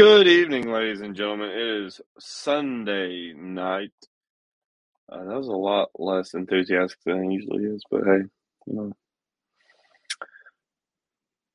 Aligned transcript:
Good 0.00 0.28
evening, 0.28 0.72
ladies 0.72 1.02
and 1.02 1.14
gentlemen. 1.14 1.50
It 1.50 1.84
is 1.84 2.00
Sunday 2.18 3.34
night. 3.36 3.92
Uh, 5.12 5.24
that 5.24 5.36
was 5.36 5.48
a 5.48 5.52
lot 5.52 5.90
less 5.94 6.32
enthusiastic 6.32 6.98
than 7.04 7.24
it 7.24 7.34
usually 7.34 7.64
is, 7.64 7.82
but 7.90 8.04
hey, 8.04 8.22
you 8.66 8.72
know. 8.72 8.92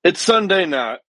It's 0.03 0.21
Sunday 0.21 0.67
night. 0.67 0.99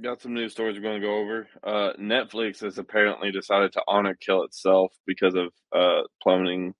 Got 0.00 0.22
some 0.22 0.32
news 0.32 0.52
stories 0.52 0.76
we're 0.76 0.82
going 0.82 1.02
to 1.02 1.06
go 1.06 1.18
over. 1.18 1.48
Uh, 1.62 1.92
Netflix 2.00 2.62
has 2.62 2.78
apparently 2.78 3.30
decided 3.30 3.74
to 3.74 3.82
honor 3.86 4.16
kill 4.18 4.44
itself 4.44 4.90
because 5.06 5.34
of 5.34 5.52
uh, 5.76 6.04
plummeting 6.22 6.72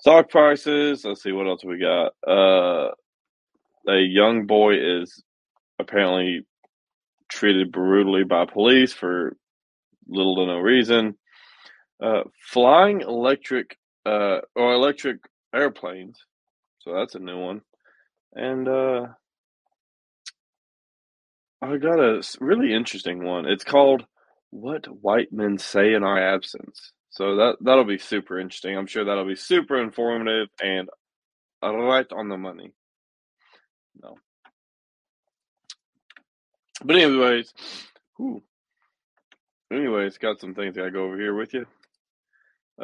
stock 0.00 0.28
prices. 0.28 1.06
Let's 1.06 1.22
see 1.22 1.32
what 1.32 1.46
else 1.46 1.64
we 1.64 1.78
got. 1.78 2.12
Uh, 2.30 2.90
a 3.88 3.96
young 3.96 4.44
boy 4.44 4.74
is 4.74 5.24
apparently 5.78 6.44
treated 7.30 7.72
brutally 7.72 8.24
by 8.24 8.44
police 8.44 8.92
for 8.92 9.36
little 10.08 10.36
to 10.36 10.46
no 10.46 10.58
reason. 10.58 11.16
Uh, 12.02 12.22
flying 12.48 13.02
electric 13.02 13.76
uh, 14.06 14.38
or 14.56 14.72
electric 14.72 15.18
airplanes, 15.54 16.18
so 16.80 16.94
that's 16.94 17.14
a 17.14 17.18
new 17.18 17.38
one. 17.38 17.60
And 18.34 18.68
uh, 18.68 19.06
I 21.62 21.76
got 21.76 22.00
a 22.00 22.22
really 22.40 22.72
interesting 22.72 23.24
one. 23.24 23.46
It's 23.46 23.64
called 23.64 24.04
"What 24.50 24.86
White 24.86 25.32
Men 25.32 25.58
Say 25.58 25.92
in 25.94 26.02
Our 26.02 26.18
Absence." 26.18 26.92
So 27.10 27.36
that 27.36 27.56
that'll 27.60 27.84
be 27.84 27.98
super 27.98 28.38
interesting. 28.40 28.76
I'm 28.76 28.86
sure 28.86 29.04
that'll 29.04 29.26
be 29.26 29.36
super 29.36 29.80
informative 29.80 30.48
and 30.62 30.88
right 31.62 32.06
on 32.12 32.28
the 32.28 32.38
money. 32.38 32.72
No, 34.02 34.16
but 36.84 36.96
anyways, 36.96 37.52
whew, 38.16 38.42
anyways, 39.72 40.18
got 40.18 40.40
some 40.40 40.54
things 40.54 40.76
I 40.76 40.80
gotta 40.80 40.90
go 40.90 41.04
over 41.04 41.16
here 41.16 41.34
with 41.34 41.54
you. 41.54 41.66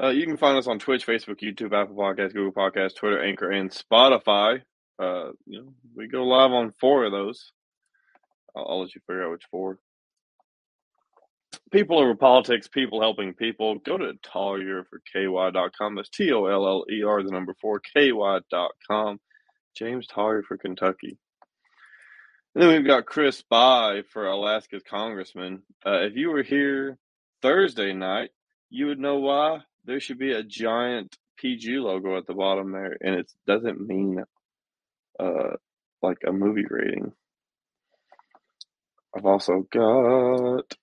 Uh, 0.01 0.09
you 0.09 0.27
can 0.27 0.37
find 0.37 0.59
us 0.59 0.67
on 0.67 0.79
Twitch, 0.79 1.07
Facebook, 1.07 1.41
YouTube, 1.41 1.73
Apple 1.73 1.97
Podcasts, 1.97 2.35
Google 2.35 2.53
Podcasts, 2.53 2.97
Twitter, 2.97 3.23
Anchor, 3.23 3.51
and 3.51 3.71
Spotify. 3.71 4.61
Uh, 4.99 5.31
you 5.47 5.61
know, 5.61 5.73
we 5.95 6.07
go 6.07 6.25
live 6.25 6.53
on 6.53 6.73
four 6.73 7.05
of 7.05 7.13
those. 7.13 7.53
I'll, 8.55 8.67
I'll 8.69 8.81
let 8.83 8.95
you 8.95 9.01
figure 9.07 9.25
out 9.25 9.33
which 9.33 9.45
four. 9.51 9.79
People 11.73 11.99
over 11.99 12.15
politics, 12.15 12.69
people 12.69 13.01
helping 13.01 13.33
people. 13.33 13.77
Go 13.79 13.97
to 13.97 14.13
Toller 14.23 14.85
for 14.85 15.01
KY.com. 15.13 15.95
That's 15.95 16.11
T 16.11 16.31
O 16.33 16.47
L 16.47 16.67
L 16.67 16.85
E 16.91 17.03
R, 17.03 17.23
the 17.23 17.31
number 17.31 17.55
four, 17.61 17.81
KY.com. 17.81 19.21
James 19.75 20.07
Toller 20.07 20.43
for 20.43 20.59
Kentucky. 20.59 21.19
And 22.57 22.63
then 22.63 22.73
we've 22.73 22.87
got 22.87 23.05
Chris 23.05 23.43
Bye 23.43 24.01
for 24.15 24.27
Alaska's 24.27 24.83
congressman. 24.89 25.61
Uh, 25.85 26.05
if 26.05 26.17
you 26.17 26.31
were 26.31 26.43
here 26.43 26.97
Thursday 27.43 27.93
night, 27.93 28.31
you 28.71 28.87
would 28.87 28.99
know 28.99 29.17
why 29.17 29.59
there 29.85 30.01
should 30.01 30.19
be 30.19 30.33
a 30.33 30.43
giant 30.43 31.19
PG 31.37 31.77
logo 31.77 32.17
at 32.17 32.27
the 32.27 32.33
bottom 32.33 32.73
there, 32.73 32.97
and 33.03 33.15
it 33.15 33.31
doesn't 33.47 33.87
mean 33.87 34.25
uh, 35.21 35.51
like 36.01 36.17
a 36.27 36.33
movie 36.33 36.65
rating. 36.67 37.13
I've 39.15 39.27
also 39.27 39.67
got 39.71 40.77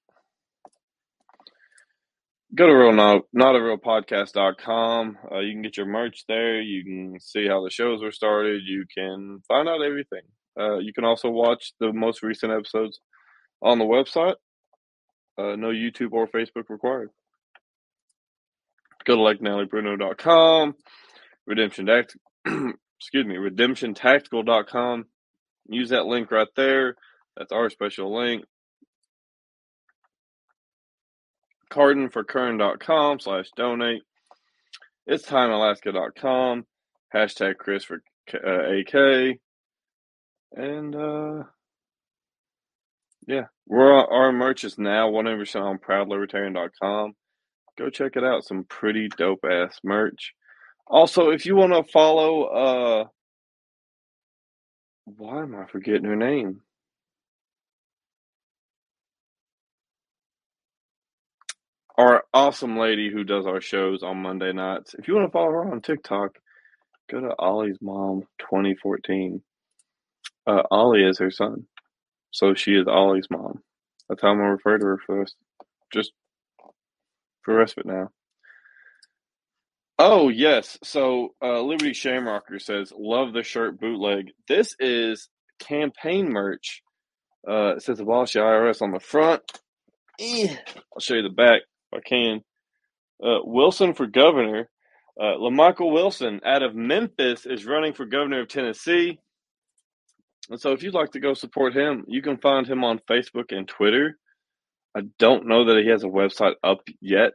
go 2.54 2.68
to 2.68 2.72
real 2.72 2.94
not, 2.94 3.24
not 3.34 3.56
a 3.56 3.64
real 3.64 3.78
podcast.com. 3.78 5.18
Uh, 5.32 5.40
you 5.40 5.54
can 5.54 5.64
get 5.64 5.78
your 5.78 5.88
merch 5.88 6.26
there. 6.28 6.62
You 6.62 6.84
can 6.84 7.20
see 7.20 7.48
how 7.48 7.64
the 7.64 7.72
shows 7.72 8.04
were 8.04 8.12
started. 8.12 8.62
You 8.64 8.86
can 8.96 9.42
find 9.48 9.68
out 9.68 9.82
everything. 9.82 10.22
Uh, 10.60 10.78
you 10.78 10.94
can 10.94 11.04
also 11.06 11.30
watch 11.30 11.74
the 11.80 11.92
most 11.92 12.22
recent 12.24 12.52
episodes 12.52 13.00
on 13.62 13.80
the 13.80 13.86
website. 13.86 14.36
Uh, 15.38 15.56
no 15.56 15.70
YouTube 15.70 16.12
or 16.12 16.28
Facebook 16.28 16.70
required. 16.70 17.10
Go 19.06 19.16
to 19.16 19.22
likenallybruno.com, 19.22 20.76
redemption 21.46 21.88
tact- 21.88 22.16
excuse 22.46 23.26
me, 23.26 23.36
redemptiontactical.com. 23.36 25.06
Use 25.68 25.90
that 25.90 26.06
link 26.06 26.32
right 26.32 26.48
there. 26.56 26.96
That's 27.36 27.52
our 27.52 27.70
special 27.70 28.16
link. 28.16 28.46
Cardinforkern.com 31.72 33.20
slash 33.20 33.50
donate. 33.58 34.04
It's 35.08 35.26
timealaska.com. 35.26 36.66
Hashtag 37.14 37.58
Chris 37.58 37.84
for 37.84 38.04
uh, 38.34 38.80
AK. 38.80 39.38
And 40.54 40.96
uh, 40.96 41.44
yeah, 43.28 43.46
we're 43.68 43.94
on, 43.94 44.08
our 44.12 44.32
merch 44.32 44.64
is 44.64 44.78
now 44.78 45.10
100% 45.10 45.62
on 45.62 45.78
proudlibertarian.com. 45.78 47.14
Go 47.78 47.90
check 47.90 48.16
it 48.16 48.24
out. 48.24 48.46
Some 48.46 48.66
pretty 48.66 49.10
dope 49.18 49.46
ass 49.50 49.80
merch. 49.84 50.34
Also, 50.86 51.30
if 51.32 51.46
you 51.46 51.56
want 51.56 51.74
to 51.74 51.92
follow, 51.92 52.44
uh, 52.44 53.06
why 55.06 55.42
am 55.42 55.56
I 55.56 55.66
forgetting 55.66 56.06
her 56.06 56.16
name? 56.16 56.62
Our 61.98 62.24
awesome 62.34 62.78
lady 62.78 63.12
who 63.12 63.24
does 63.24 63.46
our 63.46 63.62
shows 63.62 64.04
on 64.04 64.18
Monday 64.18 64.52
nights. 64.52 64.96
If 64.98 65.08
you 65.08 65.16
want 65.16 65.28
to 65.28 65.32
follow 65.32 65.52
her 65.52 65.72
on 65.72 65.82
TikTok, 65.82 66.38
go 67.10 67.22
to 67.22 67.36
Ollie's 67.38 67.78
Mom 67.82 68.22
2014. 68.40 69.42
Uh, 70.46 70.64
Ollie 70.72 71.04
is 71.04 71.20
her 71.20 71.32
son, 71.32 71.66
so 72.32 72.54
she 72.54 72.74
is 72.74 72.88
Ollie's 72.88 73.28
mom. 73.30 73.62
That's 74.10 74.22
how 74.22 74.30
I'm 74.30 74.38
gonna 74.38 74.52
refer 74.52 74.78
to 74.78 74.86
her 74.86 75.00
for 75.06 75.26
just 75.94 76.12
for 77.44 77.54
the 77.54 77.60
rest 77.60 77.78
of 77.78 77.86
it 77.86 77.88
now. 77.88 78.10
Oh 80.00 80.30
yes, 80.30 80.78
so 80.84 81.36
uh, 81.42 81.62
Liberty 81.62 81.94
Shamrocker 81.94 82.60
says, 82.60 82.92
"Love 82.98 83.34
the 83.34 83.44
shirt 83.44 83.80
bootleg." 83.80 84.32
This 84.48 84.76
is 84.80 85.30
campaign 85.60 86.30
merch. 86.30 86.82
Uh, 87.48 87.76
it 87.76 87.84
says 87.84 88.00
"Abolish 88.00 88.34
the 88.34 88.40
IRS" 88.40 88.82
on 88.82 88.92
the 88.92 89.00
front. 89.00 89.42
Eh, 90.20 90.56
I'll 90.94 91.00
show 91.00 91.16
you 91.16 91.24
the 91.24 91.30
back 91.30 91.62
if 91.92 92.00
I 92.00 92.02
can. 92.08 92.42
Uh, 93.24 93.40
Wilson 93.44 93.94
for 93.94 94.08
governor. 94.08 94.70
Uh, 95.20 95.38
LaMichael 95.38 95.94
Wilson 95.94 96.42
out 96.44 96.64
of 96.64 96.76
Memphis 96.76 97.46
is 97.46 97.66
running 97.66 97.94
for 97.94 98.06
governor 98.06 98.42
of 98.42 98.48
Tennessee. 98.48 99.20
And 100.50 100.60
so, 100.60 100.74
if 100.74 100.84
you'd 100.84 100.94
like 100.94 101.12
to 101.12 101.20
go 101.20 101.34
support 101.34 101.76
him, 101.76 102.04
you 102.08 102.22
can 102.22 102.38
find 102.38 102.68
him 102.68 102.84
on 102.84 103.00
Facebook 103.10 103.52
and 103.52 103.68
Twitter. 103.68 104.18
I 104.96 105.02
don't 105.18 105.48
know 105.48 105.66
that 105.66 105.82
he 105.84 105.90
has 105.90 106.04
a 106.04 106.08
website 106.08 106.56
up 106.64 106.82
yet, 107.02 107.34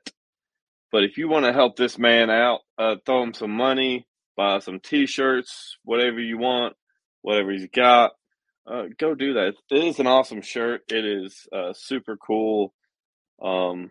but 0.92 1.04
if 1.04 1.18
you 1.18 1.28
want 1.28 1.44
to 1.44 1.52
help 1.52 1.76
this 1.76 1.98
man 1.98 2.30
out, 2.30 2.60
uh, 2.78 2.96
throw 3.04 3.22
him 3.22 3.34
some 3.34 3.50
money, 3.50 4.06
buy 4.36 4.60
some 4.60 4.78
T-shirts, 4.78 5.76
whatever 5.82 6.20
you 6.20 6.38
want, 6.38 6.74
whatever 7.22 7.50
he's 7.50 7.66
got, 7.74 8.12
uh, 8.66 8.84
go 8.98 9.14
do 9.14 9.34
that. 9.34 9.54
It 9.70 9.84
is 9.84 9.98
an 9.98 10.06
awesome 10.06 10.42
shirt. 10.42 10.82
It 10.88 11.04
is 11.04 11.48
uh, 11.52 11.72
super 11.72 12.16
cool. 12.16 12.74
Um, 13.42 13.90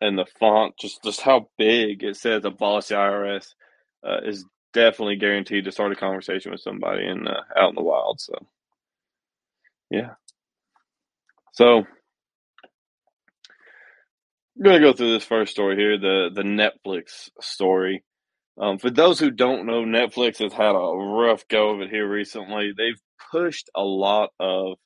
and 0.00 0.16
the 0.16 0.26
font, 0.38 0.74
just 0.78 1.02
just 1.02 1.20
how 1.20 1.48
big 1.58 2.04
it 2.04 2.16
says 2.16 2.44
"abolish 2.44 2.86
the 2.86 2.94
IRS," 2.94 3.46
uh, 4.06 4.20
is 4.24 4.44
definitely 4.72 5.16
guaranteed 5.16 5.64
to 5.64 5.72
start 5.72 5.92
a 5.92 5.96
conversation 5.96 6.52
with 6.52 6.60
somebody 6.60 7.06
in 7.06 7.26
uh, 7.26 7.42
out 7.56 7.70
in 7.70 7.74
the 7.74 7.82
wild. 7.82 8.20
So, 8.20 8.34
yeah. 9.90 10.14
So, 11.52 11.78
I'm 11.78 11.86
gonna 14.62 14.80
go 14.80 14.92
through 14.92 15.12
this 15.12 15.24
first 15.24 15.52
story 15.52 15.76
here 15.76 15.98
the 15.98 16.30
the 16.34 16.42
Netflix 16.42 17.30
story. 17.40 18.04
Um, 18.60 18.78
for 18.78 18.90
those 18.90 19.20
who 19.20 19.30
don't 19.30 19.66
know, 19.66 19.84
Netflix 19.84 20.38
has 20.38 20.52
had 20.52 20.74
a 20.74 20.96
rough 20.96 21.46
go 21.46 21.70
of 21.70 21.80
it 21.80 21.90
here 21.90 22.08
recently. 22.08 22.72
They've 22.76 23.00
pushed 23.30 23.70
a 23.74 23.82
lot 23.82 24.30
of 24.40 24.78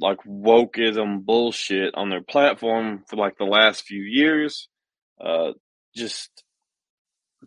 like 0.00 0.18
wokeism 0.26 1.24
bullshit 1.24 1.94
on 1.94 2.08
their 2.08 2.22
platform 2.22 3.04
for 3.06 3.16
like 3.16 3.36
the 3.38 3.44
last 3.44 3.82
few 3.82 4.02
years. 4.02 4.68
Uh, 5.20 5.52
just, 5.94 6.42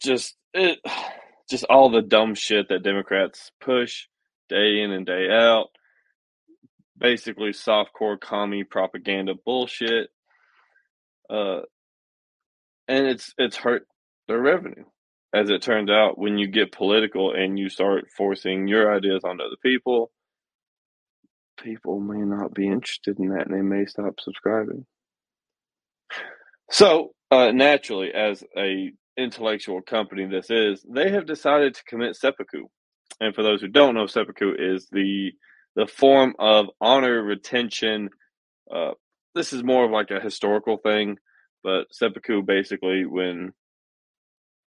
just 0.02 0.36
it, 0.54 0.80
just 1.50 1.66
all 1.66 1.90
the 1.90 2.02
dumb 2.02 2.36
shit 2.36 2.70
that 2.70 2.84
Democrats 2.84 3.52
push 3.60 4.08
day 4.50 4.82
in 4.82 4.92
and 4.92 5.06
day 5.06 5.30
out. 5.30 5.68
Basically, 6.98 7.50
softcore 7.50 8.20
commie 8.20 8.64
propaganda 8.64 9.34
bullshit. 9.46 10.10
Uh, 11.30 11.62
and 12.88 13.08
it's 13.08 13.34
it's 13.38 13.58
hurt 13.58 13.88
their 14.28 14.40
revenue. 14.40 14.86
As 15.34 15.50
it 15.50 15.64
turns 15.64 15.90
out, 15.90 16.18
when 16.18 16.38
you 16.38 16.48
get 16.48 16.72
political 16.72 17.34
and 17.34 17.58
you 17.58 17.68
start 17.68 18.06
forcing 18.16 18.68
your 18.68 18.96
ideas 18.96 19.22
onto 19.24 19.44
other 19.44 19.56
people, 19.64 20.12
people 21.60 22.00
may 22.00 22.20
not 22.20 22.54
be 22.54 22.68
interested 22.68 23.18
in 23.20 23.30
that 23.30 23.48
and 23.48 23.56
they 23.56 23.62
may 23.62 23.86
stop 23.86 24.20
subscribing. 24.20 24.86
So, 26.70 27.14
uh, 27.32 27.52
naturally, 27.52 28.14
as 28.14 28.44
a 28.56 28.92
intellectual 29.18 29.82
company 29.82 30.26
this 30.26 30.50
is, 30.50 30.86
they 30.90 31.12
have 31.12 31.26
decided 31.26 31.76
to 31.76 31.84
commit 31.86 32.16
seppuku. 32.16 32.66
And 33.20 33.36
for 33.36 33.44
those 33.44 33.62
who 33.62 33.68
don't 33.68 33.96
know, 33.96 34.08
seppuku 34.08 34.54
is 34.58 34.88
the 34.92 35.32
the 35.76 35.88
form 35.88 36.36
of 36.38 36.68
honor 36.80 37.22
retention. 37.24 38.10
Uh, 38.74 38.92
this 39.34 39.54
is 39.54 39.64
more 39.64 39.86
of 39.86 39.92
like 39.92 40.12
a 40.12 40.20
historical 40.20 40.78
thing, 40.78 41.18
but 41.64 41.86
seppuku 41.92 42.44
basically 42.44 43.06
when 43.06 43.54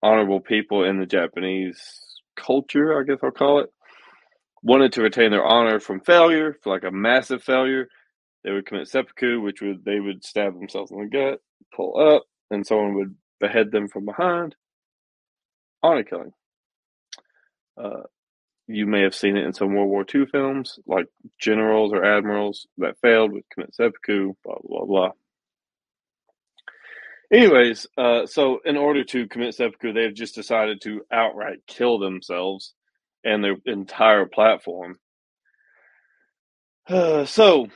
honorable 0.02 0.40
people 0.40 0.84
in 0.84 1.00
the 1.00 1.06
Japanese 1.06 1.80
culture, 2.36 3.00
I 3.00 3.04
guess 3.04 3.20
I'll 3.24 3.32
call 3.32 3.60
it, 3.60 3.70
wanted 4.64 4.94
to 4.94 5.04
retain 5.04 5.32
their 5.32 5.46
honor 5.46 5.80
from 5.80 6.02
failure, 6.02 6.58
like 6.66 6.84
a 6.84 6.92
massive 6.92 7.44
failure, 7.44 7.88
they 8.44 8.52
would 8.52 8.68
commit 8.68 8.88
seppuku, 8.88 9.42
which 9.42 9.62
would 9.62 9.84
they 9.84 10.00
would 10.00 10.24
stab 10.24 10.54
themselves 10.54 10.92
in 10.92 11.00
the 11.00 11.08
gut, 11.08 11.40
pull 11.76 12.00
up, 12.00 12.24
and 12.52 12.66
someone 12.66 12.94
would 12.94 13.16
behead 13.40 13.72
them 13.72 13.88
from 13.88 14.06
behind. 14.06 14.56
Honor 15.84 16.04
killing. 16.04 16.34
Uh, 17.78 18.04
you 18.68 18.88
may 18.88 19.02
have 19.02 19.14
seen 19.14 19.38
it 19.38 19.46
in 19.46 19.54
some 19.54 19.74
World 19.74 19.90
War 19.90 20.06
II 20.14 20.26
films, 20.26 20.80
like 20.88 21.06
generals 21.40 21.94
or 21.94 22.04
admirals 22.04 22.68
that 22.78 23.00
failed 23.02 23.32
with 23.32 23.44
commit 23.54 23.76
seppuku, 23.76 24.34
blah, 24.44 24.58
blah, 24.64 24.86
blah. 24.86 25.12
Anyways, 27.32 27.88
uh, 27.98 28.26
so 28.26 28.60
in 28.66 28.78
order 28.78 29.04
to 29.04 29.28
commit 29.28 29.56
seppuku, 29.56 29.94
they've 29.94 30.14
just 30.14 30.36
decided 30.36 30.82
to 30.82 31.06
outright 31.12 31.60
kill 31.68 32.00
themselves 32.00 32.74
and 33.24 33.44
their 33.44 33.58
entire 33.66 34.26
platform. 34.26 34.98
Uh, 36.88 37.26
so, 37.26 37.68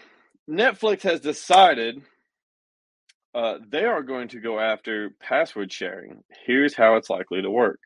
Netflix 0.50 1.02
has 1.04 1.20
decided 1.20 2.02
uh, 3.36 3.56
they 3.70 3.86
are 3.86 4.04
going 4.04 4.30
to 4.30 4.40
go 4.40 4.60
after 4.60 5.12
password 5.20 5.72
sharing. 5.72 6.24
Here's 6.46 6.76
how 6.76 6.96
it's 6.96 7.10
likely 7.10 7.42
to 7.42 7.52
work. 7.52 7.80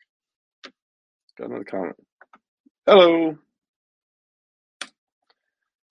Got 1.38 1.48
another 1.48 1.64
comment. 1.64 1.96
Hello. 2.86 3.36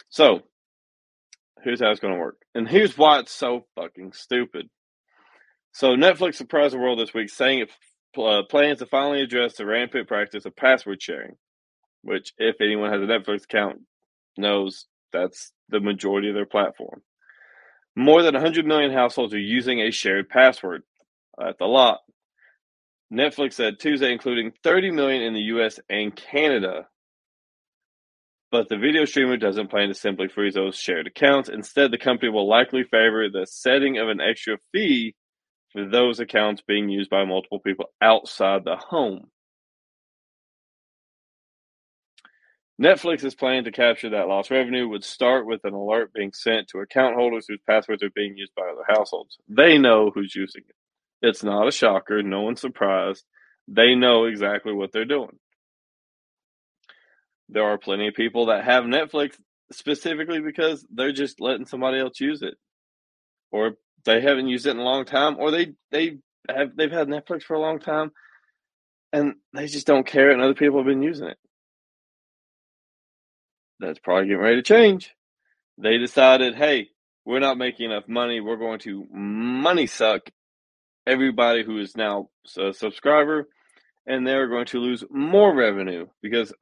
So, 0.09 0.41
here's 1.63 1.81
how 1.81 1.91
it's 1.91 1.99
going 1.99 2.13
to 2.13 2.19
work. 2.19 2.37
And 2.55 2.67
here's 2.67 2.97
why 2.97 3.19
it's 3.19 3.31
so 3.31 3.65
fucking 3.75 4.13
stupid. 4.13 4.69
So 5.71 5.95
Netflix 5.95 6.35
surprised 6.35 6.73
the 6.73 6.79
world 6.79 6.99
this 6.99 7.13
week, 7.13 7.29
saying 7.29 7.59
it 7.59 7.71
uh, 8.21 8.43
plans 8.43 8.79
to 8.79 8.85
finally 8.85 9.21
address 9.21 9.55
the 9.55 9.65
rampant 9.65 10.07
practice 10.07 10.45
of 10.45 10.55
password 10.55 11.01
sharing, 11.01 11.35
which, 12.03 12.31
if 12.37 12.57
anyone 12.61 12.91
has 12.91 13.01
a 13.01 13.05
Netflix 13.05 13.45
account, 13.45 13.79
knows 14.37 14.85
that's 15.11 15.51
the 15.69 15.79
majority 15.79 16.29
of 16.29 16.35
their 16.35 16.45
platform. 16.45 17.01
More 17.95 18.23
than 18.23 18.33
100 18.33 18.65
million 18.65 18.91
households 18.91 19.33
are 19.33 19.39
using 19.39 19.79
a 19.79 19.91
shared 19.91 20.29
password. 20.29 20.83
Uh, 21.37 21.45
that's 21.45 21.61
a 21.61 21.65
lot. 21.65 21.99
Netflix 23.11 23.53
said 23.53 23.79
Tuesday, 23.79 24.11
including 24.11 24.53
30 24.63 24.91
million 24.91 25.21
in 25.21 25.33
the 25.33 25.41
U.S. 25.41 25.79
and 25.89 26.15
Canada. 26.15 26.87
But 28.51 28.69
the 28.69 28.77
video 28.77 29.05
streamer 29.05 29.37
doesn't 29.37 29.69
plan 29.69 29.89
to 29.89 29.93
simply 29.93 30.27
freeze 30.27 30.55
those 30.55 30.75
shared 30.75 31.07
accounts. 31.07 31.49
Instead, 31.49 31.91
the 31.91 31.97
company 31.97 32.29
will 32.29 32.47
likely 32.47 32.83
favor 32.83 33.27
the 33.29 33.45
setting 33.45 33.97
of 33.97 34.09
an 34.09 34.21
extra 34.21 34.57
fee 34.71 35.15
for 35.71 35.85
those 35.87 36.19
accounts 36.19 36.61
being 36.67 36.89
used 36.89 37.09
by 37.09 37.25
multiple 37.25 37.59
people 37.59 37.85
outside 38.01 38.63
the 38.63 38.75
home. 38.75 39.31
Netflix 42.81 43.23
is 43.23 43.35
planning 43.35 43.65
to 43.65 43.71
capture 43.71 44.09
that 44.09 44.27
lost 44.27 44.49
revenue 44.49 44.87
would 44.87 45.03
start 45.03 45.45
with 45.45 45.61
an 45.63 45.73
alert 45.73 46.11
being 46.11 46.31
sent 46.33 46.67
to 46.69 46.79
account 46.79 47.15
holders 47.15 47.45
whose 47.47 47.61
passwords 47.67 48.01
are 48.01 48.09
being 48.09 48.35
used 48.35 48.53
by 48.55 48.63
other 48.63 48.83
households. 48.87 49.37
They 49.47 49.77
know 49.77 50.11
who's 50.13 50.35
using 50.35 50.63
it. 50.67 50.75
It's 51.27 51.43
not 51.43 51.67
a 51.67 51.71
shocker. 51.71 52.23
No 52.23 52.41
one's 52.41 52.61
surprised. 52.61 53.23
They 53.67 53.95
know 53.95 54.25
exactly 54.25 54.73
what 54.73 54.91
they're 54.91 55.05
doing. 55.05 55.37
There 57.47 57.63
are 57.63 57.77
plenty 57.77 58.07
of 58.07 58.15
people 58.15 58.47
that 58.47 58.63
have 58.65 58.83
Netflix 58.85 59.35
specifically 59.71 60.39
because 60.39 60.85
they're 60.91 61.11
just 61.11 61.39
letting 61.39 61.67
somebody 61.67 61.99
else 61.99 62.19
use 62.19 62.41
it. 62.41 62.55
Or 63.51 63.73
they 64.05 64.19
haven't 64.19 64.47
used 64.47 64.65
it 64.65 64.71
in 64.71 64.79
a 64.79 64.83
long 64.83 65.05
time, 65.05 65.37
or 65.39 65.51
they 65.51 65.73
they 65.91 66.17
have 66.49 66.75
they've 66.75 66.91
had 66.91 67.07
Netflix 67.07 67.43
for 67.43 67.53
a 67.53 67.61
long 67.61 67.79
time, 67.79 68.11
and 69.13 69.35
they 69.53 69.67
just 69.67 69.87
don't 69.87 70.07
care, 70.07 70.31
and 70.31 70.41
other 70.41 70.55
people 70.55 70.79
have 70.79 70.87
been 70.87 71.03
using 71.03 71.27
it. 71.27 71.37
That's 73.79 73.99
probably 73.99 74.27
getting 74.27 74.41
ready 74.41 74.55
to 74.57 74.61
change. 74.61 75.13
They 75.77 75.97
decided, 75.97 76.55
hey, 76.55 76.89
we're 77.25 77.39
not 77.39 77.57
making 77.57 77.91
enough 77.91 78.07
money. 78.07 78.41
We're 78.41 78.57
going 78.57 78.79
to 78.79 79.07
money 79.11 79.87
suck 79.87 80.29
everybody 81.05 81.63
who 81.63 81.79
is 81.79 81.95
now 81.95 82.29
a 82.57 82.73
subscriber, 82.73 83.47
and 84.05 84.25
they're 84.25 84.47
going 84.47 84.65
to 84.67 84.79
lose 84.79 85.03
more 85.09 85.53
revenue 85.53 86.07
because 86.21 86.53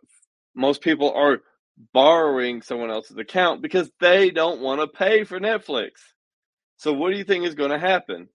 most 0.56 0.82
people 0.82 1.12
are 1.14 1.40
borrowing 1.94 2.62
someone 2.62 2.92
else's 2.92 3.18
account 3.18 3.62
because 3.62 3.90
they 4.00 4.30
don't 4.30 4.62
want 4.62 4.82
to 4.82 4.88
pay 4.88 5.24
for 5.24 5.40
Netflix. 5.40 5.92
So, 6.78 6.94
what 6.94 7.12
do 7.12 7.18
you 7.18 7.24
think 7.24 7.46
is 7.46 7.56
going 7.56 7.72
to 7.72 7.80
happen? 7.80 8.30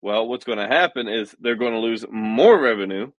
Well, 0.00 0.28
what's 0.28 0.44
going 0.44 0.58
to 0.58 0.68
happen 0.68 1.08
is 1.08 1.34
they're 1.40 1.56
going 1.56 1.72
to 1.72 1.80
lose 1.80 2.04
more 2.08 2.58
revenue 2.60 3.10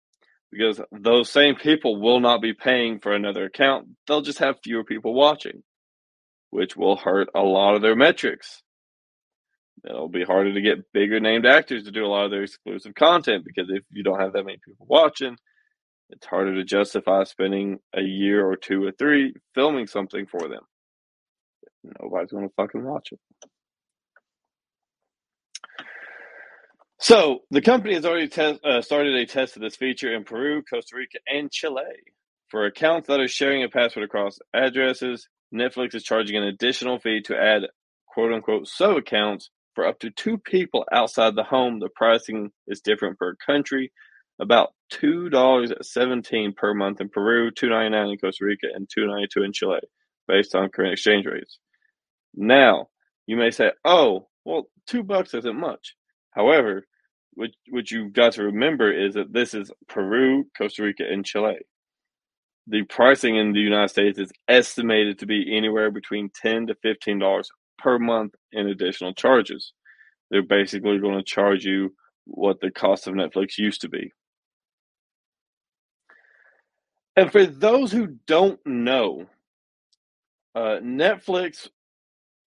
because 0.52 0.82
those 0.92 1.30
same 1.30 1.56
people 1.56 2.00
will 2.00 2.20
not 2.20 2.42
be 2.42 2.54
paying 2.54 3.00
for 3.00 3.14
another 3.14 3.46
account. 3.46 3.88
They'll 4.08 4.22
just 4.22 4.40
have 4.40 4.60
fewer 4.64 4.84
people 4.84 5.14
watching, 5.14 5.64
which 6.50 6.76
will 6.76 6.96
hurt 6.96 7.30
a 7.36 7.42
lot 7.42 7.76
of 7.76 7.82
their 7.82 7.96
metrics. 7.96 8.62
It'll 9.86 10.10
be 10.10 10.24
harder 10.24 10.54
to 10.54 10.62
get 10.62 10.92
bigger 10.92 11.20
named 11.20 11.46
actors 11.46 11.84
to 11.84 11.92
do 11.92 12.06
a 12.06 12.08
lot 12.08 12.26
of 12.26 12.32
their 12.32 12.44
exclusive 12.44 12.96
content 12.96 13.46
because 13.46 13.70
if 13.70 13.84
you 13.92 14.04
don't 14.04 14.20
have 14.20 14.34
that 14.34 14.46
many 14.46 14.58
people 14.66 14.86
watching, 14.90 15.38
it's 16.10 16.26
harder 16.26 16.56
to 16.56 16.64
justify 16.64 17.24
spending 17.24 17.80
a 17.96 18.02
year 18.02 18.46
or 18.46 18.56
two 18.56 18.84
or 18.84 18.92
three 18.92 19.34
filming 19.56 19.88
something 19.88 20.26
for 20.26 20.50
them. 20.50 20.64
Nobody's 22.02 22.32
going 22.32 22.48
to 22.48 22.54
fucking 22.56 22.84
watch 22.84 23.10
it. 23.12 23.20
So 27.02 27.40
the 27.50 27.62
company 27.62 27.94
has 27.94 28.06
already 28.06 28.28
te- 28.28 28.60
uh, 28.64 28.82
started 28.82 29.16
a 29.16 29.26
test 29.26 29.56
of 29.56 29.62
this 29.62 29.78
feature 29.78 30.14
in 30.14 30.26
Peru, 30.26 30.62
Costa 30.64 30.98
Rica, 30.98 31.20
and 31.28 31.50
Chile. 31.52 31.84
For 32.50 32.66
accounts 32.66 33.08
that 33.08 33.22
are 33.22 33.28
sharing 33.28 33.64
a 33.64 33.70
password 33.70 34.04
across 34.04 34.40
addresses, 34.54 35.28
Netflix 35.54 35.96
is 35.96 36.04
charging 36.04 36.36
an 36.36 36.44
additional 36.44 37.00
fee 37.00 37.22
to 37.22 37.38
add 37.38 37.64
quote 38.08 38.34
unquote 38.34 38.68
sub 38.68 38.98
accounts 38.98 39.50
for 39.76 39.88
up 39.88 40.00
to 40.00 40.10
two 40.10 40.38
people 40.38 40.86
outside 40.92 41.36
the 41.36 41.44
home. 41.44 41.80
The 41.80 41.90
pricing 41.96 42.52
is 42.68 42.82
different 42.82 43.18
per 43.18 43.36
country. 43.36 43.92
About 44.42 44.70
two 44.90 45.30
dollars 45.30 45.72
seventeen 45.82 46.54
per 46.54 46.74
month 46.74 47.02
in 47.02 47.10
Peru, 47.10 47.52
two 47.52 47.70
ninety 47.70 47.92
nine 47.92 48.10
in 48.10 48.18
Costa 48.18 48.46
Rica, 48.46 48.68
and 48.74 48.90
two 48.94 49.08
ninety 49.08 49.28
two 49.34 49.44
in 49.44 49.54
Chile, 49.54 49.80
based 50.28 50.56
on 50.56 50.70
current 50.70 50.94
exchange 50.94 51.26
rates. 51.26 51.60
Now, 52.36 52.88
you 53.26 53.38
may 53.38 53.52
say, 53.52 53.72
oh, 53.86 54.28
well, 54.44 54.70
two 54.88 55.04
bucks 55.04 55.34
isn't 55.34 55.60
much. 55.60 55.96
However, 56.32 56.86
what, 57.40 57.52
what 57.70 57.90
you've 57.90 58.12
got 58.12 58.34
to 58.34 58.44
remember 58.44 58.92
is 58.92 59.14
that 59.14 59.32
this 59.32 59.54
is 59.54 59.72
Peru, 59.88 60.44
Costa 60.58 60.84
Rica, 60.84 61.06
and 61.10 61.26
Chile. 61.26 61.56
The 62.68 62.84
pricing 62.84 63.38
in 63.38 63.54
the 63.54 63.62
United 63.62 63.88
States 63.88 64.20
is 64.20 64.30
estimated 64.50 65.20
to 65.20 65.26
be 65.26 65.56
anywhere 65.56 65.90
between 65.90 66.30
ten 66.36 66.68
to 66.68 66.76
fifteen 66.84 67.18
dollars 67.18 67.50
per 67.78 67.98
month 67.98 68.34
in 68.52 68.68
additional 68.68 69.14
charges. 69.14 69.72
They're 70.30 70.44
basically 70.44 71.00
going 71.00 71.18
to 71.18 71.24
charge 71.24 71.64
you 71.64 71.96
what 72.26 72.60
the 72.60 72.72
cost 72.72 73.08
of 73.08 73.14
Netflix 73.14 73.58
used 73.58 73.82
to 73.82 73.90
be. 73.90 74.12
And 77.16 77.32
for 77.32 77.46
those 77.46 77.90
who 77.94 78.18
don't 78.28 78.60
know, 78.66 79.28
uh, 80.56 80.80
Netflix 80.84 81.70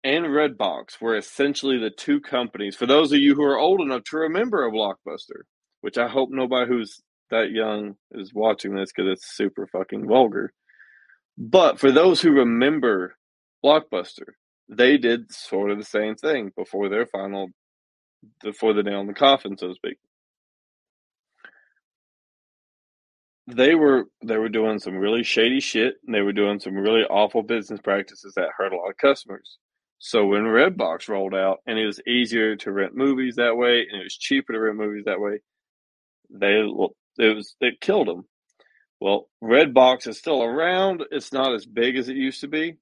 and 0.05 0.27
Redbox 0.27 1.01
were 1.01 1.17
essentially 1.17 1.79
the 1.79 1.89
two 1.89 2.21
companies. 2.21 2.75
For 2.75 2.85
those 2.85 3.11
of 3.11 3.19
you 3.19 3.33
who 3.33 3.43
are 3.43 3.57
old 3.57 3.81
enough 3.81 4.03
to 4.11 4.17
remember 4.17 4.63
a 4.63 4.71
blockbuster, 4.71 5.41
which 5.81 5.97
I 5.97 6.07
hope 6.07 6.29
nobody 6.31 6.69
who's 6.69 7.01
that 7.31 7.49
young 7.49 7.95
is 8.11 8.31
watching 8.31 8.75
this 8.75 8.91
because 8.95 9.11
it's 9.11 9.35
super 9.35 9.65
fucking 9.65 10.07
vulgar. 10.07 10.53
But 11.37 11.79
for 11.79 11.91
those 11.91 12.21
who 12.21 12.31
remember 12.31 13.15
Blockbuster, 13.63 14.33
they 14.69 14.97
did 14.97 15.31
sort 15.31 15.71
of 15.71 15.79
the 15.79 15.83
same 15.83 16.15
thing 16.15 16.51
before 16.55 16.87
their 16.87 17.07
final, 17.07 17.49
before 18.43 18.73
the 18.73 18.83
nail 18.83 19.01
in 19.01 19.07
the 19.07 19.13
coffin, 19.13 19.57
so 19.57 19.69
to 19.69 19.73
speak. 19.73 19.97
They 23.47 23.75
were 23.75 24.05
they 24.23 24.37
were 24.37 24.49
doing 24.49 24.79
some 24.79 24.97
really 24.97 25.23
shady 25.23 25.59
shit. 25.59 25.95
And 26.05 26.13
they 26.13 26.21
were 26.21 26.33
doing 26.33 26.59
some 26.59 26.75
really 26.75 27.03
awful 27.03 27.41
business 27.43 27.79
practices 27.83 28.33
that 28.35 28.49
hurt 28.55 28.71
a 28.71 28.77
lot 28.77 28.89
of 28.89 28.97
customers. 28.97 29.57
So 29.99 30.25
when 30.25 30.43
Redbox 30.43 31.07
rolled 31.09 31.33
out, 31.33 31.59
and 31.65 31.79
it 31.79 31.85
was 31.85 32.01
easier 32.07 32.55
to 32.57 32.71
rent 32.71 32.95
movies 32.95 33.35
that 33.35 33.57
way, 33.57 33.85
and 33.89 34.01
it 34.01 34.03
was 34.03 34.17
cheaper 34.17 34.53
to 34.53 34.59
rent 34.59 34.77
movies 34.77 35.05
that 35.05 35.19
way, 35.19 35.39
they 36.29 36.59
it 37.17 37.35
was 37.35 37.55
it 37.61 37.81
killed 37.81 38.07
them. 38.07 38.25
Well, 38.99 39.29
Redbox 39.43 40.07
is 40.07 40.17
still 40.17 40.43
around. 40.43 41.03
It's 41.11 41.33
not 41.33 41.53
as 41.53 41.65
big 41.65 41.97
as 41.97 42.09
it 42.09 42.15
used 42.15 42.41
to 42.41 42.47
be, 42.47 42.75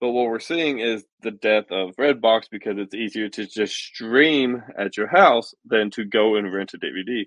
but 0.00 0.10
what 0.10 0.26
we're 0.26 0.38
seeing 0.40 0.78
is 0.78 1.04
the 1.22 1.30
death 1.30 1.70
of 1.70 1.96
Redbox 1.96 2.44
because 2.50 2.78
it's 2.78 2.94
easier 2.94 3.28
to 3.30 3.46
just 3.46 3.74
stream 3.74 4.62
at 4.78 4.96
your 4.96 5.08
house 5.08 5.54
than 5.64 5.90
to 5.90 6.04
go 6.04 6.36
and 6.36 6.52
rent 6.52 6.74
a 6.74 6.78
DVD. 6.78 7.26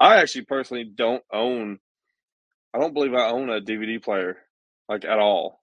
I 0.00 0.16
actually 0.16 0.44
personally 0.44 0.84
don't 0.84 1.22
own. 1.32 1.78
I 2.74 2.78
don't 2.78 2.94
believe 2.94 3.14
I 3.14 3.30
own 3.30 3.48
a 3.50 3.60
DVD 3.60 4.02
player, 4.02 4.36
like 4.88 5.04
at 5.04 5.18
all. 5.18 5.60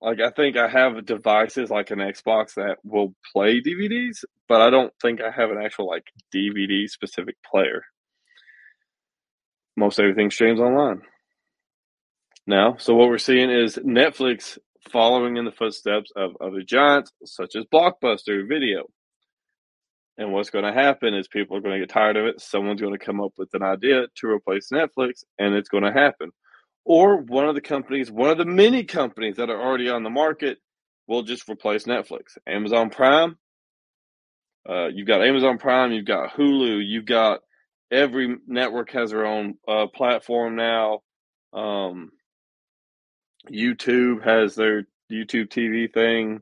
Like 0.00 0.20
I 0.20 0.30
think 0.30 0.56
I 0.56 0.68
have 0.68 1.06
devices 1.06 1.70
like 1.70 1.90
an 1.90 1.98
Xbox 1.98 2.54
that 2.54 2.76
will 2.84 3.14
play 3.32 3.60
DVDs, 3.60 4.24
but 4.48 4.60
I 4.60 4.70
don't 4.70 4.92
think 5.00 5.20
I 5.20 5.30
have 5.30 5.50
an 5.50 5.58
actual 5.62 5.88
like 5.88 6.04
DVD 6.34 6.88
specific 6.88 7.36
player 7.50 7.84
most 9.76 9.98
everything 9.98 10.30
streams 10.30 10.60
online 10.60 11.02
now. 12.46 12.76
So 12.78 12.94
what 12.94 13.08
we're 13.08 13.18
seeing 13.18 13.50
is 13.50 13.76
Netflix 13.76 14.58
following 14.90 15.36
in 15.36 15.44
the 15.44 15.52
footsteps 15.52 16.12
of 16.14 16.36
other 16.40 16.62
giants 16.62 17.12
such 17.24 17.56
as 17.56 17.64
Blockbuster 17.72 18.46
Video. 18.46 18.84
And 20.16 20.32
what's 20.32 20.50
going 20.50 20.64
to 20.64 20.72
happen 20.72 21.14
is 21.14 21.26
people 21.26 21.56
are 21.56 21.60
going 21.60 21.74
to 21.74 21.80
get 21.80 21.92
tired 21.92 22.16
of 22.16 22.26
it. 22.26 22.40
Someone's 22.40 22.80
going 22.80 22.96
to 22.96 23.04
come 23.04 23.20
up 23.20 23.32
with 23.36 23.48
an 23.54 23.64
idea 23.64 24.06
to 24.16 24.28
replace 24.28 24.68
Netflix, 24.72 25.24
and 25.40 25.54
it's 25.54 25.68
going 25.68 25.82
to 25.82 25.92
happen. 25.92 26.30
Or 26.84 27.16
one 27.16 27.48
of 27.48 27.54
the 27.54 27.60
companies, 27.60 28.10
one 28.10 28.30
of 28.30 28.38
the 28.38 28.44
many 28.44 28.84
companies 28.84 29.36
that 29.36 29.50
are 29.50 29.60
already 29.60 29.88
on 29.88 30.02
the 30.02 30.10
market, 30.10 30.58
will 31.06 31.22
just 31.22 31.48
replace 31.48 31.84
Netflix. 31.84 32.36
Amazon 32.46 32.90
Prime. 32.90 33.36
Uh, 34.68 34.88
you've 34.88 35.06
got 35.06 35.22
Amazon 35.22 35.58
Prime. 35.58 35.92
You've 35.92 36.06
got 36.06 36.34
Hulu. 36.34 36.82
You've 36.84 37.06
got 37.06 37.40
every 37.90 38.36
network 38.46 38.90
has 38.92 39.10
their 39.10 39.26
own 39.26 39.54
uh, 39.68 39.86
platform 39.86 40.56
now. 40.56 41.00
Um, 41.52 42.10
YouTube 43.50 44.24
has 44.24 44.54
their 44.54 44.84
YouTube 45.12 45.48
TV 45.48 45.92
thing. 45.92 46.40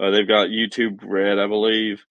Uh, 0.00 0.10
they've 0.10 0.28
got 0.28 0.48
YouTube 0.48 1.00
Red, 1.04 1.38
I 1.38 1.46
believe. 1.46 2.04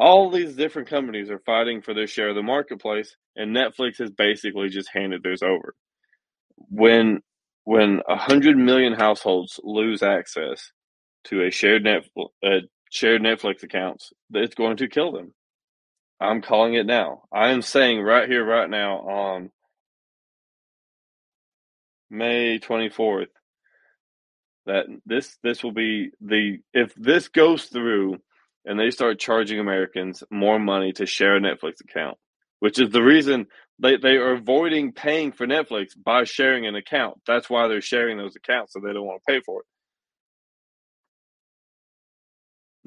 All 0.00 0.30
these 0.30 0.54
different 0.54 0.88
companies 0.88 1.30
are 1.30 1.40
fighting 1.40 1.82
for 1.82 1.92
their 1.92 2.06
share 2.06 2.30
of 2.30 2.36
the 2.36 2.42
marketplace, 2.42 3.16
and 3.36 3.54
Netflix 3.54 3.98
has 3.98 4.10
basically 4.10 4.68
just 4.68 4.88
handed 4.92 5.22
theirs 5.22 5.42
over. 5.42 5.74
When 6.70 7.20
when 7.64 8.00
a 8.08 8.16
hundred 8.16 8.56
million 8.56 8.94
households 8.94 9.60
lose 9.62 10.02
access 10.02 10.72
to 11.24 11.44
a 11.44 11.50
shared 11.50 11.84
net 11.84 12.04
uh, 12.44 12.60
shared 12.90 13.22
Netflix 13.22 13.62
accounts, 13.62 14.12
it's 14.32 14.54
going 14.54 14.78
to 14.78 14.88
kill 14.88 15.12
them. 15.12 15.34
I'm 16.20 16.42
calling 16.42 16.74
it 16.74 16.86
now. 16.86 17.22
I 17.32 17.50
am 17.50 17.62
saying 17.62 18.02
right 18.02 18.28
here, 18.28 18.44
right 18.44 18.68
now, 18.68 18.98
on 18.98 19.50
May 22.10 22.58
24th, 22.58 23.26
that 24.66 24.86
this 25.06 25.36
this 25.42 25.62
will 25.62 25.72
be 25.72 26.10
the 26.20 26.58
if 26.74 26.94
this 26.94 27.28
goes 27.28 27.64
through 27.66 28.16
and 28.64 28.78
they 28.78 28.90
start 28.90 29.18
charging 29.18 29.60
Americans 29.60 30.22
more 30.30 30.58
money 30.58 30.92
to 30.92 31.06
share 31.06 31.36
a 31.36 31.40
Netflix 31.40 31.80
account, 31.80 32.18
which 32.60 32.78
is 32.78 32.90
the 32.90 33.02
reason 33.02 33.46
they, 33.80 33.96
they 33.96 34.16
are 34.16 34.34
avoiding 34.34 34.92
paying 34.92 35.32
for 35.32 35.46
Netflix 35.46 35.88
by 36.02 36.24
sharing 36.24 36.66
an 36.66 36.76
account. 36.76 37.20
That's 37.26 37.50
why 37.50 37.68
they're 37.68 37.80
sharing 37.82 38.18
those 38.18 38.36
accounts, 38.36 38.72
so 38.74 38.80
they 38.80 38.92
don't 38.92 39.06
want 39.06 39.22
to 39.26 39.32
pay 39.32 39.40
for 39.44 39.62
it. 39.62 39.66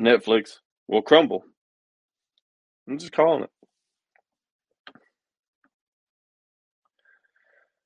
Netflix 0.02 0.58
will 0.88 1.02
crumble. 1.04 1.44
I'm 2.90 3.00
just 3.00 3.14
calling 3.14 3.44
it. 3.44 3.52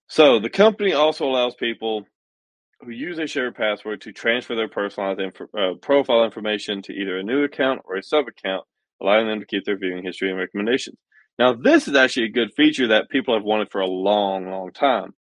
So 0.10 0.40
the 0.40 0.50
company 0.50 0.94
also 0.94 1.26
allows 1.26 1.56
people 1.56 2.06
who 2.82 2.92
use 2.92 3.20
a 3.20 3.28
shared 3.28 3.56
password 3.56 4.02
to 4.02 4.14
transfer 4.14 4.56
their 4.56 4.70
personalized 4.70 5.22
uh, 5.58 5.74
profile 5.82 6.26
information 6.26 6.82
to 6.84 6.94
either 6.94 7.18
a 7.20 7.24
new 7.24 7.44
account 7.44 7.82
or 7.86 7.98
a 7.98 8.04
sub 8.04 8.26
account, 8.28 8.66
allowing 9.02 9.28
them 9.28 9.40
to 9.42 9.46
keep 9.48 9.66
their 9.66 9.78
viewing 9.78 10.04
history 10.04 10.30
and 10.30 10.40
recommendations. 10.40 10.98
Now, 11.38 11.54
this 11.54 11.88
is 11.88 11.96
actually 11.96 12.28
a 12.28 12.32
good 12.32 12.54
feature 12.56 12.88
that 12.88 13.10
people 13.10 13.34
have 13.34 13.44
wanted 13.44 13.72
for 13.72 13.82
a 13.82 13.88
long, 13.88 14.50
long 14.50 14.72
time. 14.72 15.14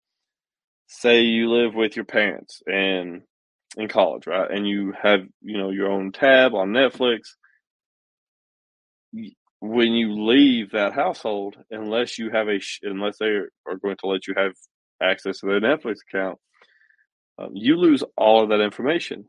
Say 0.87 1.21
you 1.21 1.51
live 1.51 1.73
with 1.73 1.95
your 1.95 2.05
parents 2.05 2.61
and 2.65 3.23
in 3.75 3.87
college, 3.89 4.27
right? 4.27 4.49
And 4.49 4.67
you 4.67 4.93
have, 5.01 5.21
you 5.41 5.57
know, 5.57 5.71
your 5.71 5.91
own 5.91 6.11
tab 6.11 6.53
on 6.53 6.69
Netflix 6.69 7.21
when 9.61 9.93
you 9.93 10.25
leave 10.25 10.71
that 10.71 10.93
household, 10.93 11.55
unless 11.71 12.19
you 12.19 12.29
have 12.29 12.47
a 12.47 12.59
unless 12.83 13.17
they 13.17 13.25
are 13.25 13.77
going 13.81 13.97
to 13.97 14.07
let 14.07 14.27
you 14.27 14.33
have 14.37 14.53
access 15.01 15.39
to 15.39 15.47
their 15.47 15.61
Netflix 15.61 15.95
account, 16.07 16.37
um, 17.37 17.49
you 17.53 17.75
lose 17.75 18.03
all 18.17 18.43
of 18.43 18.49
that 18.49 18.61
information. 18.61 19.25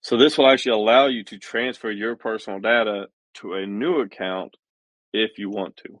So 0.00 0.16
this 0.16 0.38
will 0.38 0.48
actually 0.48 0.72
allow 0.72 1.06
you 1.06 1.24
to 1.24 1.38
transfer 1.38 1.90
your 1.90 2.16
personal 2.16 2.60
data 2.60 3.06
to 3.40 3.54
a 3.54 3.66
new 3.66 4.00
account 4.00 4.54
if 5.12 5.38
you 5.38 5.50
want 5.50 5.76
to. 5.78 6.00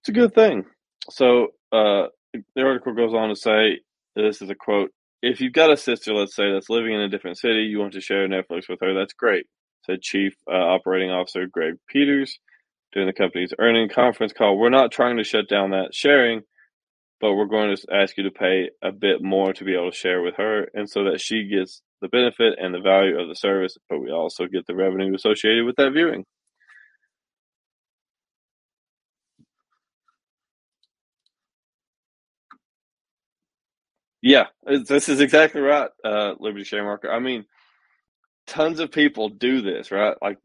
It's 0.00 0.08
a 0.08 0.12
good 0.12 0.34
thing. 0.34 0.64
So 1.10 1.48
uh, 1.72 2.08
the 2.32 2.62
article 2.62 2.94
goes 2.94 3.14
on 3.14 3.28
to 3.30 3.36
say, 3.36 3.80
this 4.16 4.42
is 4.42 4.50
a 4.50 4.54
quote 4.54 4.90
if 5.24 5.40
you've 5.40 5.54
got 5.54 5.72
a 5.72 5.76
sister, 5.76 6.12
let's 6.12 6.36
say, 6.36 6.52
that's 6.52 6.68
living 6.68 6.92
in 6.92 7.00
a 7.00 7.08
different 7.08 7.38
city, 7.38 7.62
you 7.62 7.78
want 7.78 7.94
to 7.94 8.00
share 8.00 8.28
Netflix 8.28 8.68
with 8.68 8.80
her, 8.82 8.92
that's 8.92 9.14
great, 9.14 9.46
said 9.86 10.02
Chief 10.02 10.34
uh, 10.46 10.54
Operating 10.54 11.10
Officer 11.10 11.46
Greg 11.50 11.74
Peters 11.88 12.38
during 12.92 13.08
the 13.08 13.14
company's 13.14 13.54
earning 13.58 13.88
conference 13.88 14.34
call. 14.34 14.58
We're 14.58 14.68
not 14.68 14.92
trying 14.92 15.16
to 15.16 15.24
shut 15.24 15.48
down 15.48 15.70
that 15.70 15.94
sharing, 15.94 16.42
but 17.22 17.34
we're 17.34 17.46
going 17.46 17.74
to 17.74 17.86
ask 17.90 18.18
you 18.18 18.24
to 18.24 18.30
pay 18.30 18.68
a 18.82 18.92
bit 18.92 19.22
more 19.22 19.54
to 19.54 19.64
be 19.64 19.74
able 19.74 19.90
to 19.90 19.96
share 19.96 20.20
with 20.20 20.34
her, 20.36 20.68
and 20.74 20.90
so 20.90 21.04
that 21.04 21.22
she 21.22 21.48
gets 21.48 21.80
the 22.04 22.08
benefit 22.08 22.58
and 22.60 22.74
the 22.74 22.80
value 22.80 23.18
of 23.18 23.28
the 23.28 23.34
service, 23.34 23.78
but 23.88 23.98
we 23.98 24.10
also 24.10 24.46
get 24.46 24.66
the 24.66 24.74
revenue 24.74 25.14
associated 25.14 25.64
with 25.64 25.76
that 25.76 25.92
viewing. 25.92 26.26
Yeah, 34.20 34.46
this 34.64 35.08
is 35.08 35.20
exactly 35.20 35.62
right, 35.62 35.90
uh, 36.04 36.34
Liberty 36.38 36.64
Share 36.64 36.84
Marker. 36.84 37.10
I 37.10 37.20
mean, 37.20 37.44
tons 38.46 38.80
of 38.80 38.90
people 38.92 39.30
do 39.30 39.62
this, 39.62 39.90
right? 39.90 40.16
Like, 40.20 40.38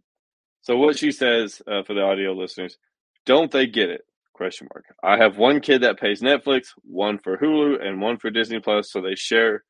so 0.62 0.78
what 0.78 0.98
she 0.98 1.12
says 1.12 1.62
uh, 1.68 1.84
for 1.84 1.94
the 1.94 2.02
audio 2.02 2.34
listeners, 2.34 2.78
don't 3.26 3.52
they 3.52 3.68
get 3.68 3.90
it? 3.90 4.02
Question 4.34 4.70
mark. 4.74 4.86
I 5.04 5.18
have 5.18 5.38
one 5.38 5.60
kid 5.60 5.82
that 5.84 6.00
pays 6.00 6.22
Netflix, 6.22 6.68
one 6.84 7.20
for 7.20 7.38
Hulu, 7.38 7.86
and 7.86 8.02
one 8.02 8.18
for 8.18 8.30
Disney 8.30 8.60
Plus, 8.60 8.92
so 8.92 9.02
they 9.02 9.16
share. 9.16 9.64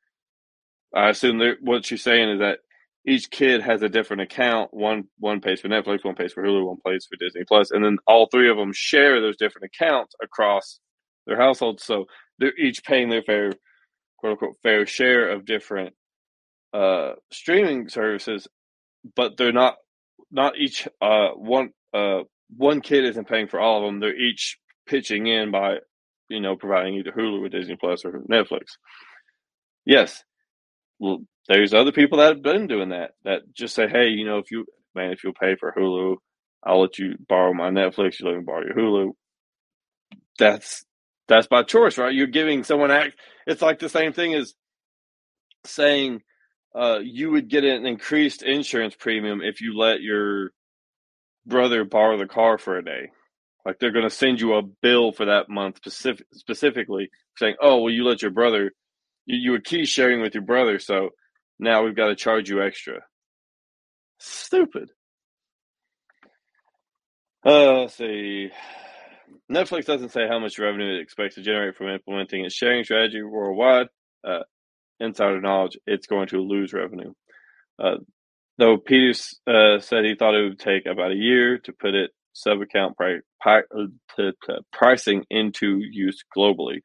I 0.96 1.10
assume 1.10 1.40
that 1.40 1.58
what 1.62 1.86
she's 1.86 2.04
saying 2.04 2.30
is 2.30 2.40
that 2.40 2.60
each 3.06 3.30
kid 3.30 3.62
has 3.62 3.82
a 3.82 3.90
different 3.90 4.24
account. 4.24 4.74
One 4.74 5.06
one 5.20 5.42
pays 5.42 5.62
for 5.62 5.70
Netflix, 5.70 6.04
one 6.04 6.16
pays 6.16 6.34
for 6.34 6.44
Hulu, 6.44 6.66
one 6.68 6.78
pays 6.86 7.06
for 7.06 7.18
Disney 7.18 7.44
Plus, 7.48 7.72
and 7.72 7.84
then 7.84 7.98
all 8.08 8.28
three 8.28 8.50
of 8.50 8.58
them 8.58 8.74
share 8.74 9.22
those 9.22 9.38
different 9.38 9.72
accounts 9.74 10.16
across 10.22 10.80
their 11.26 11.38
households. 11.38 11.84
So 11.84 12.06
they're 12.40 12.58
each 12.58 12.84
paying 12.84 13.10
their 13.10 13.24
fair 13.24 13.52
quote 14.18 14.34
unquote 14.34 14.58
fair 14.64 14.86
share 14.86 15.30
of 15.32 15.46
different 15.46 15.96
uh, 16.74 17.14
streaming 17.32 17.90
services, 17.90 18.48
but 19.16 19.38
they're 19.38 19.52
not 19.54 19.76
not 20.32 20.58
each 20.58 20.88
uh, 21.02 21.30
one 21.30 21.72
uh, 21.94 22.22
one 22.56 22.82
kid 22.82 23.06
isn't 23.06 23.28
paying 23.28 23.48
for 23.48 23.60
all 23.60 23.80
of 23.80 23.86
them. 23.86 24.00
They're 24.00 24.16
each 24.16 24.58
pitching 24.88 25.28
in 25.28 25.52
by 25.52 25.78
you 26.30 26.42
know 26.42 26.56
providing 26.56 26.96
either 26.96 27.12
Hulu 27.12 27.46
or 27.46 27.50
Disney 27.50 27.76
Plus 27.76 28.06
or 28.06 28.22
Netflix. 28.30 28.74
Yes, 29.86 30.24
well, 31.00 31.20
there's 31.48 31.74
other 31.74 31.92
people 31.92 32.20
that 32.20 32.36
have 32.36 32.44
been 32.44 32.68
doing 32.68 32.90
that. 32.90 33.12
That 33.26 33.42
just 33.54 33.76
say, 33.76 33.88
hey, 33.88 34.10
you 34.10 34.26
know, 34.26 34.40
if 34.40 34.52
you 34.52 34.66
man, 34.96 35.12
if 35.12 35.24
you'll 35.24 35.34
pay 35.34 35.56
for 35.56 35.74
Hulu, 35.78 36.18
I'll 36.64 36.82
let 36.82 37.00
you 37.00 37.16
borrow 37.28 37.54
my 37.54 37.70
Netflix. 37.70 38.20
You 38.20 38.28
let 38.28 38.38
me 38.38 38.44
borrow 38.44 38.66
your 38.66 38.76
Hulu. 38.76 39.12
That's 40.40 40.86
that's 41.28 41.48
by 41.48 41.64
choice, 41.64 41.98
right? 41.98 42.14
You're 42.14 42.28
giving 42.28 42.64
someone 42.64 42.92
act. 42.92 43.16
It's 43.48 43.62
like 43.62 43.80
the 43.80 43.90
same 43.90 44.14
thing 44.14 44.34
as 44.36 44.54
saying 45.66 46.22
uh, 46.76 47.00
you 47.04 47.32
would 47.32 47.50
get 47.50 47.64
an 47.64 47.86
increased 47.86 48.44
insurance 48.44 48.96
premium 48.96 49.42
if 49.42 49.62
you 49.62 49.78
let 49.78 50.02
your 50.02 50.52
brother 51.46 51.84
borrow 51.84 52.18
the 52.18 52.28
car 52.28 52.58
for 52.58 52.78
a 52.78 52.84
day. 52.86 53.12
Like 53.66 53.80
they're 53.80 53.92
going 53.92 54.10
to 54.10 54.10
send 54.16 54.42
you 54.42 54.56
a 54.56 54.64
bill 54.64 55.12
for 55.12 55.26
that 55.26 55.50
month 55.50 55.78
specific, 55.78 56.26
specifically 56.34 57.10
saying, 57.38 57.56
"Oh, 57.62 57.82
well, 57.82 57.94
you 57.94 58.06
let 58.06 58.22
your 58.22 58.32
brother, 58.32 58.72
you, 59.30 59.38
you 59.38 59.52
were 59.52 59.60
key 59.60 59.86
sharing 59.86 60.22
with 60.22 60.34
your 60.34 60.44
brother, 60.44 60.80
so 60.80 61.10
now 61.60 61.84
we've 61.84 61.96
got 61.96 62.08
to 62.08 62.16
charge 62.16 62.50
you 62.50 62.62
extra." 62.62 63.02
Stupid. 64.18 64.90
Uh, 67.46 67.82
let's 67.82 67.96
see. 67.96 68.50
Netflix 69.52 69.86
doesn't 69.86 70.12
say 70.12 70.28
how 70.28 70.40
much 70.40 70.60
revenue 70.60 70.98
it 70.98 71.02
expects 71.02 71.36
to 71.36 71.42
generate 71.42 71.76
from 71.76 71.88
implementing 71.88 72.46
its 72.46 72.56
sharing 72.56 72.84
strategy 72.84 73.22
worldwide. 73.22 73.88
Uh, 74.28 74.44
insider 75.00 75.40
knowledge, 75.40 75.78
it's 75.88 76.08
going 76.08 76.28
to 76.28 76.42
lose 76.42 76.74
revenue. 76.74 77.14
Uh, 77.82 77.98
though 78.58 78.78
Peters 78.78 79.40
uh, 79.48 79.80
said 79.80 80.04
he 80.04 80.16
thought 80.16 80.36
it 80.36 80.44
would 80.44 80.60
take 80.60 80.86
about 80.86 81.12
a 81.12 81.16
year 81.16 81.58
to 81.60 81.72
put 81.72 81.96
it 81.96 82.12
sub 82.34 82.62
account 82.62 82.96
pri- 82.98 83.22
uh, 83.48 84.54
pricing 84.74 85.24
into 85.30 85.80
use 85.80 86.24
globally. 86.36 86.82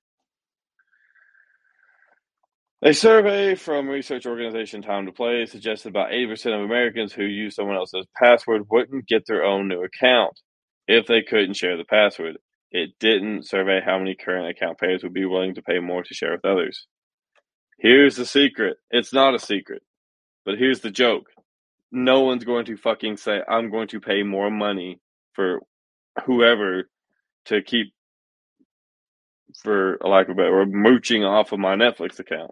A 2.87 2.93
survey 2.93 3.55
from 3.55 3.88
research 3.88 4.26
organization 4.26 4.83
Time 4.83 5.07
to 5.07 5.12
Play 5.12 5.47
suggested 5.47 5.88
about 5.88 6.11
80% 6.11 6.55
of 6.55 6.61
Americans 6.67 7.14
who 7.14 7.25
use 7.25 7.55
someone 7.55 7.76
else's 7.76 8.05
password 8.14 8.67
wouldn't 8.71 9.09
get 9.09 9.25
their 9.26 9.43
own 9.43 9.69
new 9.69 9.83
account 9.83 10.38
if 10.87 11.07
they 11.07 11.23
couldn't 11.23 11.57
share 11.57 11.79
the 11.79 11.87
password. 11.87 12.37
It 12.71 12.91
didn't 13.00 13.49
survey 13.49 13.81
how 13.83 13.99
many 13.99 14.14
current 14.14 14.50
account 14.50 14.79
payers 14.79 15.03
would 15.03 15.14
be 15.14 15.25
willing 15.25 15.55
to 15.55 15.62
pay 15.62 15.79
more 15.79 16.03
to 16.03 16.12
share 16.12 16.33
with 16.33 16.45
others. 16.45 16.87
Here's 17.79 18.17
the 18.17 18.26
secret. 18.26 18.76
It's 18.91 19.14
not 19.14 19.35
a 19.35 19.38
secret, 19.38 19.83
but 20.45 20.59
here's 20.59 20.81
the 20.81 20.91
joke. 20.91 21.29
No 21.91 22.21
one's 22.21 22.45
going 22.45 22.67
to 22.67 22.76
fucking 22.76 23.17
say, 23.17 23.41
I'm 23.49 23.71
going 23.71 23.88
to 23.88 24.00
pay 24.00 24.25
more 24.25 24.50
money 24.50 25.00
for 25.33 25.62
whoever 26.26 26.91
to 27.47 27.62
keep, 27.62 27.95
for 29.62 29.95
a 30.03 30.07
lack 30.07 30.26
of 30.26 30.33
a 30.33 30.35
better, 30.35 30.61
or 30.61 30.67
mooching 30.67 31.25
off 31.25 31.53
of 31.53 31.59
my 31.61 31.76
Netflix 31.76 32.19
account. 32.19 32.50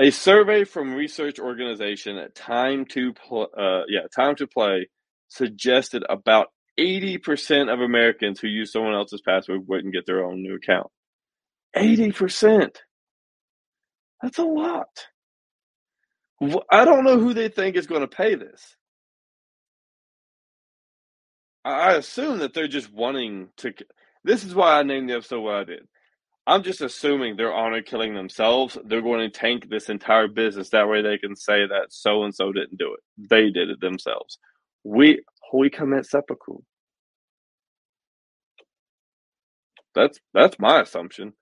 A 0.00 0.10
survey 0.10 0.64
from 0.64 0.94
research 0.94 1.38
organization 1.38 2.18
Time 2.34 2.86
to 2.86 3.12
Pl- 3.12 3.50
uh, 3.56 3.82
yeah 3.88 4.02
Time 4.14 4.34
to 4.36 4.46
Play 4.46 4.88
suggested 5.28 6.04
about 6.08 6.48
80% 6.78 7.72
of 7.72 7.80
Americans 7.80 8.40
who 8.40 8.48
use 8.48 8.72
someone 8.72 8.94
else's 8.94 9.22
password 9.22 9.68
wouldn't 9.68 9.94
get 9.94 10.06
their 10.06 10.24
own 10.24 10.42
new 10.42 10.56
account. 10.56 10.88
80%. 11.76 12.76
That's 14.22 14.38
a 14.38 14.44
lot. 14.44 14.88
I 16.70 16.84
don't 16.84 17.04
know 17.04 17.18
who 17.18 17.34
they 17.34 17.48
think 17.48 17.76
is 17.76 17.86
going 17.86 18.00
to 18.00 18.08
pay 18.08 18.34
this. 18.34 18.76
I 21.64 21.92
assume 21.92 22.38
that 22.38 22.54
they're 22.54 22.68
just 22.68 22.92
wanting 22.92 23.48
to. 23.58 23.74
This 24.24 24.44
is 24.44 24.54
why 24.54 24.78
I 24.78 24.82
named 24.82 25.10
the 25.10 25.14
episode 25.16 25.42
what 25.42 25.56
I 25.56 25.64
did. 25.64 25.86
I'm 26.46 26.62
just 26.62 26.80
assuming 26.80 27.36
they're 27.36 27.54
honor 27.54 27.82
killing 27.82 28.14
themselves. 28.14 28.76
They're 28.84 29.02
going 29.02 29.20
to 29.20 29.30
tank 29.30 29.68
this 29.70 29.88
entire 29.88 30.28
business. 30.28 30.70
That 30.70 30.88
way 30.88 31.02
they 31.02 31.18
can 31.18 31.36
say 31.36 31.66
that 31.66 31.88
so 31.90 32.24
and 32.24 32.34
so 32.34 32.52
didn't 32.52 32.78
do 32.78 32.94
it. 32.94 33.28
They 33.30 33.50
did 33.50 33.70
it 33.70 33.80
themselves. 33.80 34.38
We 34.84 35.22
we 35.52 35.70
commit 35.70 36.06
seppuku. 36.06 36.58
That's 39.94 40.18
that's 40.34 40.58
my 40.58 40.80
assumption. 40.82 41.34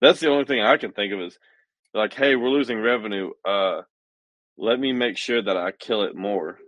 That's 0.00 0.20
the 0.20 0.30
only 0.30 0.44
thing 0.44 0.62
I 0.62 0.76
can 0.78 0.92
think 0.92 1.12
of 1.12 1.20
is 1.20 1.38
like, 1.94 2.14
hey, 2.14 2.36
we're 2.36 2.50
losing 2.50 2.80
revenue. 2.80 3.30
Uh, 3.46 3.82
let 4.58 4.80
me 4.80 4.92
make 4.92 5.16
sure 5.16 5.42
that 5.42 5.56
I 5.56 5.72
kill 5.72 6.02
it 6.02 6.16
more. 6.16 6.58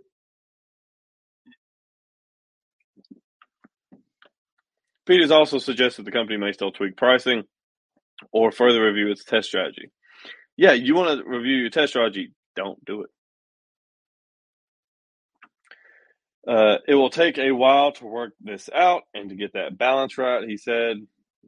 Peters 5.05 5.31
also 5.31 5.57
suggested 5.59 6.05
the 6.05 6.11
company 6.11 6.37
may 6.37 6.51
still 6.53 6.71
tweak 6.71 6.97
pricing 6.97 7.43
or 8.31 8.51
further 8.51 8.85
review 8.85 9.11
its 9.11 9.23
test 9.23 9.47
strategy. 9.47 9.91
Yeah, 10.57 10.73
you 10.73 10.95
want 10.95 11.19
to 11.19 11.29
review 11.29 11.55
your 11.55 11.69
test 11.69 11.93
strategy, 11.93 12.31
don't 12.55 12.83
do 12.85 13.03
it. 13.03 13.09
Uh, 16.47 16.77
it 16.87 16.95
will 16.95 17.09
take 17.09 17.37
a 17.37 17.51
while 17.51 17.93
to 17.93 18.05
work 18.05 18.33
this 18.41 18.69
out 18.73 19.03
and 19.13 19.29
to 19.29 19.35
get 19.35 19.53
that 19.53 19.77
balance 19.77 20.17
right, 20.17 20.47
he 20.47 20.57
said. 20.57 20.97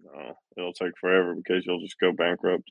No, 0.03 0.33
it'll 0.57 0.73
take 0.73 0.97
forever 0.99 1.35
because 1.35 1.65
you'll 1.65 1.81
just 1.81 1.99
go 1.99 2.11
bankrupt. 2.11 2.69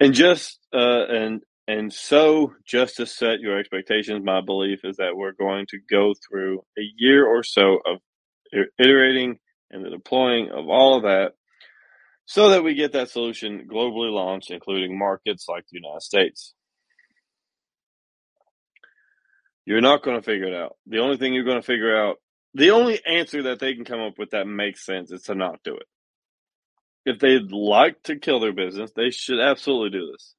And 0.00 0.14
just 0.14 0.58
uh, 0.72 1.06
and 1.08 1.42
and 1.66 1.92
so 1.92 2.52
just 2.66 2.96
to 2.96 3.06
set 3.06 3.40
your 3.40 3.58
expectations, 3.58 4.24
my 4.24 4.40
belief 4.42 4.80
is 4.84 4.96
that 4.98 5.16
we're 5.16 5.32
going 5.32 5.66
to 5.70 5.78
go 5.90 6.14
through 6.28 6.60
a 6.78 6.82
year 6.96 7.26
or 7.26 7.42
so 7.42 7.78
of 7.84 7.98
iterating 8.78 9.38
and 9.70 9.84
the 9.84 9.90
deploying 9.90 10.50
of 10.50 10.68
all 10.68 10.96
of 10.96 11.02
that 11.02 11.32
so 12.26 12.50
that 12.50 12.64
we 12.64 12.74
get 12.74 12.92
that 12.92 13.10
solution 13.10 13.68
globally 13.70 14.12
launched, 14.12 14.50
including 14.50 14.98
markets 14.98 15.46
like 15.48 15.64
the 15.70 15.78
United 15.78 16.02
States. 16.02 16.54
You're 19.66 19.80
not 19.80 20.02
going 20.02 20.16
to 20.16 20.22
figure 20.22 20.48
it 20.48 20.54
out. 20.54 20.76
The 20.86 20.98
only 20.98 21.16
thing 21.16 21.32
you're 21.32 21.44
going 21.44 21.60
to 21.60 21.66
figure 21.66 21.96
out, 21.96 22.16
the 22.54 22.70
only 22.70 23.00
answer 23.06 23.44
that 23.44 23.60
they 23.60 23.74
can 23.74 23.84
come 23.84 24.00
up 24.00 24.18
with 24.18 24.30
that 24.30 24.46
makes 24.46 24.84
sense 24.84 25.10
is 25.10 25.22
to 25.22 25.34
not 25.34 25.60
do 25.64 25.76
it. 25.76 25.86
If 27.06 27.18
they'd 27.18 27.50
like 27.52 28.02
to 28.04 28.18
kill 28.18 28.40
their 28.40 28.52
business, 28.52 28.90
they 28.94 29.10
should 29.10 29.40
absolutely 29.40 29.98
do 29.98 30.12
this. 30.12 30.34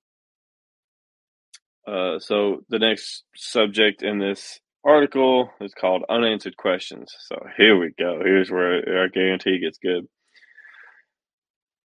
Uh, 1.87 2.19
so 2.19 2.61
the 2.69 2.79
next 2.79 3.23
subject 3.35 4.01
in 4.01 4.17
this 4.17 4.59
article 4.83 5.49
is 5.61 5.73
called 5.73 6.03
unanswered 6.09 6.57
questions. 6.57 7.13
So 7.27 7.35
here 7.57 7.77
we 7.77 7.93
go. 7.97 8.19
Here's 8.23 8.49
where 8.49 9.03
I 9.03 9.07
guarantee 9.07 9.59
gets 9.59 9.77
good. 9.77 10.07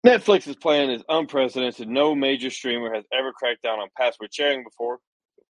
Netflix's 0.07 0.57
plan 0.57 0.91
is 0.91 1.03
unprecedented. 1.09 1.89
No 1.89 2.15
major 2.15 2.51
streamer 2.51 2.95
has 2.95 3.05
ever 3.13 3.33
cracked 3.33 3.63
down 3.63 3.81
on 3.81 3.89
password 3.97 4.33
sharing 4.33 4.63
before. 4.65 4.99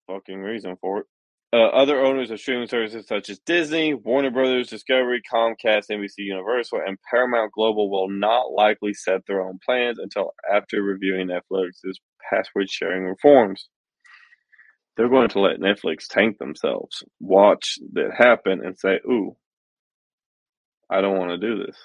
Fucking 0.07 0.41
reason 0.41 0.77
for 0.81 1.01
it. 1.01 1.07
Uh, 1.53 1.69
other 1.69 2.05
owners 2.05 2.31
of 2.31 2.41
streaming 2.41 2.69
services 2.69 3.07
such 3.07 3.31
as 3.31 3.39
Disney, 3.47 3.95
Warner 3.95 4.31
Brothers, 4.31 4.69
Discovery, 4.69 5.23
Comcast, 5.33 5.91
NBC 5.91 6.19
Universal, 6.19 6.81
and 6.87 6.99
Paramount 7.09 7.53
Global 7.53 7.89
will 7.91 8.11
not 8.11 8.53
likely 8.53 8.93
set 8.93 9.25
their 9.27 9.41
own 9.41 9.59
plans 9.65 9.99
until 9.99 10.33
after 10.53 10.83
reviewing 10.83 11.29
Netflix's 11.29 12.01
password 12.29 12.69
sharing 12.69 13.05
reforms. 13.05 13.69
They're 14.97 15.09
going 15.09 15.29
to 15.31 15.41
let 15.41 15.61
Netflix 15.61 16.09
tank 16.09 16.39
themselves, 16.39 17.03
watch 17.21 17.79
that 17.93 18.13
happen, 18.17 18.65
and 18.65 18.79
say, 18.79 19.01
Ooh, 19.07 19.37
I 20.91 21.01
don't 21.01 21.19
want 21.19 21.31
to 21.31 21.39
do 21.39 21.65
this. 21.65 21.77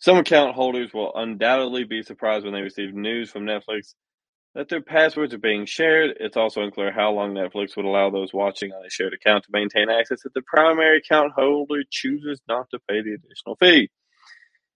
Some 0.00 0.18
account 0.18 0.54
holders 0.56 0.92
will 0.94 1.12
undoubtedly 1.14 1.84
be 1.84 2.02
surprised 2.02 2.44
when 2.44 2.54
they 2.54 2.62
receive 2.62 2.94
news 2.94 3.30
from 3.30 3.44
Netflix 3.44 3.94
that 4.54 4.68
their 4.68 4.82
passwords 4.82 5.34
are 5.34 5.38
being 5.38 5.66
shared. 5.66 6.16
It's 6.20 6.36
also 6.36 6.62
unclear 6.62 6.92
how 6.92 7.12
long 7.12 7.34
Netflix 7.34 7.76
would 7.76 7.86
allow 7.86 8.10
those 8.10 8.34
watching 8.34 8.72
on 8.72 8.84
a 8.86 8.90
shared 8.90 9.14
account 9.14 9.44
to 9.44 9.50
maintain 9.52 9.90
access 9.90 10.24
if 10.24 10.32
the 10.34 10.42
primary 10.42 10.98
account 10.98 11.32
holder 11.34 11.82
chooses 11.90 12.40
not 12.48 12.68
to 12.70 12.80
pay 12.88 13.02
the 13.02 13.14
additional 13.14 13.56
fee. 13.60 13.90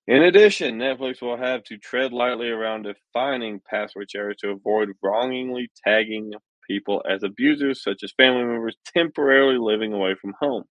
In 0.07 0.23
addition, 0.23 0.79
Netflix 0.79 1.23
will 1.23 1.39
have 1.39 1.65
to 1.65 1.79
tread 1.79 2.13
lightly 2.13 2.51
around 2.51 2.83
defining 2.85 3.61
password 3.69 4.11
shares 4.11 4.37
to 4.41 4.51
avoid 4.51 4.91
wrongingly 5.03 5.71
tagging 5.87 6.33
people 6.69 7.03
as 7.09 7.23
abusers, 7.23 7.83
such 7.83 8.03
as 8.05 8.13
family 8.19 8.45
members 8.45 8.77
temporarily 8.95 9.59
living 9.59 9.95
away 9.95 10.15
from 10.21 10.35
home. 10.41 10.65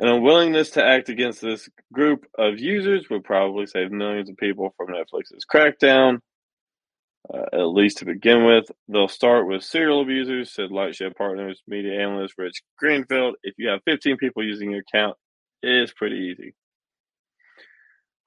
An 0.00 0.08
unwillingness 0.08 0.70
to 0.70 0.84
act 0.84 1.08
against 1.08 1.40
this 1.40 1.68
group 1.92 2.24
of 2.38 2.60
users 2.60 3.10
would 3.10 3.24
probably 3.24 3.66
save 3.66 3.90
millions 3.90 4.30
of 4.30 4.36
people 4.36 4.72
from 4.76 4.88
Netflix's 4.88 5.44
crackdown. 5.52 6.18
Uh, 7.32 7.44
at 7.52 7.64
least 7.64 7.98
to 7.98 8.04
begin 8.04 8.44
with, 8.44 8.70
they'll 8.88 9.08
start 9.08 9.46
with 9.46 9.62
serial 9.62 10.00
abusers, 10.00 10.52
said 10.52 10.70
Lightshed 10.70 11.16
Partners 11.16 11.60
media 11.66 12.00
analyst 12.00 12.34
Rich 12.38 12.62
Greenfield. 12.78 13.34
If 13.42 13.54
you 13.58 13.68
have 13.68 13.80
15 13.86 14.16
people 14.18 14.44
using 14.44 14.70
your 14.70 14.80
account, 14.80 15.16
it 15.62 15.82
is 15.82 15.92
pretty 15.92 16.32
easy. 16.32 16.54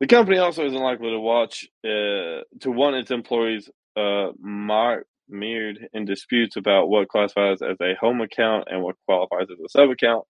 The 0.02 0.08
company 0.08 0.40
also 0.40 0.66
isn't 0.66 0.78
likely 0.78 1.12
to 1.12 1.20
watch 1.20 1.68
uh, 1.86 2.44
to 2.62 2.72
want 2.72 2.98
its 2.98 3.12
employees 3.12 3.70
uh, 3.96 4.32
mired 4.40 5.06
in 5.30 6.06
disputes 6.06 6.58
about 6.58 6.90
what 6.90 7.08
classifies 7.08 7.62
as 7.62 7.78
a 7.82 7.94
home 8.00 8.20
account 8.20 8.68
and 8.70 8.84
what 8.84 8.96
qualifies 9.08 9.48
as 9.52 9.60
a 9.64 9.70
sub 9.70 9.90
account. 9.90 10.26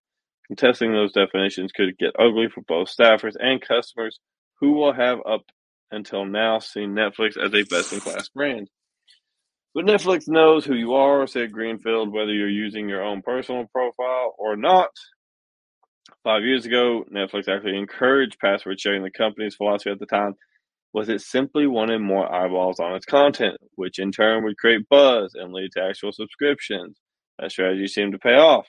Contesting 0.52 0.92
those 0.92 1.14
definitions 1.14 1.72
could 1.72 1.98
get 1.98 2.12
ugly 2.20 2.50
for 2.54 2.60
both 2.68 2.94
staffers 2.94 3.38
and 3.40 3.62
customers 3.62 4.20
who 4.60 4.74
will 4.74 4.92
have 4.92 5.20
up 5.26 5.44
until 5.92 6.26
now 6.26 6.60
seen 6.60 6.90
Netflix 6.90 7.38
as 7.38 7.54
a 7.54 7.64
best 7.64 7.94
in 7.94 8.02
class 8.02 8.28
brand. 8.28 8.70
But 9.74 9.86
Netflix 9.86 10.28
knows 10.28 10.66
who 10.66 10.76
you 10.76 10.96
are, 10.96 11.26
said 11.26 11.54
Greenfield, 11.54 12.12
whether 12.12 12.34
you're 12.34 12.50
using 12.50 12.90
your 12.90 13.02
own 13.02 13.22
personal 13.22 13.66
profile 13.72 14.36
or 14.38 14.58
not. 14.58 14.90
Five 16.26 16.44
years 16.44 16.66
ago, 16.66 17.06
Netflix 17.10 17.48
actually 17.48 17.78
encouraged 17.78 18.38
password 18.42 18.78
sharing. 18.78 19.04
The 19.04 19.12
company's 19.12 19.56
philosophy 19.56 19.92
at 19.92 20.00
the 20.00 20.06
time 20.06 20.34
was 20.92 21.08
it 21.08 21.22
simply 21.22 21.66
wanted 21.66 22.00
more 22.00 22.30
eyeballs 22.30 22.82
on 22.82 22.94
its 22.94 23.06
content, 23.06 23.56
which 23.76 24.00
in 24.00 24.12
turn 24.12 24.44
would 24.44 24.58
create 24.58 24.90
buzz 24.90 25.34
and 25.34 25.54
lead 25.54 25.72
to 25.78 25.82
actual 25.84 26.12
subscriptions. 26.12 26.98
That 27.40 27.52
strategy 27.52 27.88
seemed 27.88 28.12
to 28.12 28.20
pay 28.20 28.36
off. 28.36 28.68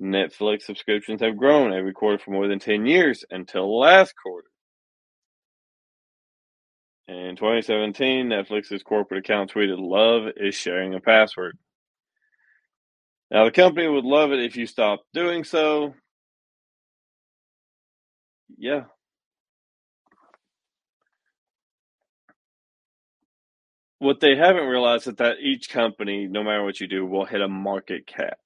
Netflix 0.00 0.62
subscriptions 0.62 1.20
have 1.20 1.36
grown 1.36 1.72
every 1.72 1.92
quarter 1.92 2.18
for 2.18 2.30
more 2.30 2.48
than 2.48 2.58
10 2.58 2.86
years 2.86 3.24
until 3.30 3.78
last 3.78 4.14
quarter. 4.20 4.48
In 7.08 7.36
2017, 7.36 8.26
Netflix's 8.28 8.82
corporate 8.82 9.20
account 9.20 9.52
tweeted, 9.52 9.76
Love 9.78 10.32
is 10.36 10.54
sharing 10.54 10.94
a 10.94 11.00
password. 11.00 11.58
Now, 13.30 13.44
the 13.44 13.50
company 13.50 13.88
would 13.88 14.04
love 14.04 14.32
it 14.32 14.40
if 14.40 14.56
you 14.56 14.66
stopped 14.66 15.04
doing 15.12 15.44
so. 15.44 15.94
Yeah. 18.58 18.84
What 23.98 24.20
they 24.20 24.36
haven't 24.36 24.66
realized 24.66 25.08
is 25.08 25.14
that 25.16 25.38
each 25.40 25.70
company, 25.70 26.26
no 26.26 26.42
matter 26.42 26.64
what 26.64 26.80
you 26.80 26.88
do, 26.88 27.06
will 27.06 27.24
hit 27.24 27.40
a 27.40 27.48
market 27.48 28.06
cap. 28.06 28.38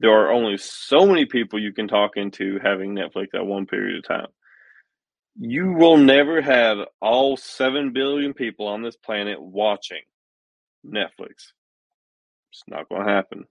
There 0.00 0.10
are 0.10 0.32
only 0.32 0.58
so 0.58 1.06
many 1.06 1.24
people 1.24 1.60
you 1.60 1.72
can 1.72 1.88
talk 1.88 2.16
into 2.16 2.58
having 2.62 2.94
Netflix 2.94 3.28
at 3.34 3.46
one 3.46 3.66
period 3.66 3.98
of 3.98 4.04
time. 4.06 4.28
You 5.38 5.72
will 5.72 5.96
never 5.96 6.40
have 6.40 6.78
all 7.00 7.36
7 7.36 7.92
billion 7.92 8.34
people 8.34 8.66
on 8.66 8.82
this 8.82 8.96
planet 8.96 9.40
watching 9.40 10.02
Netflix. 10.86 11.52
It's 12.52 12.62
not 12.68 12.88
going 12.88 13.06
to 13.06 13.12
happen. 13.12 13.44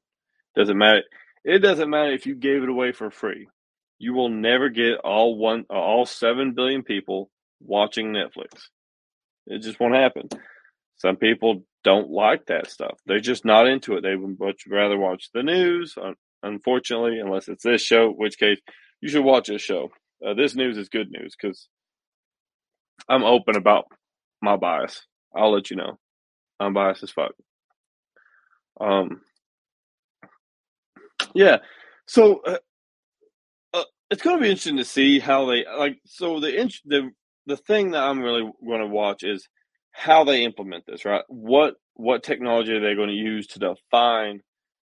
Doesn't 0.55 0.77
matter. 0.77 1.03
It 1.43 1.59
doesn't 1.59 1.89
matter 1.89 2.11
if 2.11 2.25
you 2.25 2.35
gave 2.35 2.63
it 2.63 2.69
away 2.69 2.91
for 2.91 3.11
free. 3.11 3.47
You 3.99 4.13
will 4.13 4.29
never 4.29 4.69
get 4.69 4.97
all 5.03 5.37
one 5.37 5.65
all 5.69 6.05
7 6.05 6.53
billion 6.53 6.83
people 6.83 7.29
watching 7.59 8.11
Netflix. 8.11 8.69
It 9.47 9.61
just 9.61 9.79
won't 9.79 9.95
happen. 9.95 10.29
Some 10.97 11.17
people 11.17 11.65
don't 11.83 12.09
like 12.09 12.47
that 12.47 12.69
stuff. 12.69 12.97
They're 13.05 13.19
just 13.19 13.45
not 13.45 13.67
into 13.67 13.95
it. 13.95 14.01
They 14.01 14.15
would 14.15 14.39
much 14.39 14.63
rather 14.67 14.97
watch 14.97 15.29
the 15.33 15.43
news, 15.43 15.95
uh, 16.01 16.13
unfortunately, 16.45 17.19
unless 17.19 17.47
it's 17.47 17.63
this 17.63 17.81
show, 17.81 18.11
which 18.11 18.37
case 18.37 18.59
you 19.01 19.09
should 19.09 19.23
watch 19.23 19.47
this 19.47 19.61
show. 19.61 19.89
Uh, 20.25 20.33
this 20.33 20.55
news 20.55 20.77
is 20.77 20.89
good 20.89 21.11
news 21.11 21.35
because 21.39 21.67
I'm 23.09 23.23
open 23.23 23.55
about 23.55 23.85
my 24.41 24.55
bias. 24.55 25.05
I'll 25.35 25.51
let 25.51 25.69
you 25.69 25.75
know. 25.75 25.99
I'm 26.59 26.73
biased 26.73 27.03
as 27.03 27.11
fuck. 27.11 27.33
Um, 28.79 29.21
yeah. 31.33 31.57
So 32.07 32.41
uh, 32.45 32.57
uh, 33.73 33.83
it's 34.09 34.21
going 34.21 34.37
to 34.37 34.41
be 34.41 34.49
interesting 34.49 34.77
to 34.77 34.85
see 34.85 35.19
how 35.19 35.45
they 35.45 35.65
like. 35.77 35.97
So 36.05 36.39
the 36.39 36.71
the 36.85 37.11
the 37.45 37.57
thing 37.57 37.91
that 37.91 38.03
I'm 38.03 38.21
really 38.21 38.49
going 38.65 38.81
to 38.81 38.87
watch 38.87 39.23
is 39.23 39.47
how 39.91 40.23
they 40.23 40.43
implement 40.43 40.85
this. 40.85 41.05
Right? 41.05 41.23
What 41.27 41.75
what 41.95 42.23
technology 42.23 42.73
are 42.73 42.81
they 42.81 42.95
going 42.95 43.09
to 43.09 43.15
use 43.15 43.47
to 43.47 43.59
define 43.59 44.41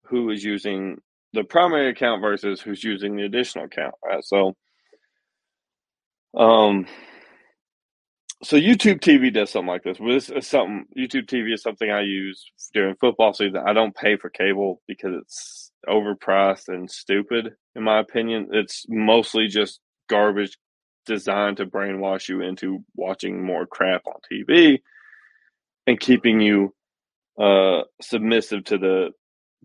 who 0.05 0.29
is 0.29 0.43
using 0.43 0.99
the 1.35 1.43
primary 1.43 1.89
account 1.89 2.21
versus 2.21 2.61
who's 2.61 2.83
using 2.83 3.15
the 3.15 3.23
additional 3.23 3.65
account? 3.65 3.93
Right? 4.03 4.23
So, 4.23 4.55
um, 6.35 6.87
so 8.43 8.57
YouTube 8.57 8.99
TV 8.99 9.33
does 9.33 9.51
something 9.51 9.67
like 9.67 9.83
this. 9.83 9.97
This 9.99 10.29
is 10.29 10.47
something 10.47 10.85
YouTube 10.97 11.27
TV 11.27 11.53
is 11.53 11.61
something 11.61 11.89
I 11.89 12.01
use 12.01 12.51
during 12.73 12.95
football 12.95 13.33
season. 13.33 13.61
I 13.65 13.73
don't 13.73 13.95
pay 13.95 14.17
for 14.17 14.29
cable 14.29 14.81
because 14.87 15.13
it's 15.21 15.71
overpriced 15.87 16.67
and 16.67 16.89
stupid, 16.89 17.53
in 17.75 17.83
my 17.83 17.99
opinion. 17.99 18.49
It's 18.51 18.85
mostly 18.89 19.47
just 19.47 19.79
garbage 20.09 20.57
designed 21.05 21.57
to 21.57 21.65
brainwash 21.65 22.27
you 22.29 22.41
into 22.41 22.83
watching 22.95 23.43
more 23.43 23.65
crap 23.65 24.03
on 24.07 24.15
TV 24.31 24.79
and 25.87 25.99
keeping 25.99 26.41
you 26.41 26.73
uh, 27.39 27.81
submissive 28.01 28.63
to 28.65 28.77
the 28.77 29.11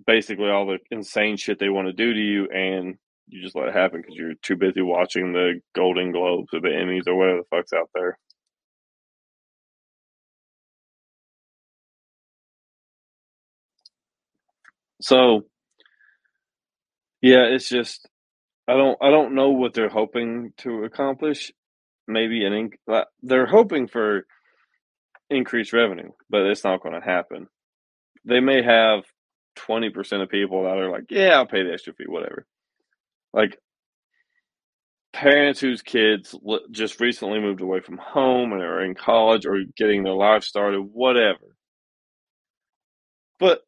basically 0.07 0.51
all 0.51 0.67
the 0.67 0.79
insane 0.91 1.37
shit 1.37 1.59
they 1.59 1.69
want 1.71 1.89
to 1.89 1.93
do 1.93 2.13
to 2.15 2.21
you, 2.21 2.49
and 2.51 2.97
you 3.29 3.43
just 3.43 3.57
let 3.57 3.69
it 3.69 3.75
happen 3.75 4.01
because 4.03 4.17
you're 4.17 4.35
too 4.43 4.57
busy 4.57 4.83
watching 4.83 5.33
the 5.33 5.61
Golden 5.75 6.13
Globes 6.13 6.49
or 6.55 6.61
the 6.61 6.69
Emmys 6.69 7.09
or 7.09 7.17
whatever 7.17 7.39
the 7.41 7.57
fuck's 7.57 7.73
out 7.73 7.91
there. 7.95 8.19
So, 15.01 15.43
yeah, 17.23 17.45
it's 17.45 17.69
just 17.69 18.09
I 18.69 18.75
don't 18.75 18.99
I 19.03 19.11
don't 19.11 19.35
know 19.35 19.51
what 19.51 19.75
they're 19.75 19.89
hoping 19.91 20.53
to 20.59 20.85
accomplish. 20.85 21.53
Maybe 22.09 22.45
an 22.45 22.53
inc- 22.53 23.05
they're 23.23 23.47
hoping 23.47 23.89
for 23.89 24.27
increased 25.31 25.73
revenue, 25.73 26.11
but 26.31 26.43
it's 26.43 26.65
not 26.65 26.83
going 26.83 26.95
to 27.01 27.07
happen. 27.07 27.49
They 28.25 28.41
may 28.41 28.63
have 28.63 29.05
twenty 29.67 29.91
percent 29.91 30.23
of 30.23 30.29
people 30.29 30.65
that 30.65 30.79
are 30.79 30.91
like, 30.91 31.05
"Yeah, 31.11 31.37
I'll 31.37 31.47
pay 31.47 31.63
the 31.63 31.73
extra 31.73 31.95
fee, 31.95 32.05
whatever." 32.07 32.47
Like 33.33 33.59
parents 35.13 35.61
whose 35.61 35.83
kids 35.83 36.35
just 36.71 37.01
recently 37.01 37.41
moved 37.41 37.61
away 37.61 37.81
from 37.81 37.99
home 37.99 38.53
and 38.53 38.63
are 38.63 38.85
in 38.85 38.95
college 38.95 39.47
or 39.47 39.59
getting 39.77 40.03
their 40.03 40.15
life 40.15 40.45
started, 40.45 40.81
whatever. 40.81 41.57
But 43.39 43.63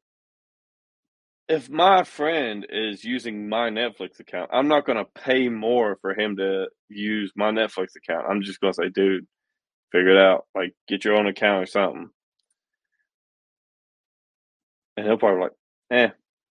if 1.49 1.69
my 1.69 2.05
friend 2.05 2.67
is 2.71 3.05
using 3.05 3.49
my 3.49 3.71
Netflix 3.71 4.21
account, 4.21 4.51
I'm 4.53 4.69
not 4.69 4.87
going 4.87 4.99
to 4.99 5.23
pay 5.23 5.49
more 5.49 5.99
for 6.01 6.19
him 6.19 6.37
to 6.37 6.67
use 6.89 7.33
my 7.37 7.51
Netflix 7.51 7.89
account. 7.97 8.27
I'm 8.29 8.43
just 8.43 8.61
going 8.61 8.73
to 8.73 8.77
say, 8.77 8.89
dude, 8.89 9.27
figure 9.91 10.11
it 10.11 10.19
out. 10.19 10.47
Like, 10.55 10.75
get 10.89 11.05
your 11.05 11.17
own 11.17 11.27
account 11.27 11.63
or 11.65 11.67
something. 11.67 12.09
And 14.97 15.07
he'll 15.07 15.19
probably 15.19 15.43
like, 15.43 15.53
eh, 15.93 16.09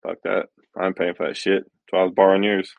fuck 0.03 0.17
that. 0.23 0.47
I'm 0.75 0.93
paying 0.93 1.13
for 1.15 1.27
that 1.27 1.37
shit. 1.37 1.63
So 1.89 1.97
I 1.97 2.03
was 2.03 2.13
borrowing 2.15 2.43
yours. 2.43 2.73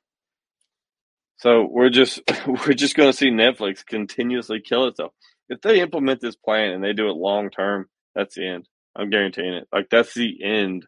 So 1.38 1.68
we're 1.70 1.90
just 1.90 2.20
we're 2.46 2.74
just 2.74 2.96
going 2.96 3.10
to 3.10 3.16
see 3.16 3.30
Netflix 3.30 3.84
continuously 3.86 4.60
kill 4.60 4.86
itself. 4.88 5.12
If 5.48 5.60
they 5.62 5.80
implement 5.80 6.20
this 6.20 6.36
plan 6.36 6.72
and 6.72 6.84
they 6.84 6.92
do 6.92 7.08
it 7.08 7.16
long 7.16 7.50
term, 7.50 7.86
that's 8.14 8.34
the 8.34 8.46
end. 8.46 8.68
I'm 8.96 9.10
guaranteeing 9.10 9.54
it. 9.54 9.68
Like 9.72 9.88
that's 9.90 10.14
the 10.14 10.42
end 10.42 10.86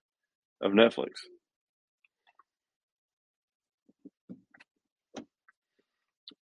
of 0.61 0.73
Netflix. 0.73 1.13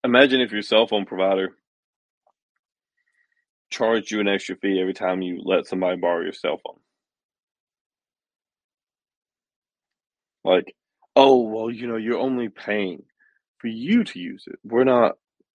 Imagine 0.04 0.42
if 0.42 0.52
your 0.52 0.62
cell 0.62 0.86
phone 0.86 1.06
provider 1.06 1.56
charged 3.70 4.12
you 4.12 4.20
an 4.20 4.28
extra 4.28 4.58
fee 4.58 4.80
every 4.82 4.94
time 4.94 5.22
you 5.22 5.42
let 5.44 5.66
somebody 5.66 5.98
borrow 5.98 6.22
your 6.22 6.34
cell 6.34 6.60
phone. 6.64 6.80
Like, 10.44 10.76
oh, 11.16 11.42
well, 11.42 11.70
you 11.70 11.88
know, 11.88 11.98
you're 11.98 12.20
only 12.20 12.50
paying 12.50 13.04
for 13.60 13.68
you 13.68 14.04
to 14.04 14.20
use 14.20 14.44
it. 14.48 14.60
We're 14.64 14.84
not, 14.84 15.14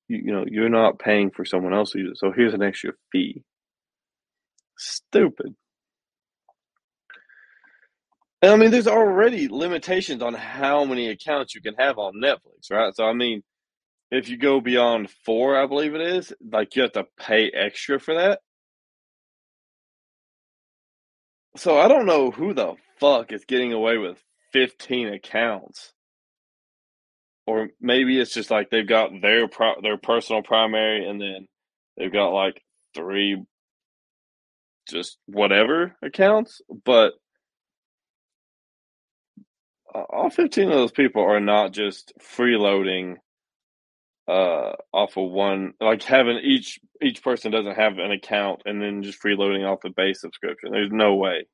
you, 0.08 0.32
know, 0.32 0.44
you're 0.46 0.68
not 0.68 0.98
paying 0.98 1.30
for 1.30 1.44
someone 1.44 1.74
else 1.74 1.92
to 1.92 1.98
use 1.98 2.12
it. 2.12 2.18
So 2.18 2.32
here's 2.32 2.54
an 2.54 2.62
extra 2.62 2.92
fee. 3.12 3.42
Stupid. 4.78 5.54
And 8.40 8.52
I 8.52 8.56
mean, 8.56 8.70
there's 8.70 8.86
already 8.86 9.48
limitations 9.48 10.22
on 10.22 10.32
how 10.32 10.84
many 10.84 11.08
accounts 11.08 11.54
you 11.54 11.60
can 11.60 11.74
have 11.74 11.98
on 11.98 12.14
Netflix, 12.14 12.70
right? 12.70 12.94
So, 12.94 13.04
I 13.04 13.12
mean, 13.12 13.42
if 14.10 14.28
you 14.28 14.36
go 14.36 14.60
beyond 14.60 15.10
four, 15.24 15.60
I 15.60 15.66
believe 15.66 15.94
it 15.94 16.00
is, 16.00 16.32
like 16.40 16.76
you 16.76 16.82
have 16.82 16.92
to 16.92 17.06
pay 17.18 17.50
extra 17.50 17.98
for 17.98 18.14
that. 18.14 18.40
So, 21.56 21.78
I 21.78 21.88
don't 21.88 22.06
know 22.06 22.30
who 22.30 22.54
the 22.54 22.74
fuck 23.00 23.32
is 23.32 23.44
getting 23.44 23.72
away 23.72 23.98
with 23.98 24.22
15 24.52 25.08
accounts. 25.08 25.92
Or 27.46 27.68
maybe 27.80 28.20
it's 28.20 28.34
just 28.34 28.50
like 28.50 28.70
they've 28.70 28.86
got 28.86 29.10
their 29.22 29.48
pro- 29.48 29.80
their 29.80 29.96
personal 29.96 30.42
primary 30.42 31.08
and 31.08 31.20
then 31.20 31.48
they've 31.96 32.12
got 32.12 32.28
like 32.28 32.62
three 32.94 33.42
just 34.88 35.18
whatever 35.26 35.96
accounts, 36.02 36.60
but 36.84 37.12
all 39.94 40.30
15 40.30 40.68
of 40.68 40.74
those 40.74 40.92
people 40.92 41.22
are 41.22 41.40
not 41.40 41.72
just 41.72 42.12
freeloading 42.20 43.16
uh 44.28 44.72
off 44.92 45.16
of 45.16 45.30
one 45.30 45.72
like 45.80 46.02
having 46.02 46.38
each 46.42 46.78
each 47.00 47.22
person 47.22 47.50
doesn't 47.50 47.76
have 47.76 47.96
an 47.96 48.12
account 48.12 48.60
and 48.66 48.82
then 48.82 49.02
just 49.02 49.22
freeloading 49.22 49.66
off 49.66 49.80
the 49.82 49.90
base 49.90 50.20
subscription. 50.20 50.70
There's 50.70 50.92
no 50.92 51.14
way. 51.14 51.46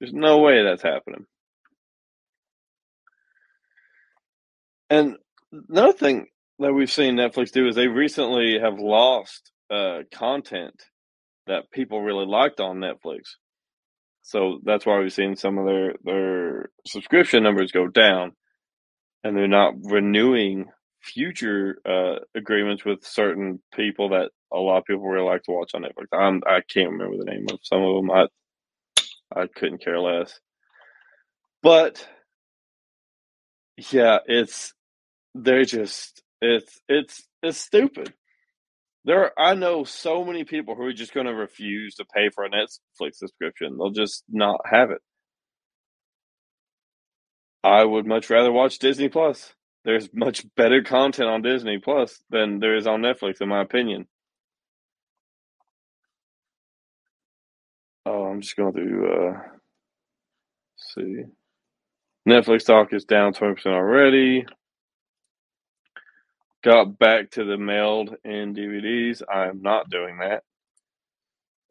There's 0.00 0.14
no 0.14 0.38
way 0.38 0.62
that's 0.62 0.82
happening 0.82 1.26
and 4.90 5.16
another 5.68 5.92
thing 5.92 6.26
that 6.58 6.72
we've 6.72 6.90
seen 6.90 7.16
Netflix 7.16 7.52
do 7.52 7.68
is 7.68 7.74
they 7.74 7.88
recently 7.88 8.58
have 8.60 8.78
lost 8.78 9.52
uh, 9.70 10.00
content 10.12 10.74
that 11.46 11.70
people 11.70 12.02
really 12.02 12.26
liked 12.26 12.60
on 12.60 12.78
Netflix. 12.78 13.22
So 14.22 14.58
that's 14.64 14.84
why 14.84 14.98
we've 14.98 15.12
seen 15.12 15.36
some 15.36 15.58
of 15.58 15.66
their 15.66 15.94
their 16.04 16.70
subscription 16.86 17.42
numbers 17.44 17.72
go 17.72 17.86
down, 17.86 18.32
and 19.22 19.36
they're 19.36 19.46
not 19.48 19.74
renewing 19.82 20.66
future 21.02 21.78
uh, 21.88 22.16
agreements 22.34 22.84
with 22.84 23.04
certain 23.04 23.62
people 23.74 24.08
that 24.10 24.30
a 24.52 24.58
lot 24.58 24.78
of 24.78 24.84
people 24.84 25.04
really 25.06 25.24
like 25.24 25.42
to 25.44 25.52
watch 25.52 25.72
on 25.74 25.82
Netflix. 25.82 26.06
I'm 26.12 26.42
I 26.46 26.60
can't 26.68 26.90
remember 26.90 27.16
the 27.18 27.30
name 27.30 27.46
of 27.52 27.60
some 27.62 27.82
of 27.82 27.94
them. 27.96 28.10
I 28.10 28.26
I 29.34 29.46
couldn't 29.46 29.82
care 29.84 30.00
less. 30.00 30.40
But 31.62 32.06
yeah, 33.90 34.18
it's 34.26 34.72
they're 35.44 35.64
just 35.64 36.22
it's 36.40 36.80
it's 36.88 37.22
it's 37.42 37.58
stupid. 37.58 38.12
There, 39.04 39.20
are, 39.26 39.32
I 39.38 39.54
know 39.54 39.84
so 39.84 40.24
many 40.24 40.44
people 40.44 40.74
who 40.74 40.82
are 40.82 40.92
just 40.92 41.14
going 41.14 41.26
to 41.26 41.34
refuse 41.34 41.94
to 41.96 42.04
pay 42.04 42.28
for 42.34 42.44
a 42.44 42.50
Netflix 42.50 43.14
subscription. 43.16 43.76
They'll 43.78 43.90
just 43.90 44.24
not 44.28 44.60
have 44.68 44.90
it. 44.90 45.00
I 47.62 47.84
would 47.84 48.06
much 48.06 48.30
rather 48.30 48.52
watch 48.52 48.78
Disney 48.80 49.08
Plus. 49.08 49.54
There's 49.84 50.08
much 50.12 50.44
better 50.56 50.82
content 50.82 51.28
on 51.28 51.42
Disney 51.42 51.78
Plus 51.78 52.20
than 52.30 52.58
there 52.58 52.76
is 52.76 52.86
on 52.88 53.02
Netflix, 53.02 53.40
in 53.40 53.48
my 53.48 53.62
opinion. 53.62 54.06
Oh, 58.04 58.24
I'm 58.24 58.40
just 58.40 58.56
going 58.56 58.74
to 58.74 59.06
uh, 59.06 59.40
see. 60.76 61.22
Netflix 62.28 62.62
stock 62.62 62.92
is 62.92 63.04
down 63.04 63.34
20% 63.34 63.66
already. 63.66 64.46
Got 66.66 66.98
back 66.98 67.30
to 67.32 67.44
the 67.44 67.58
mailed 67.58 68.16
in 68.24 68.54
DVDs. 68.56 69.22
I 69.32 69.46
am 69.48 69.62
not 69.62 69.88
doing 69.88 70.18
that. 70.18 70.42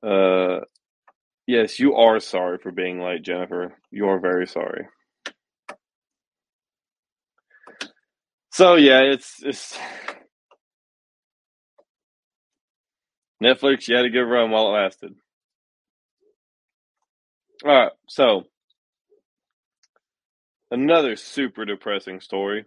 Uh, 0.08 0.62
yes, 1.48 1.80
you 1.80 1.96
are 1.96 2.20
sorry 2.22 2.60
for 2.60 2.72
being 2.72 3.02
late, 3.02 3.24
Jennifer. 3.24 3.78
You 3.92 4.08
are 4.08 4.20
very 4.20 4.48
sorry. 4.48 4.88
So 8.54 8.76
yeah, 8.76 9.02
it's 9.02 9.44
it's 9.44 9.78
Netflix. 13.44 13.90
You 13.90 13.98
had 13.98 14.06
a 14.06 14.10
good 14.10 14.24
run 14.26 14.52
while 14.52 14.70
it 14.70 14.80
lasted. 14.80 15.14
All 17.66 17.72
right, 17.76 17.92
so 18.08 18.44
another 20.72 21.18
super 21.18 21.66
depressing 21.66 22.22
story. 22.22 22.66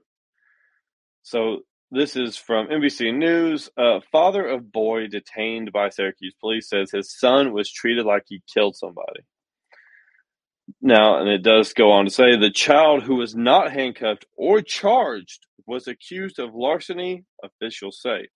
So 1.22 1.60
this 1.90 2.16
is 2.16 2.36
from 2.36 2.68
NBC 2.68 3.16
News. 3.16 3.70
Uh, 3.76 4.00
father 4.12 4.46
of 4.46 4.70
boy 4.70 5.06
detained 5.06 5.72
by 5.72 5.88
Syracuse 5.88 6.34
police 6.40 6.68
says 6.68 6.90
his 6.90 7.16
son 7.18 7.52
was 7.52 7.70
treated 7.70 8.04
like 8.04 8.24
he 8.26 8.42
killed 8.52 8.76
somebody. 8.76 9.20
Now, 10.82 11.18
and 11.18 11.28
it 11.30 11.42
does 11.42 11.72
go 11.72 11.92
on 11.92 12.04
to 12.04 12.10
say 12.10 12.36
the 12.36 12.50
child 12.50 13.02
who 13.02 13.16
was 13.16 13.34
not 13.34 13.72
handcuffed 13.72 14.26
or 14.36 14.60
charged 14.60 15.46
was 15.66 15.88
accused 15.88 16.38
of 16.38 16.54
larceny, 16.54 17.24
officials 17.42 18.00
say. 18.02 18.28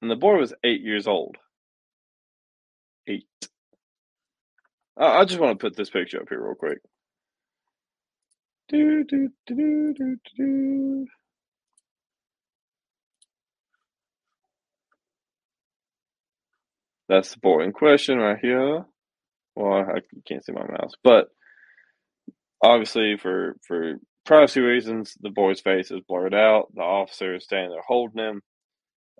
And 0.00 0.10
the 0.10 0.16
boy 0.16 0.38
was 0.38 0.54
eight 0.64 0.82
years 0.82 1.06
old. 1.06 1.36
Eight. 3.06 3.26
I 4.98 5.24
just 5.26 5.40
want 5.40 5.58
to 5.58 5.62
put 5.62 5.76
this 5.76 5.90
picture 5.90 6.20
up 6.20 6.28
here 6.28 6.42
real 6.42 6.54
quick. 6.54 6.78
Do, 8.68 9.04
do, 9.04 9.30
do, 9.46 9.56
do, 9.56 9.94
do, 9.94 10.16
do. 10.36 11.06
That's 17.08 17.32
the 17.32 17.40
boy 17.40 17.62
in 17.64 17.72
question 17.72 18.18
right 18.18 18.38
here. 18.40 18.84
Well, 19.54 19.72
I 19.74 20.00
can't 20.26 20.44
see 20.44 20.52
my 20.52 20.66
mouse, 20.66 20.94
but 21.04 21.28
obviously 22.62 23.16
for 23.16 23.56
for 23.66 23.94
privacy 24.24 24.60
reasons, 24.60 25.14
the 25.20 25.30
boy's 25.30 25.60
face 25.60 25.90
is 25.90 26.00
blurred 26.08 26.34
out. 26.34 26.74
The 26.74 26.82
officer 26.82 27.36
is 27.36 27.44
standing 27.44 27.70
there 27.70 27.82
holding 27.86 28.22
him. 28.24 28.42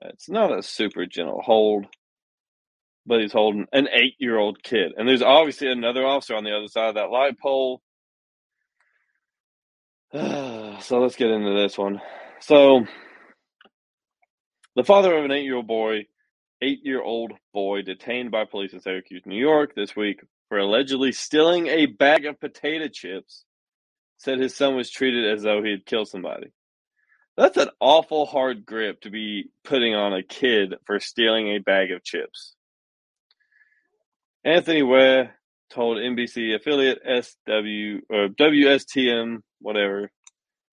It's 0.03 0.29
not 0.29 0.57
a 0.59 0.63
super 0.63 1.07
gentle 1.07 1.43
hold, 1.43 1.87
but 3.07 3.21
he's 3.21 3.33
holding 3.33 3.67
an 3.73 3.89
eight-year-old 3.93 4.63
kid, 4.63 4.93
and 4.97 5.09
there's 5.09 5.23
obviously 5.23 5.71
another 5.71 6.07
officer 6.07 6.35
on 6.35 6.45
the 6.45 6.57
other 6.57 6.69
side 6.69 6.91
of 6.91 6.95
that 6.97 7.11
light 7.11 7.39
pole 7.39 7.81
so 10.13 11.01
let's 11.01 11.17
get 11.17 11.31
into 11.31 11.55
this 11.55 11.77
one. 11.77 12.01
So, 12.41 12.85
the 14.77 14.85
father 14.85 15.17
of 15.17 15.25
an 15.25 15.33
eight 15.33 15.45
year 15.45 15.57
old 15.57 15.67
boy, 15.67 16.07
eight 16.63 16.81
year 16.85 17.03
old 17.03 17.33
boy 17.53 17.83
detained 17.83 18.31
by 18.31 18.45
police 18.45 18.73
in 18.73 18.81
Syracuse, 18.81 19.23
New 19.27 19.41
York 19.41 19.75
this 19.75 19.97
week 19.97 20.21
for 20.49 20.59
allegedly 20.59 21.11
stealing 21.11 21.67
a 21.67 21.87
bag 21.87 22.25
of 22.25 22.39
potato 22.39 22.87
chips, 22.89 23.45
said 24.19 24.39
his 24.39 24.55
son 24.55 24.77
was 24.77 24.91
treated 24.91 25.31
as 25.31 25.43
though 25.43 25.63
he 25.63 25.71
had 25.71 25.87
killed 25.87 26.09
somebody. 26.09 26.53
That's 27.37 27.57
an 27.57 27.69
awful 27.81 28.25
hard 28.27 28.65
grip 28.65 29.01
to 29.03 29.11
be 29.11 29.51
putting 29.65 29.95
on 29.95 30.15
a 30.15 30.23
kid 30.23 30.75
for 30.87 31.01
stealing 31.01 31.49
a 31.49 31.59
bag 31.59 31.91
of 31.91 32.05
chips. 32.05 32.55
Anthony 34.45 34.83
Ware 34.83 35.35
told 35.71 35.99
NBC 35.99 36.55
affiliate 36.55 37.01
SW 37.05 38.01
or 38.09 38.29
WSTM 38.29 39.41
whatever 39.67 40.11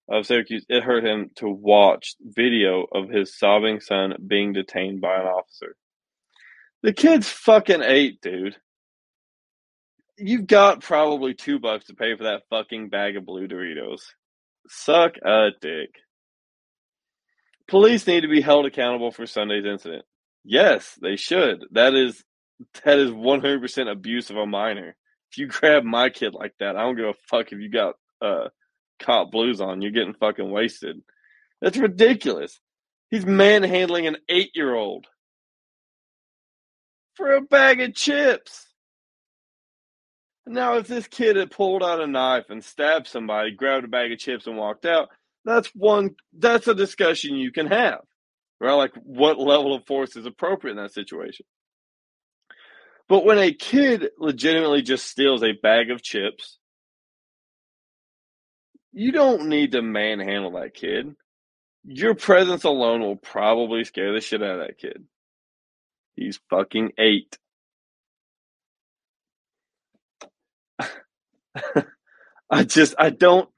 of 0.08 0.26
Syracuse, 0.26 0.64
it 0.68 0.82
hurt 0.82 1.04
him 1.04 1.30
to 1.36 1.48
watch 1.48 2.14
video 2.20 2.86
of 2.92 3.08
his 3.08 3.36
sobbing 3.36 3.80
son 3.80 4.14
being 4.26 4.52
detained 4.52 5.00
by 5.00 5.16
an 5.16 5.26
officer. 5.26 5.76
The 6.82 6.92
kid's 6.92 7.28
fucking 7.28 7.82
eight, 7.82 8.20
dude. 8.20 8.56
You've 10.16 10.46
got 10.46 10.82
probably 10.82 11.34
two 11.34 11.58
bucks 11.58 11.86
to 11.86 11.94
pay 11.94 12.14
for 12.16 12.24
that 12.24 12.42
fucking 12.50 12.88
bag 12.88 13.16
of 13.16 13.26
blue 13.26 13.48
Doritos. 13.48 14.02
Suck 14.68 15.16
a 15.16 15.48
dick. 15.60 15.90
Police 17.66 18.06
need 18.06 18.20
to 18.20 18.28
be 18.28 18.42
held 18.42 18.66
accountable 18.66 19.10
for 19.10 19.26
Sunday's 19.26 19.64
incident. 19.64 20.04
Yes, 20.44 20.96
they 21.00 21.16
should. 21.16 21.64
That 21.72 21.94
is 21.94 22.22
that 22.84 22.98
is 22.98 23.10
one 23.10 23.40
hundred 23.40 23.62
percent 23.62 23.88
abuse 23.88 24.30
of 24.30 24.36
a 24.36 24.46
minor. 24.46 24.94
If 25.32 25.38
you 25.38 25.46
grab 25.48 25.82
my 25.82 26.10
kid 26.10 26.34
like 26.34 26.54
that, 26.60 26.76
I 26.76 26.82
don't 26.82 26.96
give 26.96 27.06
a 27.06 27.14
fuck 27.28 27.50
if 27.50 27.58
you 27.58 27.70
got 27.70 27.94
uh 28.20 28.48
cop 28.98 29.30
blues 29.30 29.60
on, 29.60 29.82
you're 29.82 29.90
getting 29.90 30.14
fucking 30.14 30.50
wasted. 30.50 31.02
That's 31.60 31.76
ridiculous. 31.76 32.60
He's 33.10 33.26
manhandling 33.26 34.06
an 34.06 34.16
eight 34.28 34.50
year 34.54 34.74
old 34.74 35.06
for 37.14 37.32
a 37.32 37.40
bag 37.40 37.80
of 37.80 37.94
chips. 37.94 38.66
Now, 40.46 40.76
if 40.76 40.88
this 40.88 41.06
kid 41.06 41.36
had 41.36 41.50
pulled 41.50 41.82
out 41.82 42.00
a 42.00 42.06
knife 42.06 42.46
and 42.50 42.62
stabbed 42.62 43.06
somebody, 43.06 43.52
grabbed 43.52 43.84
a 43.84 43.88
bag 43.88 44.12
of 44.12 44.18
chips 44.18 44.46
and 44.46 44.58
walked 44.58 44.84
out, 44.84 45.08
that's 45.44 45.68
one, 45.74 46.16
that's 46.36 46.68
a 46.68 46.74
discussion 46.74 47.36
you 47.36 47.50
can 47.50 47.66
have, 47.68 48.00
right? 48.60 48.74
Like 48.74 48.92
what 49.02 49.38
level 49.38 49.74
of 49.74 49.86
force 49.86 50.16
is 50.16 50.26
appropriate 50.26 50.72
in 50.72 50.82
that 50.82 50.92
situation. 50.92 51.46
But 53.08 53.24
when 53.24 53.38
a 53.38 53.52
kid 53.52 54.08
legitimately 54.18 54.82
just 54.82 55.06
steals 55.06 55.42
a 55.42 55.52
bag 55.52 55.90
of 55.90 56.02
chips 56.02 56.58
you 58.94 59.12
don't 59.12 59.48
need 59.48 59.72
to 59.72 59.82
manhandle 59.82 60.52
that 60.52 60.74
kid. 60.74 61.14
Your 61.84 62.14
presence 62.14 62.64
alone 62.64 63.00
will 63.02 63.16
probably 63.16 63.84
scare 63.84 64.12
the 64.14 64.20
shit 64.20 64.42
out 64.42 64.60
of 64.60 64.66
that 64.66 64.78
kid. 64.78 65.04
He's 66.16 66.40
fucking 66.50 66.92
eight. 66.98 67.36
I 72.50 72.64
just, 72.64 72.94
I 72.98 73.10
don't. 73.10 73.48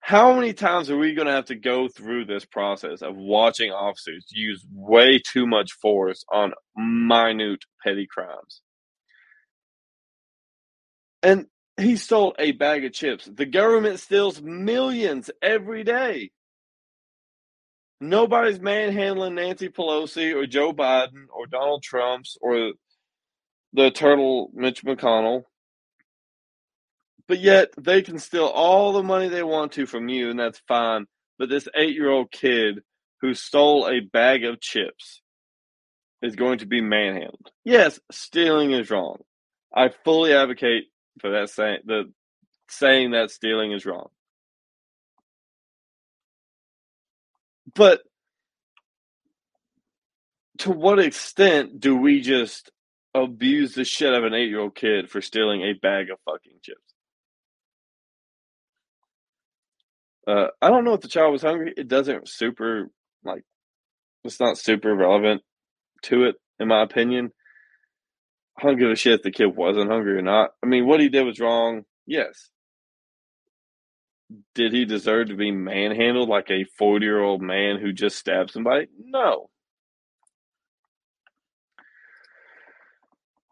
How 0.00 0.34
many 0.34 0.54
times 0.54 0.90
are 0.90 0.96
we 0.98 1.14
going 1.14 1.26
to 1.26 1.34
have 1.34 1.46
to 1.46 1.54
go 1.54 1.88
through 1.88 2.26
this 2.26 2.44
process 2.44 3.02
of 3.02 3.16
watching 3.16 3.72
officers 3.72 4.26
use 4.30 4.64
way 4.72 5.20
too 5.20 5.46
much 5.46 5.72
force 5.72 6.24
on 6.32 6.52
minute 6.76 7.64
petty 7.84 8.06
crimes? 8.10 8.62
And 11.22 11.46
he 11.78 11.96
stole 11.96 12.34
a 12.38 12.52
bag 12.52 12.84
of 12.84 12.92
chips. 12.92 13.26
The 13.32 13.46
government 13.46 14.00
steals 14.00 14.42
millions 14.42 15.30
every 15.40 15.84
day. 15.84 16.30
Nobody's 18.00 18.60
manhandling 18.60 19.36
Nancy 19.36 19.68
Pelosi 19.68 20.34
or 20.34 20.46
Joe 20.46 20.72
Biden 20.72 21.26
or 21.30 21.46
Donald 21.46 21.82
Trump's 21.82 22.36
or 22.40 22.72
the 23.72 23.90
turtle 23.90 24.50
Mitch 24.54 24.84
McConnell. 24.84 25.44
But 27.26 27.40
yet 27.40 27.70
they 27.76 28.02
can 28.02 28.18
steal 28.18 28.46
all 28.46 28.92
the 28.92 29.02
money 29.02 29.28
they 29.28 29.42
want 29.42 29.72
to 29.72 29.86
from 29.86 30.08
you, 30.08 30.30
and 30.30 30.38
that's 30.38 30.62
fine. 30.66 31.06
But 31.38 31.48
this 31.48 31.68
eight 31.74 31.94
year 31.94 32.10
old 32.10 32.30
kid 32.30 32.80
who 33.20 33.34
stole 33.34 33.88
a 33.88 34.00
bag 34.00 34.44
of 34.44 34.60
chips 34.60 35.20
is 36.22 36.36
going 36.36 36.58
to 36.58 36.66
be 36.66 36.80
manhandled. 36.80 37.50
Yes, 37.64 38.00
stealing 38.10 38.72
is 38.72 38.90
wrong. 38.90 39.18
I 39.74 39.90
fully 40.04 40.32
advocate 40.32 40.84
for 41.18 41.30
that 41.30 41.50
saying 41.50 41.80
the 41.84 42.12
saying 42.68 43.12
that 43.12 43.30
stealing 43.30 43.72
is 43.72 43.86
wrong. 43.86 44.08
But 47.74 48.00
to 50.58 50.70
what 50.70 50.98
extent 50.98 51.80
do 51.80 51.96
we 51.96 52.20
just 52.20 52.70
abuse 53.14 53.74
the 53.74 53.84
shit 53.84 54.12
of 54.12 54.24
an 54.24 54.34
eight 54.34 54.48
year 54.48 54.60
old 54.60 54.74
kid 54.74 55.10
for 55.10 55.20
stealing 55.20 55.62
a 55.62 55.72
bag 55.74 56.10
of 56.10 56.18
fucking 56.24 56.58
chips? 56.62 56.80
Uh, 60.26 60.48
I 60.60 60.68
don't 60.68 60.84
know 60.84 60.92
if 60.92 61.00
the 61.00 61.08
child 61.08 61.32
was 61.32 61.42
hungry. 61.42 61.72
It 61.76 61.88
doesn't 61.88 62.28
super 62.28 62.90
like 63.24 63.42
it's 64.24 64.40
not 64.40 64.58
super 64.58 64.94
relevant 64.94 65.42
to 66.02 66.24
it, 66.24 66.36
in 66.58 66.68
my 66.68 66.82
opinion. 66.82 67.32
I 68.58 68.66
don't 68.66 68.78
give 68.78 68.90
a 68.90 68.96
shit 68.96 69.14
if 69.14 69.22
the 69.22 69.30
kid 69.30 69.56
wasn't 69.56 69.90
hungry 69.90 70.16
or 70.18 70.22
not. 70.22 70.50
I 70.62 70.66
mean, 70.66 70.86
what 70.86 71.00
he 71.00 71.08
did 71.08 71.24
was 71.24 71.38
wrong. 71.38 71.84
Yes. 72.06 72.50
Did 74.54 74.72
he 74.72 74.84
deserve 74.84 75.28
to 75.28 75.36
be 75.36 75.52
manhandled 75.52 76.28
like 76.28 76.50
a 76.50 76.64
40 76.76 77.04
year 77.04 77.22
old 77.22 77.40
man 77.40 77.78
who 77.78 77.92
just 77.92 78.18
stabbed 78.18 78.50
somebody? 78.50 78.88
No. 78.98 79.48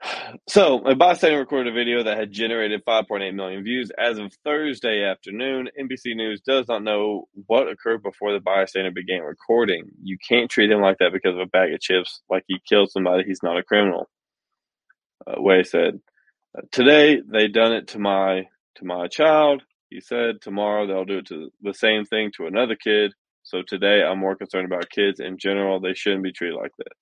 So, 0.49 0.85
a 0.87 0.95
bystander 0.95 1.39
recorded 1.39 1.73
a 1.73 1.75
video 1.75 2.03
that 2.05 2.19
had 2.19 2.33
generated 2.33 2.85
5.8 2.85 3.35
million 3.35 3.65
views. 3.65 3.91
As 3.99 4.19
of 4.19 4.33
Thursday 4.45 5.05
afternoon, 5.05 5.69
NBC 5.81 6.15
News 6.17 6.41
does 6.41 6.69
not 6.69 6.83
know 6.83 7.29
what 7.47 7.69
occurred 7.69 8.03
before 8.03 8.33
the 8.33 8.41
bystander 8.41 8.91
began 8.91 9.23
recording. 9.23 9.85
You 10.03 10.17
can't 10.19 10.51
treat 10.51 10.71
him 10.71 10.81
like 10.81 10.99
that 10.99 11.13
because 11.13 11.35
of 11.35 11.41
a 11.41 11.47
bag 11.47 11.73
of 11.73 11.81
chips, 11.81 12.23
like 12.31 12.45
he 12.47 12.59
killed 12.69 12.91
somebody. 12.91 13.25
He's 13.25 13.43
not 13.43 13.59
a 13.59 13.63
criminal. 13.63 14.09
Uh, 15.27 15.41
Way 15.41 15.63
said, 15.63 16.01
"Today 16.73 17.21
they 17.21 17.49
done 17.49 17.73
it 17.73 17.89
to 17.89 17.99
my 17.99 18.49
to 18.77 18.85
my 18.85 19.09
child." 19.09 19.63
He 19.91 20.01
said, 20.01 20.41
"Tomorrow 20.43 20.87
they'll 20.87 21.05
do 21.05 21.19
it 21.19 21.27
to 21.27 21.53
the 21.63 21.75
same 21.75 22.05
thing 22.05 22.33
to 22.37 22.47
another 22.47 22.77
kid." 22.77 23.13
So 23.45 23.63
today 23.63 24.03
I'm 24.03 24.19
more 24.19 24.37
concerned 24.37 24.67
about 24.67 24.91
kids 24.91 25.21
in 25.21 25.39
general. 25.39 25.81
They 25.81 25.95
shouldn't 25.95 26.25
be 26.25 26.33
treated 26.33 26.57
like 26.57 26.73
that. 26.79 26.93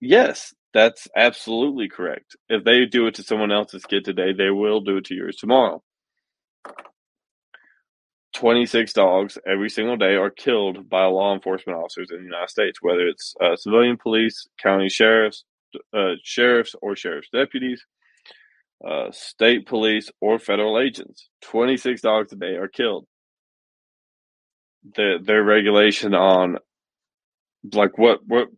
Yes, 0.00 0.54
that's 0.74 1.08
absolutely 1.16 1.88
correct. 1.88 2.36
If 2.48 2.64
they 2.64 2.86
do 2.86 3.06
it 3.06 3.14
to 3.16 3.22
someone 3.22 3.52
else's 3.52 3.84
kid 3.84 4.04
today, 4.04 4.32
they 4.32 4.50
will 4.50 4.80
do 4.80 4.98
it 4.98 5.04
to 5.06 5.14
yours 5.14 5.36
tomorrow. 5.36 5.82
26 8.34 8.92
dogs 8.92 9.38
every 9.46 9.68
single 9.70 9.96
day 9.96 10.14
are 10.14 10.30
killed 10.30 10.88
by 10.88 11.04
law 11.06 11.34
enforcement 11.34 11.78
officers 11.78 12.10
in 12.10 12.18
the 12.18 12.24
United 12.24 12.50
States, 12.50 12.78
whether 12.80 13.08
it's 13.08 13.34
uh, 13.42 13.56
civilian 13.56 13.96
police, 13.96 14.46
county 14.62 14.88
sheriffs, 14.88 15.44
uh, 15.94 16.14
sheriffs, 16.22 16.74
or 16.80 16.96
sheriff's 16.96 17.28
deputies, 17.32 17.84
uh, 18.86 19.10
state 19.12 19.66
police, 19.66 20.10
or 20.20 20.38
federal 20.38 20.78
agents. 20.78 21.28
26 21.42 22.00
dogs 22.00 22.32
a 22.32 22.36
day 22.36 22.56
are 22.56 22.68
killed. 22.68 23.06
The, 24.96 25.18
their 25.22 25.42
regulation 25.44 26.14
on 26.14 26.56
like 27.74 27.98
what 27.98 28.20
what 28.26 28.48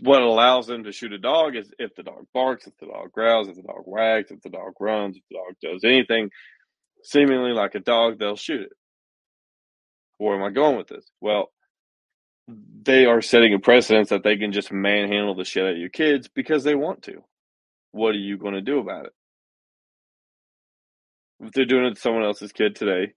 what 0.00 0.22
allows 0.22 0.66
them 0.66 0.84
to 0.84 0.92
shoot 0.92 1.12
a 1.12 1.18
dog 1.18 1.56
is 1.56 1.70
if 1.78 1.94
the 1.94 2.02
dog 2.02 2.26
barks, 2.32 2.66
if 2.66 2.76
the 2.78 2.86
dog 2.86 3.12
growls, 3.12 3.48
if 3.48 3.56
the 3.56 3.62
dog 3.62 3.82
wags, 3.84 4.30
if 4.30 4.40
the 4.42 4.48
dog 4.48 4.74
runs, 4.80 5.16
if 5.16 5.22
the 5.30 5.36
dog 5.36 5.54
does 5.60 5.84
anything 5.84 6.30
seemingly 7.02 7.52
like 7.52 7.74
a 7.74 7.80
dog, 7.80 8.18
they'll 8.18 8.36
shoot 8.36 8.62
it. 8.62 8.72
Where 10.18 10.36
am 10.36 10.42
I 10.42 10.50
going 10.50 10.76
with 10.76 10.88
this? 10.88 11.04
Well, 11.20 11.50
they 12.48 13.04
are 13.06 13.22
setting 13.22 13.54
a 13.54 13.58
precedence 13.58 14.10
that 14.10 14.22
they 14.24 14.36
can 14.36 14.52
just 14.52 14.72
manhandle 14.72 15.34
the 15.34 15.44
shit 15.44 15.64
out 15.64 15.72
of 15.72 15.78
your 15.78 15.90
kids 15.90 16.28
because 16.28 16.64
they 16.64 16.74
want 16.74 17.02
to. 17.02 17.22
What 17.92 18.14
are 18.14 18.18
you 18.18 18.38
going 18.38 18.54
to 18.54 18.60
do 18.62 18.78
about 18.78 19.06
it? 19.06 19.12
If 21.40 21.52
they're 21.52 21.66
doing 21.66 21.86
it 21.86 21.94
to 21.94 22.00
someone 22.00 22.24
else's 22.24 22.52
kid 22.52 22.74
today, 22.74 23.12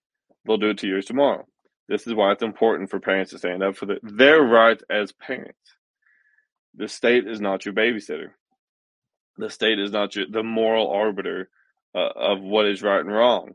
they'll 0.46 0.58
do 0.58 0.70
it 0.70 0.80
to 0.80 0.88
yours 0.88 1.06
tomorrow. 1.06 1.46
This 1.88 2.08
is 2.08 2.13
why 2.13 2.32
it's 2.32 2.44
important 2.44 2.89
for 2.89 3.00
parents 3.00 3.32
to 3.32 3.38
stand 3.38 3.63
up 3.63 3.76
for 3.76 3.86
the, 3.86 4.00
their 4.04 4.41
rights 4.41 4.84
as 4.89 5.12
parents. 5.12 5.58
The 6.76 6.88
state 6.88 7.28
is 7.28 7.41
not 7.41 7.65
your 7.65 7.74
babysitter. 7.74 8.30
The 9.38 9.50
state 9.50 9.80
is 9.80 9.91
not 9.91 10.15
your, 10.15 10.26
the 10.30 10.44
moral 10.44 10.89
arbiter 10.89 11.50
uh, 11.96 12.10
of 12.15 12.41
what 12.41 12.67
is 12.67 12.82
right 12.84 13.00
and 13.02 13.12
wrong. 13.12 13.52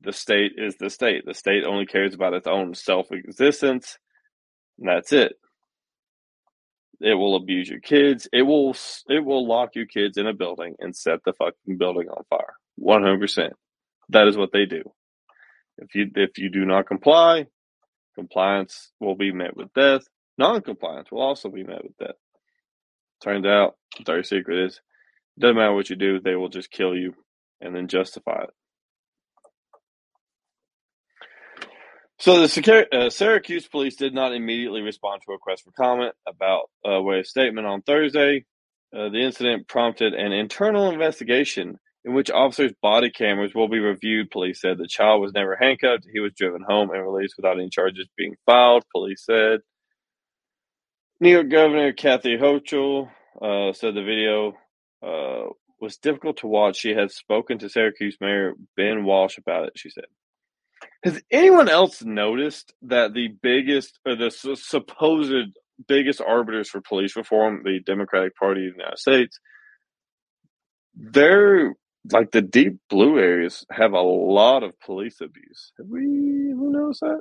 The 0.00 0.12
state 0.12 0.52
is 0.56 0.76
the 0.76 0.90
state. 0.90 1.24
The 1.26 1.34
state 1.34 1.64
only 1.64 1.86
cares 1.86 2.14
about 2.14 2.34
its 2.34 2.46
own 2.46 2.74
self 2.74 3.12
existence, 3.12 3.98
and 4.78 4.88
that's 4.88 5.12
it. 5.12 5.34
It 7.00 7.14
will 7.14 7.36
abuse 7.36 7.68
your 7.68 7.80
kids. 7.80 8.28
It 8.32 8.42
will 8.42 8.76
it 9.08 9.24
will 9.24 9.46
lock 9.46 9.74
your 9.74 9.86
kids 9.86 10.16
in 10.16 10.26
a 10.26 10.32
building 10.32 10.76
and 10.78 10.96
set 10.96 11.20
the 11.24 11.32
fucking 11.32 11.76
building 11.78 12.08
on 12.08 12.24
fire. 12.30 12.54
One 12.76 13.02
hundred 13.02 13.20
percent. 13.20 13.54
That 14.10 14.28
is 14.28 14.36
what 14.36 14.52
they 14.52 14.66
do. 14.66 14.82
If 15.78 15.94
you 15.94 16.10
if 16.14 16.38
you 16.38 16.50
do 16.50 16.64
not 16.64 16.86
comply, 16.86 17.46
compliance 18.14 18.92
will 19.00 19.16
be 19.16 19.32
met 19.32 19.56
with 19.56 19.72
death. 19.74 20.02
Non-compliance 20.38 21.10
will 21.10 21.22
also 21.22 21.48
be 21.48 21.62
met 21.64 21.82
with 21.84 21.96
death. 21.98 22.16
Turns 23.22 23.46
out, 23.46 23.76
the 23.96 24.04
dirty 24.04 24.24
secret 24.24 24.66
is, 24.66 24.80
doesn't 25.38 25.56
matter 25.56 25.74
what 25.74 25.90
you 25.90 25.96
do, 25.96 26.20
they 26.20 26.34
will 26.34 26.48
just 26.48 26.70
kill 26.70 26.96
you 26.96 27.14
and 27.60 27.74
then 27.74 27.88
justify 27.88 28.42
it. 28.44 28.50
So 32.18 32.46
the 32.46 32.86
uh, 32.92 33.10
Syracuse 33.10 33.66
police 33.66 33.96
did 33.96 34.14
not 34.14 34.34
immediately 34.34 34.82
respond 34.82 35.22
to 35.22 35.32
a 35.32 35.34
request 35.34 35.64
for 35.64 35.72
comment 35.72 36.14
about 36.26 36.70
uh, 36.88 37.02
Way's 37.02 37.28
statement 37.28 37.66
on 37.66 37.82
Thursday. 37.82 38.44
Uh, 38.96 39.08
the 39.08 39.22
incident 39.24 39.66
prompted 39.66 40.14
an 40.14 40.32
internal 40.32 40.90
investigation 40.90 41.78
in 42.04 42.14
which 42.14 42.30
officers' 42.30 42.72
body 42.80 43.10
cameras 43.10 43.54
will 43.54 43.68
be 43.68 43.80
reviewed. 43.80 44.30
Police 44.30 44.60
said 44.60 44.78
the 44.78 44.86
child 44.86 45.22
was 45.22 45.32
never 45.32 45.56
handcuffed. 45.56 46.06
He 46.12 46.20
was 46.20 46.32
driven 46.36 46.62
home 46.66 46.90
and 46.90 47.02
released 47.02 47.34
without 47.36 47.58
any 47.58 47.70
charges 47.70 48.08
being 48.16 48.36
filed. 48.46 48.84
Police 48.92 49.24
said. 49.24 49.60
New 51.20 51.30
York 51.30 51.48
Governor 51.48 51.92
Kathy 51.92 52.36
Hochul 52.36 53.08
uh, 53.40 53.72
said 53.72 53.94
the 53.94 54.02
video 54.02 54.52
uh, 55.02 55.50
was 55.80 55.96
difficult 55.96 56.38
to 56.38 56.46
watch. 56.46 56.76
She 56.76 56.94
has 56.94 57.16
spoken 57.16 57.58
to 57.58 57.68
Syracuse 57.68 58.16
Mayor 58.20 58.52
Ben 58.76 59.04
Walsh 59.04 59.38
about 59.38 59.66
it. 59.66 59.72
She 59.76 59.90
said. 59.90 60.04
Has 61.04 61.20
anyone 61.30 61.68
else 61.68 62.02
noticed 62.02 62.72
that 62.82 63.12
the 63.12 63.28
biggest 63.42 64.00
or 64.06 64.16
the 64.16 64.30
supposed 64.30 65.32
biggest 65.86 66.20
arbiters 66.22 66.70
for 66.70 66.80
police 66.80 67.14
reform, 67.14 67.62
the 67.62 67.80
Democratic 67.84 68.34
Party 68.36 68.68
of 68.68 68.74
the 68.74 68.78
United 68.78 68.98
States, 68.98 69.38
they're 70.94 71.74
like 72.10 72.30
the 72.30 72.40
deep 72.40 72.78
blue 72.88 73.18
areas 73.18 73.66
have 73.70 73.92
a 73.92 74.00
lot 74.00 74.62
of 74.62 74.78
police 74.80 75.20
abuse. 75.20 75.72
Have 75.78 75.88
we 75.88 76.52
ever 76.52 76.70
noticed 76.70 77.00
that? 77.00 77.20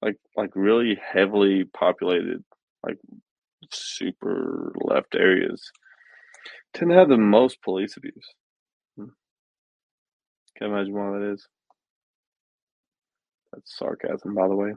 Like 0.00 0.16
like 0.34 0.50
really 0.54 0.98
heavily 1.00 1.64
populated, 1.64 2.42
like 2.82 2.96
super 3.70 4.72
left 4.82 5.14
areas 5.14 5.62
tend 6.72 6.90
to 6.90 6.96
have 6.96 7.08
the 7.10 7.18
most 7.18 7.62
police 7.62 7.96
abuse. 7.98 8.34
Hmm. 8.96 9.12
Can't 10.58 10.72
imagine 10.72 10.94
why 10.94 11.18
that 11.18 11.32
is. 11.32 11.46
That's 13.52 13.76
sarcasm, 13.76 14.34
by 14.34 14.48
the 14.48 14.56
way. 14.56 14.72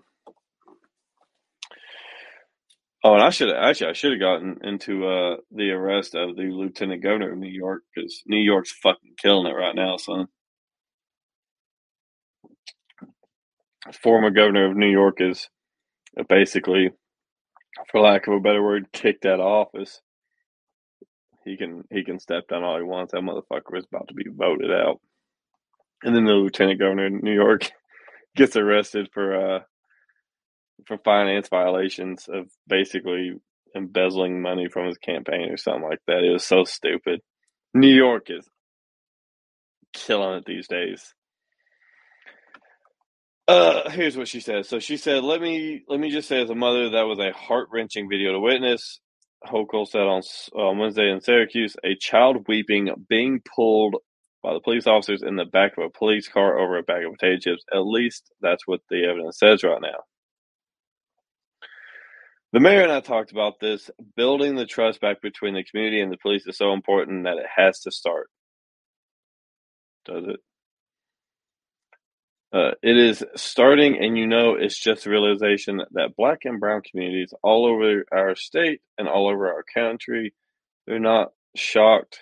Oh, 3.05 3.15
and 3.15 3.23
I 3.23 3.31
should 3.31 3.49
actually 3.49 3.89
I 3.89 3.93
should 3.93 4.11
have 4.13 4.21
gotten 4.21 4.59
into 4.63 5.05
uh, 5.05 5.35
the 5.51 5.71
arrest 5.71 6.15
of 6.15 6.37
the 6.37 6.43
lieutenant 6.43 7.03
governor 7.03 7.33
of 7.33 7.37
New 7.37 7.49
York 7.51 7.83
because 7.93 8.23
New 8.25 8.37
York's 8.37 8.71
fucking 8.71 9.15
killing 9.21 9.45
it 9.45 9.55
right 9.55 9.75
now, 9.75 9.97
son. 9.97 10.27
Former 14.01 14.29
governor 14.29 14.71
of 14.71 14.77
New 14.77 14.89
York 14.89 15.17
is 15.19 15.49
basically, 16.29 16.91
for 17.91 17.99
lack 17.99 18.27
of 18.27 18.35
a 18.35 18.39
better 18.39 18.63
word, 18.63 18.93
kicked 18.93 19.25
out 19.25 19.41
of 19.41 19.45
office. 19.45 19.99
He 21.43 21.57
can 21.57 21.83
he 21.91 22.05
can 22.05 22.19
step 22.19 22.47
down 22.47 22.63
all 22.63 22.77
he 22.77 22.83
wants. 22.83 23.11
That 23.11 23.19
motherfucker 23.19 23.77
is 23.77 23.85
about 23.91 24.07
to 24.07 24.13
be 24.13 24.23
voted 24.29 24.71
out. 24.71 25.01
And 26.03 26.15
then 26.15 26.23
the 26.23 26.31
lieutenant 26.31 26.79
governor 26.79 27.07
of 27.07 27.21
New 27.21 27.33
York 27.33 27.69
gets 28.35 28.55
arrested 28.55 29.09
for 29.13 29.55
uh 29.55 29.59
for 30.85 30.97
finance 30.99 31.47
violations 31.49 32.27
of 32.27 32.47
basically 32.67 33.33
embezzling 33.75 34.41
money 34.41 34.67
from 34.69 34.87
his 34.87 34.97
campaign 34.97 35.49
or 35.49 35.57
something 35.57 35.83
like 35.83 36.01
that. 36.07 36.23
It 36.23 36.31
was 36.31 36.45
so 36.45 36.63
stupid. 36.63 37.21
New 37.73 37.93
York 37.93 38.27
is 38.29 38.47
killing 39.93 40.37
it 40.37 40.45
these 40.45 40.67
days. 40.67 41.13
Uh, 43.47 43.89
here's 43.89 44.15
what 44.15 44.27
she 44.27 44.39
said. 44.39 44.65
So 44.65 44.79
she 44.79 44.97
said, 44.97 45.23
"Let 45.23 45.41
me 45.41 45.83
let 45.87 45.99
me 45.99 46.09
just 46.09 46.29
say, 46.29 46.41
as 46.41 46.49
a 46.49 46.55
mother, 46.55 46.91
that 46.91 47.03
was 47.03 47.19
a 47.19 47.31
heart 47.33 47.69
wrenching 47.71 48.09
video 48.09 48.31
to 48.31 48.39
witness." 48.39 48.99
Hochul 49.45 49.85
said 49.85 50.03
on, 50.03 50.21
on 50.55 50.77
Wednesday 50.77 51.11
in 51.11 51.19
Syracuse, 51.19 51.75
a 51.83 51.95
child 51.95 52.45
weeping, 52.47 52.89
being 53.09 53.41
pulled 53.41 53.97
by 54.43 54.53
the 54.53 54.59
police 54.59 54.85
officers 54.85 55.23
in 55.23 55.37
the 55.37 55.45
back 55.45 55.77
of 55.77 55.85
a 55.85 55.97
police 55.97 56.27
car 56.27 56.59
over 56.59 56.77
a 56.77 56.83
bag 56.83 57.05
of 57.05 57.13
potato 57.13 57.39
chips. 57.39 57.63
At 57.73 57.85
least 57.85 58.29
that's 58.41 58.67
what 58.67 58.81
the 58.89 59.05
evidence 59.05 59.39
says 59.39 59.63
right 59.63 59.81
now. 59.81 60.03
The 62.51 62.59
mayor 62.59 62.83
and 62.83 62.91
I 62.91 62.99
talked 62.99 63.31
about 63.31 63.59
this. 63.59 63.89
Building 64.15 64.55
the 64.55 64.67
trust 64.67 65.01
back 65.01 65.21
between 65.21 65.55
the 65.55 65.63
community 65.63 66.01
and 66.01 66.11
the 66.11 66.17
police 66.17 66.45
is 66.45 66.57
so 66.57 66.73
important 66.73 67.23
that 67.23 67.37
it 67.37 67.47
has 67.55 67.79
to 67.81 67.91
start. 67.91 68.29
Does 70.05 70.25
it? 70.27 70.39
Uh, 72.51 72.75
it 72.83 72.95
is 72.95 73.23
starting, 73.35 73.97
and 73.97 74.15
you 74.15 74.27
know, 74.27 74.53
it's 74.53 74.79
just 74.79 75.07
a 75.07 75.09
realization 75.09 75.81
that 75.93 76.15
black 76.15 76.41
and 76.43 76.59
brown 76.59 76.81
communities 76.87 77.33
all 77.41 77.65
over 77.65 78.05
our 78.11 78.35
state 78.35 78.81
and 78.99 79.07
all 79.07 79.27
over 79.27 79.51
our 79.51 79.63
country, 79.73 80.35
they're 80.85 80.99
not 80.99 81.29
shocked. 81.55 82.19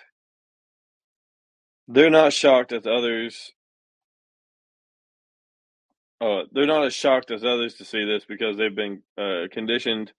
They're 1.92 2.08
not 2.08 2.32
shocked 2.32 2.72
as 2.72 2.86
others. 2.86 3.52
Uh, 6.22 6.44
they're 6.50 6.66
not 6.66 6.86
as 6.86 6.94
shocked 6.94 7.30
as 7.30 7.44
others 7.44 7.74
to 7.74 7.84
see 7.84 8.06
this 8.06 8.24
because 8.24 8.56
they've 8.56 8.74
been 8.74 9.02
uh, 9.18 9.42
conditioned 9.52 10.10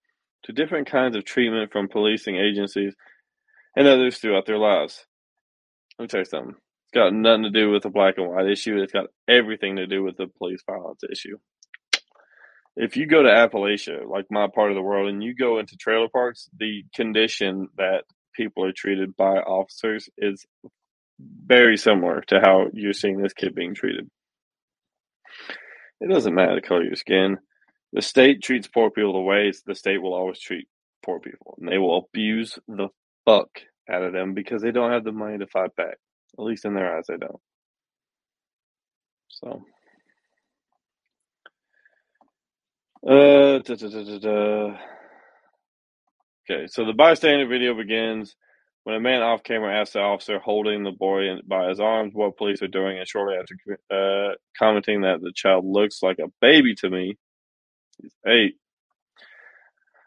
to 0.43 0.51
different 0.53 0.87
kinds 0.87 1.15
of 1.15 1.25
treatment 1.25 1.71
from 1.71 1.87
policing 1.87 2.35
agencies 2.35 2.93
and 3.75 3.87
others 3.87 4.19
throughout 4.19 4.45
their 4.45 4.59
lives. 4.59 5.03
Let 5.97 6.03
me 6.03 6.07
tell 6.09 6.19
you 6.19 6.25
something. 6.25 6.51
It's 6.51 6.93
got 6.93 7.11
nothing 7.11 7.43
to 7.43 7.49
do 7.49 7.71
with 7.71 7.81
the 7.81 7.89
black 7.89 8.19
and 8.19 8.29
white 8.29 8.51
issue. 8.51 8.77
It's 8.77 8.93
got 8.93 9.07
everything 9.27 9.77
to 9.77 9.87
do 9.87 10.03
with 10.03 10.17
the 10.17 10.27
police 10.27 10.61
violence 10.69 11.01
issue. 11.11 11.39
If 12.75 12.97
you 12.97 13.07
go 13.07 13.23
to 13.23 13.29
Appalachia, 13.29 14.07
like 14.07 14.25
my 14.29 14.47
part 14.53 14.69
of 14.69 14.75
the 14.75 14.83
world, 14.83 15.09
and 15.09 15.23
you 15.23 15.33
go 15.33 15.57
into 15.57 15.75
trailer 15.77 16.09
parks, 16.09 16.49
the 16.55 16.83
condition 16.93 17.69
that 17.77 18.03
people 18.35 18.63
are 18.63 18.73
treated 18.73 19.15
by 19.15 19.37
officers 19.37 20.07
is 20.19 20.45
very 21.19 21.77
similar 21.77 22.21
to 22.27 22.39
how 22.41 22.67
you're 22.73 22.93
seeing 22.93 23.21
this 23.21 23.33
kid 23.33 23.55
being 23.55 23.75
treated. 23.75 24.09
It 26.01 26.09
doesn't 26.09 26.33
matter 26.35 26.55
the 26.55 26.61
color 26.61 26.81
of 26.81 26.87
your 26.87 26.95
skin. 26.95 27.37
The 27.93 28.01
state 28.01 28.41
treats 28.43 28.67
poor 28.67 28.89
people 28.91 29.13
the 29.13 29.19
way 29.19 29.51
the 29.65 29.75
state 29.75 30.01
will 30.01 30.13
always 30.13 30.39
treat 30.39 30.67
poor 31.05 31.19
people, 31.19 31.57
and 31.59 31.69
they 31.71 31.77
will 31.77 31.97
abuse 32.09 32.57
the 32.67 32.89
fuck 33.25 33.49
out 33.89 34.03
of 34.03 34.13
them 34.13 34.33
because 34.33 34.61
they 34.61 34.71
don't 34.71 34.91
have 34.91 35.03
the 35.03 35.11
money 35.11 35.37
to 35.37 35.47
fight 35.47 35.75
back. 35.75 35.97
At 36.37 36.43
least 36.45 36.65
in 36.65 36.73
their 36.73 36.97
eyes, 36.97 37.05
they 37.07 37.17
don't. 37.17 37.41
So, 39.29 39.63
uh, 43.07 43.59
da, 43.59 43.75
da, 43.75 44.19
da, 44.19 44.77
okay. 46.49 46.67
So 46.67 46.85
the 46.85 46.93
bystander 46.93 47.47
video 47.47 47.75
begins 47.75 48.35
when 48.83 48.95
a 48.95 48.99
man 48.99 49.21
off 49.21 49.43
camera 49.43 49.79
asks 49.79 49.93
the 49.93 49.99
officer 49.99 50.39
holding 50.39 50.83
the 50.83 50.91
boy 50.91 51.27
by 51.45 51.69
his 51.69 51.79
arms 51.79 52.13
what 52.13 52.37
police 52.37 52.61
are 52.61 52.67
doing, 52.67 52.97
and 52.97 53.07
shortly 53.07 53.35
after 53.35 53.55
uh, 53.89 54.35
commenting 54.57 55.01
that 55.01 55.21
the 55.21 55.31
child 55.33 55.65
looks 55.65 56.03
like 56.03 56.19
a 56.19 56.31
baby 56.41 56.75
to 56.75 56.89
me, 56.89 57.17
he's 58.01 58.13
eight. 58.27 58.55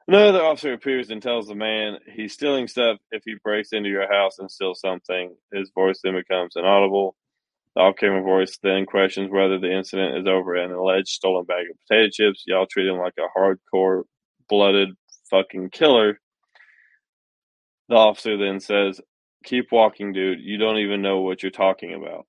Another 0.08 0.42
officer 0.42 0.72
appears 0.72 1.10
and 1.10 1.20
tells 1.20 1.48
the 1.48 1.56
man 1.56 1.98
he's 2.14 2.32
stealing 2.32 2.68
stuff 2.68 2.98
if 3.10 3.22
he 3.24 3.34
breaks 3.42 3.72
into 3.72 3.88
your 3.88 4.06
house 4.08 4.38
and 4.38 4.48
steals 4.48 4.80
something. 4.80 5.34
His 5.52 5.72
voice 5.74 5.98
then 6.04 6.14
becomes 6.14 6.52
inaudible. 6.54 7.16
The 7.74 7.82
off 7.82 7.96
camera 7.96 8.22
voice 8.22 8.56
then 8.62 8.86
questions 8.86 9.30
whether 9.32 9.58
the 9.58 9.76
incident 9.76 10.16
is 10.16 10.26
over 10.26 10.54
an 10.54 10.70
alleged 10.70 11.08
stolen 11.08 11.44
bag 11.44 11.66
of 11.70 11.76
potato 11.88 12.08
chips. 12.12 12.44
Y'all 12.46 12.66
treat 12.66 12.86
him 12.86 12.98
like 12.98 13.14
a 13.18 13.26
hardcore, 13.36 14.04
blooded 14.48 14.90
fucking 15.28 15.70
killer. 15.70 16.20
The 17.89 17.97
officer 17.97 18.37
then 18.37 18.61
says, 18.61 19.01
Keep 19.45 19.70
walking, 19.70 20.12
dude. 20.12 20.41
You 20.41 20.59
don't 20.59 20.78
even 20.78 21.03
know 21.03 21.20
what 21.20 21.43
you're 21.43 21.53
talking 21.53 21.95
about. 21.95 22.26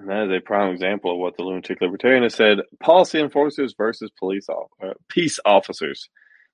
And 0.00 0.08
that 0.08 0.24
is 0.24 0.38
a 0.38 0.40
prime 0.40 0.72
example 0.72 1.12
of 1.12 1.18
what 1.18 1.36
the 1.36 1.42
lunatic 1.42 1.80
libertarian 1.80 2.22
has 2.22 2.34
said 2.34 2.58
policy 2.82 3.20
enforcers 3.20 3.74
versus 3.76 4.10
police 4.18 4.46
uh, 4.48 4.94
peace 5.08 5.38
officers. 5.44 6.08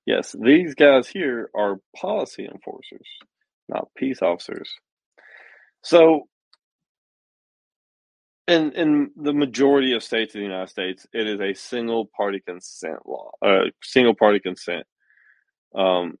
Yes, 0.05 0.35
these 0.39 0.75
guys 0.75 1.07
here 1.07 1.49
are 1.55 1.77
policy 1.95 2.45
enforcers, 2.45 3.07
not 3.69 3.87
peace 3.95 4.21
officers. 4.21 4.69
So, 5.81 6.27
in 8.47 8.73
in 8.73 9.11
the 9.17 9.33
majority 9.33 9.93
of 9.95 10.03
states 10.03 10.35
in 10.35 10.41
the 10.41 10.47
United 10.47 10.69
States, 10.69 11.07
it 11.13 11.27
is 11.27 11.41
a 11.41 11.55
single 11.55 12.07
party 12.17 12.41
consent 12.45 12.99
law, 13.07 13.31
uh, 13.41 13.65
single 13.83 14.15
party 14.15 14.39
consent, 14.39 14.85
um, 15.75 16.17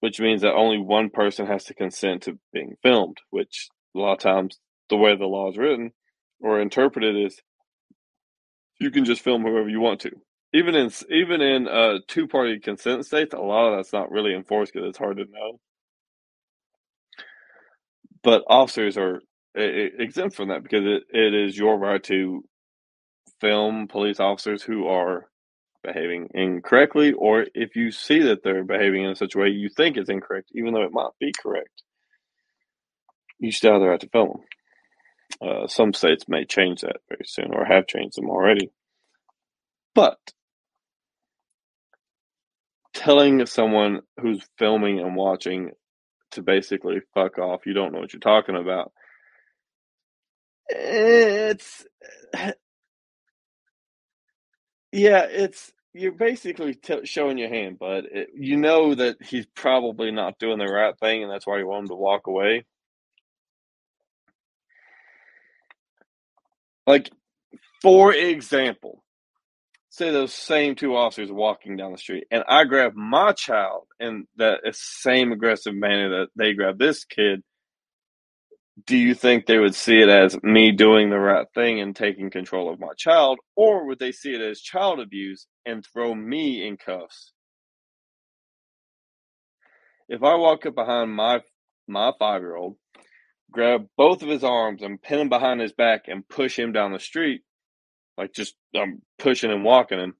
which 0.00 0.20
means 0.20 0.42
that 0.42 0.54
only 0.54 0.78
one 0.78 1.10
person 1.10 1.46
has 1.46 1.64
to 1.66 1.74
consent 1.74 2.24
to 2.24 2.38
being 2.52 2.76
filmed. 2.82 3.18
Which 3.30 3.68
a 3.96 4.00
lot 4.00 4.14
of 4.14 4.20
times, 4.20 4.58
the 4.90 4.96
way 4.96 5.16
the 5.16 5.26
law 5.26 5.50
is 5.50 5.58
written, 5.58 5.92
or 6.40 6.60
interpreted 6.60 7.16
is, 7.16 7.40
you 8.80 8.90
can 8.90 9.04
just 9.04 9.22
film 9.22 9.42
whoever 9.42 9.68
you 9.68 9.80
want 9.80 10.00
to. 10.02 10.12
Even 10.54 10.74
in 10.74 10.90
even 11.10 11.40
in 11.42 11.68
uh, 11.68 11.98
two 12.08 12.28
party 12.28 12.60
consent 12.60 13.06
states, 13.06 13.34
a 13.34 13.38
lot 13.38 13.72
of 13.72 13.78
that's 13.78 13.92
not 13.92 14.10
really 14.12 14.34
enforced 14.34 14.72
because 14.74 14.88
it's 14.88 14.98
hard 14.98 15.18
to 15.18 15.24
know. 15.24 15.60
But 18.22 18.44
officers 18.48 18.98
are 18.98 19.20
exempt 19.56 20.36
from 20.36 20.48
that 20.48 20.62
because 20.62 20.84
it, 20.86 21.04
it 21.10 21.34
is 21.34 21.56
your 21.58 21.78
right 21.78 22.02
to 22.04 22.44
film 23.40 23.88
police 23.88 24.20
officers 24.20 24.62
who 24.62 24.86
are 24.88 25.26
behaving 25.84 26.28
incorrectly, 26.34 27.12
or 27.12 27.46
if 27.54 27.76
you 27.76 27.90
see 27.90 28.20
that 28.22 28.42
they're 28.44 28.64
behaving 28.64 29.04
in 29.04 29.14
such 29.16 29.34
a 29.34 29.38
way 29.38 29.48
you 29.48 29.68
think 29.68 29.96
is 29.98 30.08
incorrect, 30.08 30.50
even 30.54 30.74
though 30.74 30.84
it 30.84 30.92
might 30.92 31.10
be 31.20 31.32
correct, 31.42 31.82
you 33.38 33.52
still 33.52 33.72
have 33.72 33.82
the 33.82 33.88
right 33.88 34.00
to 34.00 34.08
film 34.10 34.28
them. 34.28 34.40
Uh, 35.48 35.66
some 35.66 35.94
states 35.94 36.26
may 36.28 36.44
change 36.44 36.82
that 36.82 36.96
very 37.08 37.24
soon 37.26 37.52
or 37.52 37.64
have 37.64 37.86
changed 37.86 38.16
them 38.18 38.30
already. 38.30 38.70
But 39.94 40.18
telling 42.94 43.44
someone 43.46 44.00
who's 44.20 44.44
filming 44.58 45.00
and 45.00 45.16
watching 45.16 45.72
to 46.32 46.42
basically 46.42 47.00
fuck 47.14 47.38
off, 47.38 47.66
you 47.66 47.74
don't 47.74 47.92
know 47.92 48.00
what 48.00 48.12
you're 48.12 48.20
talking 48.20 48.56
about. 48.56 48.92
It's 50.68 51.86
yeah, 54.92 55.26
it's 55.30 55.72
you're 55.94 56.12
basically 56.12 56.74
t- 56.74 57.04
showing 57.04 57.38
your 57.38 57.48
hand, 57.48 57.78
but 57.78 58.04
you 58.34 58.56
know 58.56 58.94
that 58.94 59.16
he's 59.22 59.46
probably 59.54 60.10
not 60.10 60.38
doing 60.38 60.58
the 60.58 60.66
right 60.66 60.98
thing, 60.98 61.22
and 61.22 61.30
that's 61.32 61.46
why 61.46 61.58
you 61.58 61.66
want 61.66 61.84
him 61.84 61.88
to 61.88 61.94
walk 61.94 62.26
away. 62.26 62.64
Like, 66.86 67.10
for 67.82 68.12
example, 68.14 69.02
say 69.90 70.10
those 70.10 70.34
same 70.34 70.74
two 70.74 70.96
officers 70.96 71.30
walking 71.30 71.76
down 71.76 71.92
the 71.92 71.98
street, 71.98 72.24
and 72.30 72.44
I 72.48 72.64
grab 72.64 72.94
my 72.94 73.32
child 73.32 73.84
in 74.00 74.26
that 74.36 74.60
same 74.72 75.32
aggressive 75.32 75.74
manner 75.74 76.20
that 76.20 76.28
they 76.36 76.54
grab 76.54 76.78
this 76.78 77.04
kid. 77.04 77.42
Do 78.86 78.96
you 78.96 79.14
think 79.14 79.46
they 79.46 79.58
would 79.58 79.74
see 79.74 80.00
it 80.00 80.08
as 80.08 80.42
me 80.42 80.72
doing 80.72 81.10
the 81.10 81.18
right 81.18 81.46
thing 81.54 81.80
and 81.80 81.94
taking 81.94 82.30
control 82.30 82.72
of 82.72 82.80
my 82.80 82.92
child, 82.96 83.38
or 83.54 83.86
would 83.86 83.98
they 83.98 84.12
see 84.12 84.34
it 84.34 84.40
as 84.40 84.60
child 84.60 84.98
abuse 84.98 85.46
and 85.66 85.84
throw 85.84 86.14
me 86.14 86.66
in 86.66 86.78
cuffs? 86.78 87.32
If 90.08 90.22
I 90.22 90.34
walk 90.36 90.66
up 90.66 90.74
behind 90.74 91.14
my 91.14 91.42
my 91.86 92.12
five 92.18 92.40
year 92.40 92.56
old 92.56 92.76
grab 93.52 93.86
both 93.96 94.22
of 94.22 94.28
his 94.28 94.42
arms 94.42 94.82
and 94.82 95.00
pin 95.00 95.20
him 95.20 95.28
behind 95.28 95.60
his 95.60 95.72
back 95.72 96.08
and 96.08 96.26
push 96.28 96.58
him 96.58 96.72
down 96.72 96.92
the 96.92 96.98
street, 96.98 97.42
like 98.16 98.32
just 98.32 98.54
I'm 98.74 98.82
um, 98.82 99.02
pushing 99.18 99.52
and 99.52 99.64
walking 99.64 100.00
him. 100.00 100.14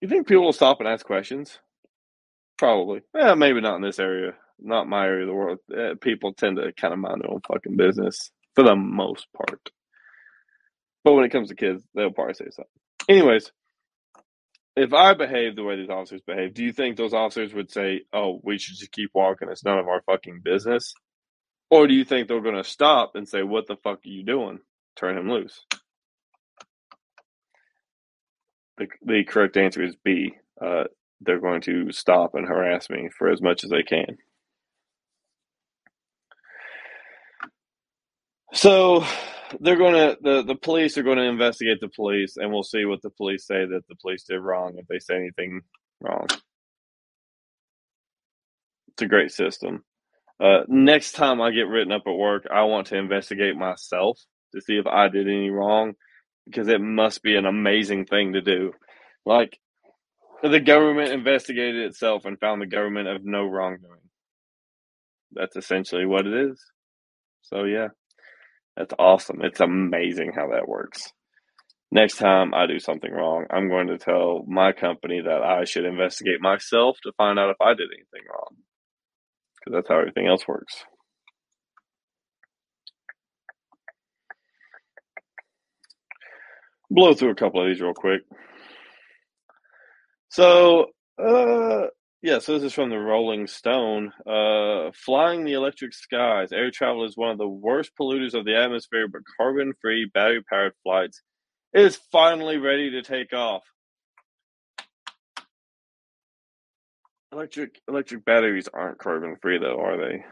You 0.00 0.08
think 0.08 0.26
people 0.28 0.44
will 0.44 0.52
stop 0.52 0.80
and 0.80 0.88
ask 0.88 1.04
questions? 1.06 1.58
Probably. 2.58 3.00
Yeah, 3.14 3.34
maybe 3.34 3.60
not 3.60 3.76
in 3.76 3.82
this 3.82 3.98
area, 3.98 4.34
not 4.64 4.88
my 4.88 5.06
area 5.06 5.22
of 5.22 5.28
the 5.28 5.34
world. 5.34 5.58
Uh, 5.76 5.94
people 6.00 6.32
tend 6.32 6.56
to 6.56 6.72
kind 6.72 6.92
of 6.92 7.00
mind 7.00 7.22
their 7.22 7.30
own 7.30 7.40
fucking 7.46 7.76
business 7.76 8.30
for 8.54 8.64
the 8.64 8.76
most 8.76 9.26
part. 9.36 9.60
But 11.04 11.14
when 11.14 11.24
it 11.24 11.30
comes 11.30 11.48
to 11.48 11.54
kids, 11.54 11.82
they'll 11.94 12.10
probably 12.10 12.34
say 12.34 12.46
something. 12.50 12.66
Anyways, 13.08 13.50
if 14.76 14.92
I 14.92 15.14
behave 15.14 15.56
the 15.56 15.64
way 15.64 15.76
these 15.76 15.90
officers 15.90 16.22
behave, 16.26 16.54
do 16.54 16.64
you 16.64 16.72
think 16.72 16.96
those 16.96 17.14
officers 17.14 17.52
would 17.54 17.70
say, 17.70 18.02
"Oh, 18.12 18.40
we 18.42 18.58
should 18.58 18.76
just 18.78 18.92
keep 18.92 19.10
walking. 19.14 19.48
It's 19.50 19.64
none 19.64 19.78
of 19.78 19.88
our 19.88 20.02
fucking 20.02 20.40
business"? 20.44 20.94
Or 21.72 21.86
do 21.86 21.94
you 21.94 22.04
think 22.04 22.28
they're 22.28 22.42
going 22.42 22.62
to 22.62 22.64
stop 22.64 23.12
and 23.14 23.26
say, 23.26 23.42
What 23.42 23.66
the 23.66 23.76
fuck 23.76 24.00
are 24.04 24.08
you 24.08 24.22
doing? 24.22 24.58
Turn 24.94 25.16
him 25.16 25.30
loose. 25.30 25.64
The, 28.76 28.88
the 29.00 29.24
correct 29.24 29.56
answer 29.56 29.82
is 29.82 29.96
B. 30.04 30.34
Uh, 30.60 30.84
they're 31.22 31.40
going 31.40 31.62
to 31.62 31.90
stop 31.90 32.34
and 32.34 32.46
harass 32.46 32.90
me 32.90 33.08
for 33.16 33.30
as 33.30 33.40
much 33.40 33.64
as 33.64 33.70
they 33.70 33.84
can. 33.84 34.18
So 38.52 39.04
they're 39.60 39.76
going 39.76 39.94
to 39.94 40.16
the, 40.20 40.42
the 40.42 40.54
police 40.54 40.98
are 40.98 41.02
going 41.02 41.18
to 41.18 41.24
investigate 41.24 41.80
the 41.80 41.88
police 41.88 42.36
and 42.36 42.52
we'll 42.52 42.62
see 42.62 42.84
what 42.84 43.02
the 43.02 43.10
police 43.10 43.46
say 43.46 43.64
that 43.64 43.86
the 43.88 43.96
police 43.96 44.24
did 44.24 44.38
wrong 44.40 44.74
if 44.76 44.86
they 44.88 44.98
say 44.98 45.16
anything 45.16 45.62
wrong. 46.00 46.26
It's 48.88 49.02
a 49.02 49.06
great 49.06 49.32
system. 49.32 49.84
Uh, 50.38 50.60
next 50.68 51.12
time 51.12 51.40
I 51.40 51.50
get 51.50 51.68
written 51.68 51.92
up 51.92 52.02
at 52.06 52.12
work, 52.12 52.46
I 52.52 52.64
want 52.64 52.88
to 52.88 52.98
investigate 52.98 53.56
myself 53.56 54.18
to 54.54 54.60
see 54.60 54.76
if 54.76 54.86
I 54.86 55.08
did 55.08 55.28
any 55.28 55.50
wrong 55.50 55.94
because 56.46 56.68
it 56.68 56.80
must 56.80 57.22
be 57.22 57.36
an 57.36 57.46
amazing 57.46 58.06
thing 58.06 58.32
to 58.32 58.42
do. 58.42 58.72
Like, 59.24 59.58
the 60.42 60.60
government 60.60 61.12
investigated 61.12 61.86
itself 61.86 62.24
and 62.24 62.38
found 62.40 62.60
the 62.60 62.66
government 62.66 63.08
of 63.08 63.24
no 63.24 63.44
wrongdoing. 63.46 64.00
That's 65.30 65.56
essentially 65.56 66.04
what 66.04 66.26
it 66.26 66.50
is. 66.50 66.60
So 67.42 67.64
yeah, 67.64 67.88
that's 68.76 68.94
awesome. 68.98 69.40
It's 69.42 69.60
amazing 69.60 70.32
how 70.34 70.48
that 70.50 70.68
works. 70.68 71.12
Next 71.90 72.16
time 72.16 72.54
I 72.54 72.66
do 72.66 72.78
something 72.78 73.12
wrong, 73.12 73.44
I'm 73.50 73.68
going 73.68 73.88
to 73.88 73.98
tell 73.98 74.44
my 74.46 74.72
company 74.72 75.20
that 75.20 75.42
I 75.42 75.64
should 75.64 75.84
investigate 75.84 76.40
myself 76.40 76.96
to 77.02 77.12
find 77.18 77.38
out 77.38 77.50
if 77.50 77.60
I 77.60 77.74
did 77.74 77.88
anything 77.92 78.26
wrong. 78.30 78.56
Because 79.58 79.76
that's 79.76 79.88
how 79.88 80.00
everything 80.00 80.26
else 80.26 80.48
works. 80.48 80.84
Blow 86.90 87.14
through 87.14 87.30
a 87.30 87.34
couple 87.34 87.62
of 87.62 87.68
these 87.68 87.80
real 87.80 87.94
quick. 87.94 88.22
So, 90.30 90.86
uh, 91.22 91.88
yeah, 92.22 92.38
so 92.38 92.54
this 92.54 92.62
is 92.62 92.72
from 92.72 92.90
the 92.90 92.98
Rolling 92.98 93.48
Stone. 93.48 94.12
Uh, 94.24 94.92
flying 94.94 95.44
the 95.44 95.54
electric 95.54 95.92
skies. 95.92 96.52
Air 96.52 96.70
travel 96.70 97.04
is 97.04 97.16
one 97.16 97.30
of 97.30 97.38
the 97.38 97.48
worst 97.48 97.90
polluters 98.00 98.34
of 98.34 98.44
the 98.44 98.56
atmosphere, 98.56 99.08
but 99.08 99.22
carbon 99.36 99.72
free, 99.80 100.08
battery 100.14 100.42
powered 100.48 100.74
flights 100.84 101.20
is 101.72 101.98
finally 102.12 102.58
ready 102.58 102.90
to 102.90 103.02
take 103.02 103.32
off. 103.32 103.62
Electric 107.32 107.80
electric 107.88 108.24
batteries 108.24 108.68
aren't 108.72 108.98
carbon 108.98 109.36
free 109.40 109.58
though, 109.58 109.80
are 109.80 109.96
they? 109.96 110.24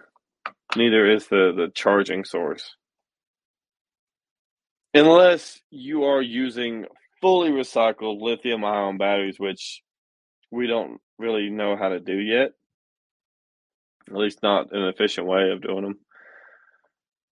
Neither 0.76 1.10
is 1.10 1.26
the, 1.26 1.52
the 1.56 1.72
charging 1.74 2.24
source. 2.24 2.76
Unless 4.94 5.60
you 5.70 6.04
are 6.04 6.22
using 6.22 6.84
fully 7.20 7.50
recycled 7.50 8.20
lithium 8.20 8.64
ion 8.64 8.98
batteries, 8.98 9.40
which 9.40 9.82
we 10.50 10.66
don't 10.66 11.00
really 11.20 11.50
know 11.50 11.76
how 11.76 11.90
to 11.90 12.00
do 12.00 12.18
yet. 12.18 12.52
At 14.08 14.16
least 14.16 14.42
not 14.42 14.72
an 14.72 14.88
efficient 14.88 15.26
way 15.26 15.50
of 15.50 15.62
doing 15.62 15.82
them. 15.82 15.98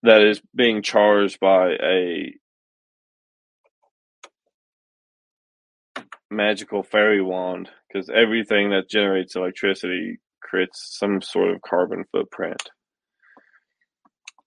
That 0.03 0.23
is 0.23 0.41
being 0.55 0.83
charged 0.83 1.41
by 1.41 1.73
a 1.73 2.35
magical 6.31 6.83
fairy 6.83 7.23
wand 7.23 7.69
because 7.89 8.11
everything 8.11 8.71
that 8.71 8.89
generates 8.89 9.35
electricity 9.35 10.21
creates 10.41 10.97
some 10.99 11.21
sort 11.21 11.51
of 11.51 11.63
carbon 11.63 12.05
footprint. 12.13 12.63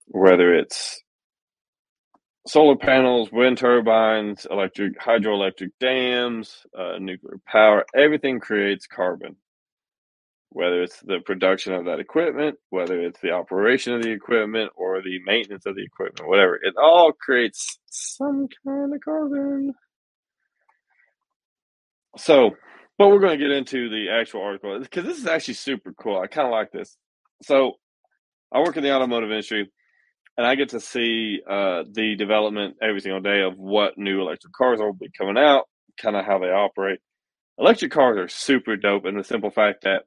Whether 0.08 0.54
it's 0.54 1.02
solar 2.48 2.76
panels, 2.76 3.32
wind 3.32 3.58
turbines, 3.58 4.48
electric 4.50 5.00
hydroelectric 5.00 5.70
dams, 5.80 6.66
uh, 6.78 6.98
nuclear 7.00 7.40
power, 7.46 7.86
everything 7.96 8.40
creates 8.40 8.88
carbon. 8.88 9.36
Whether 10.50 10.84
it's 10.84 11.00
the 11.00 11.20
production 11.26 11.74
of 11.74 11.86
that 11.86 12.00
equipment, 12.00 12.58
whether 12.72 13.00
it's 13.00 13.22
the 13.22 13.32
operation 13.32 13.94
of 13.94 14.04
the 14.04 14.12
equipment, 14.12 14.72
or 14.76 15.02
the 15.02 15.20
maintenance 15.24 15.66
of 15.66 15.76
the 15.76 15.84
equipment, 15.84 16.28
whatever, 16.28 16.56
it 16.56 16.74
all 16.82 17.14
creates 17.14 17.80
some 17.90 18.50
kind 18.66 18.94
of 18.94 19.00
carbon. 19.02 19.74
So, 22.18 22.52
but 22.98 23.08
we're 23.08 23.20
going 23.20 23.40
to 23.40 23.46
get 23.46 23.56
into 23.56 23.90
the 23.90 24.10
actual 24.12 24.42
article 24.42 24.78
because 24.78 25.06
this 25.06 25.18
is 25.18 25.28
actually 25.28 25.54
super 25.54 25.94
cool. 25.94 26.20
I 26.20 26.28
kind 26.28 26.48
of 26.48 26.52
like 26.52 26.72
this. 26.72 26.98
So, 27.44 27.74
I 28.52 28.60
work 28.60 28.76
in 28.76 28.84
the 28.84 28.94
automotive 28.94 29.32
industry 29.32 29.72
and 30.42 30.48
I 30.48 30.56
get 30.56 30.70
to 30.70 30.80
see 30.80 31.40
uh, 31.48 31.84
the 31.88 32.16
development 32.16 32.78
every 32.82 33.00
single 33.00 33.22
day 33.22 33.42
of 33.42 33.60
what 33.60 33.96
new 33.96 34.22
electric 34.22 34.52
cars 34.54 34.80
will 34.80 34.92
be 34.92 35.12
coming 35.16 35.38
out, 35.38 35.66
kind 36.02 36.16
of 36.16 36.26
how 36.26 36.40
they 36.40 36.48
operate. 36.48 36.98
Electric 37.60 37.92
cars 37.92 38.18
are 38.18 38.28
super 38.28 38.76
dope, 38.76 39.06
and 39.06 39.20
the 39.20 39.24
simple 39.24 39.52
fact 39.52 39.84
that 39.84 40.06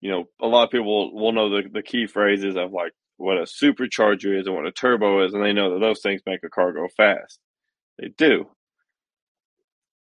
you 0.00 0.10
know 0.10 0.24
a 0.40 0.46
lot 0.46 0.64
of 0.64 0.70
people 0.70 1.12
will, 1.14 1.32
know 1.32 1.50
the, 1.50 1.68
the 1.68 1.82
key 1.82 2.06
phrases 2.06 2.56
of 2.56 2.72
like 2.72 2.92
what 3.18 3.36
a 3.36 3.42
supercharger 3.42 4.40
is 4.40 4.46
and 4.46 4.56
what 4.56 4.64
a 4.64 4.72
turbo 4.72 5.26
is, 5.26 5.34
and 5.34 5.44
they 5.44 5.52
know 5.52 5.74
that 5.74 5.80
those 5.80 6.00
things 6.00 6.22
make 6.24 6.42
a 6.42 6.48
car 6.48 6.72
go 6.72 6.88
fast. 6.96 7.38
They 7.98 8.08
do. 8.16 8.48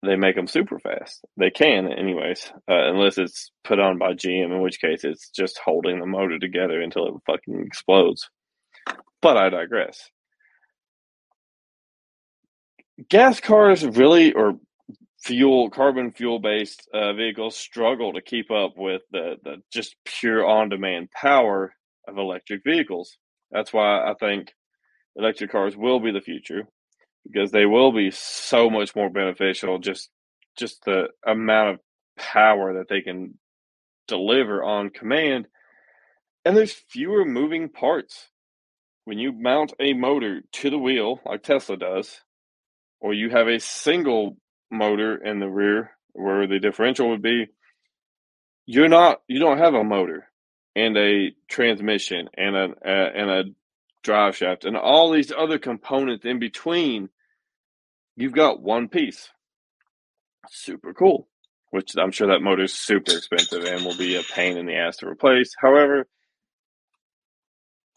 They 0.06 0.14
make 0.14 0.36
them 0.36 0.46
super 0.46 0.78
fast. 0.78 1.24
They 1.36 1.50
can, 1.50 1.92
anyways, 1.92 2.52
uh, 2.70 2.90
unless 2.90 3.18
it's 3.18 3.50
put 3.64 3.80
on 3.80 3.98
by 3.98 4.12
GM, 4.12 4.52
in 4.52 4.60
which 4.60 4.80
case 4.80 5.02
it's 5.02 5.30
just 5.30 5.58
holding 5.64 5.98
the 5.98 6.06
motor 6.06 6.38
together 6.38 6.80
until 6.80 7.08
it 7.08 7.14
fucking 7.26 7.64
explodes. 7.66 8.30
But 9.20 9.36
I 9.36 9.50
digress. 9.50 10.10
Gas 13.08 13.40
cars 13.40 13.84
really, 13.84 14.32
or 14.32 14.54
fuel, 15.22 15.70
carbon 15.70 16.12
fuel 16.12 16.38
based 16.40 16.88
uh, 16.92 17.12
vehicles 17.14 17.56
struggle 17.56 18.12
to 18.14 18.22
keep 18.22 18.50
up 18.50 18.72
with 18.76 19.02
the, 19.12 19.36
the 19.44 19.56
just 19.72 19.96
pure 20.04 20.44
on 20.46 20.68
demand 20.68 21.10
power 21.10 21.74
of 22.08 22.18
electric 22.18 22.62
vehicles. 22.64 23.16
That's 23.50 23.72
why 23.72 24.00
I 24.00 24.14
think 24.18 24.52
electric 25.16 25.52
cars 25.52 25.76
will 25.76 26.00
be 26.00 26.10
the 26.12 26.20
future 26.20 26.66
because 27.24 27.50
they 27.50 27.66
will 27.66 27.92
be 27.92 28.10
so 28.10 28.70
much 28.70 28.94
more 28.96 29.10
beneficial 29.10 29.78
just 29.78 30.08
just 30.56 30.84
the 30.84 31.08
amount 31.26 31.70
of 31.70 31.80
power 32.16 32.74
that 32.74 32.88
they 32.88 33.00
can 33.00 33.38
deliver 34.08 34.62
on 34.62 34.90
command 34.90 35.46
and 36.44 36.56
there's 36.56 36.72
fewer 36.72 37.24
moving 37.24 37.68
parts 37.68 38.28
when 39.04 39.18
you 39.18 39.32
mount 39.32 39.72
a 39.80 39.94
motor 39.94 40.42
to 40.52 40.70
the 40.70 40.78
wheel, 40.78 41.20
like 41.26 41.42
Tesla 41.42 41.76
does, 41.76 42.20
or 43.00 43.12
you 43.12 43.30
have 43.30 43.48
a 43.48 43.58
single 43.58 44.36
motor 44.70 45.16
in 45.16 45.40
the 45.40 45.48
rear 45.48 45.90
where 46.12 46.46
the 46.46 46.60
differential 46.60 47.10
would 47.10 47.22
be, 47.22 47.46
you're 48.66 48.88
not, 48.88 49.22
you 49.26 49.40
don't 49.40 49.58
have 49.58 49.74
a 49.74 49.82
motor 49.82 50.28
and 50.76 50.96
a 50.96 51.32
transmission 51.48 52.28
and 52.36 52.56
a, 52.56 52.68
a 52.84 53.20
and 53.20 53.30
a 53.30 53.44
drive 54.02 54.36
shaft 54.36 54.64
and 54.64 54.76
all 54.76 55.10
these 55.10 55.32
other 55.32 55.58
components 55.58 56.24
in 56.24 56.38
between. 56.38 57.08
You've 58.16 58.32
got 58.32 58.62
one 58.62 58.88
piece. 58.88 59.30
Super 60.48 60.92
cool. 60.92 61.28
Which 61.70 61.94
I'm 61.96 62.12
sure 62.12 62.28
that 62.28 62.42
motor 62.42 62.64
is 62.64 62.74
super 62.74 63.12
expensive 63.12 63.64
and 63.64 63.84
will 63.84 63.96
be 63.96 64.16
a 64.16 64.22
pain 64.22 64.58
in 64.58 64.66
the 64.66 64.76
ass 64.76 64.98
to 64.98 65.08
replace. 65.08 65.54
However, 65.58 66.06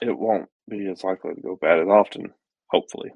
it 0.01 0.17
won't 0.17 0.47
be 0.69 0.87
as 0.89 1.03
likely 1.03 1.35
to 1.35 1.41
go 1.41 1.57
bad 1.61 1.79
as 1.79 1.87
often, 1.87 2.33
hopefully. 2.71 3.11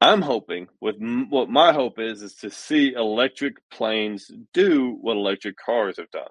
I'm 0.00 0.22
hoping, 0.22 0.68
with 0.80 0.96
m- 1.00 1.30
what 1.30 1.50
my 1.50 1.72
hope 1.72 1.98
is, 1.98 2.22
is 2.22 2.34
to 2.36 2.50
see 2.50 2.94
electric 2.94 3.56
planes 3.72 4.30
do 4.54 4.98
what 5.00 5.16
electric 5.16 5.56
cars 5.58 5.98
have 5.98 6.10
done 6.12 6.28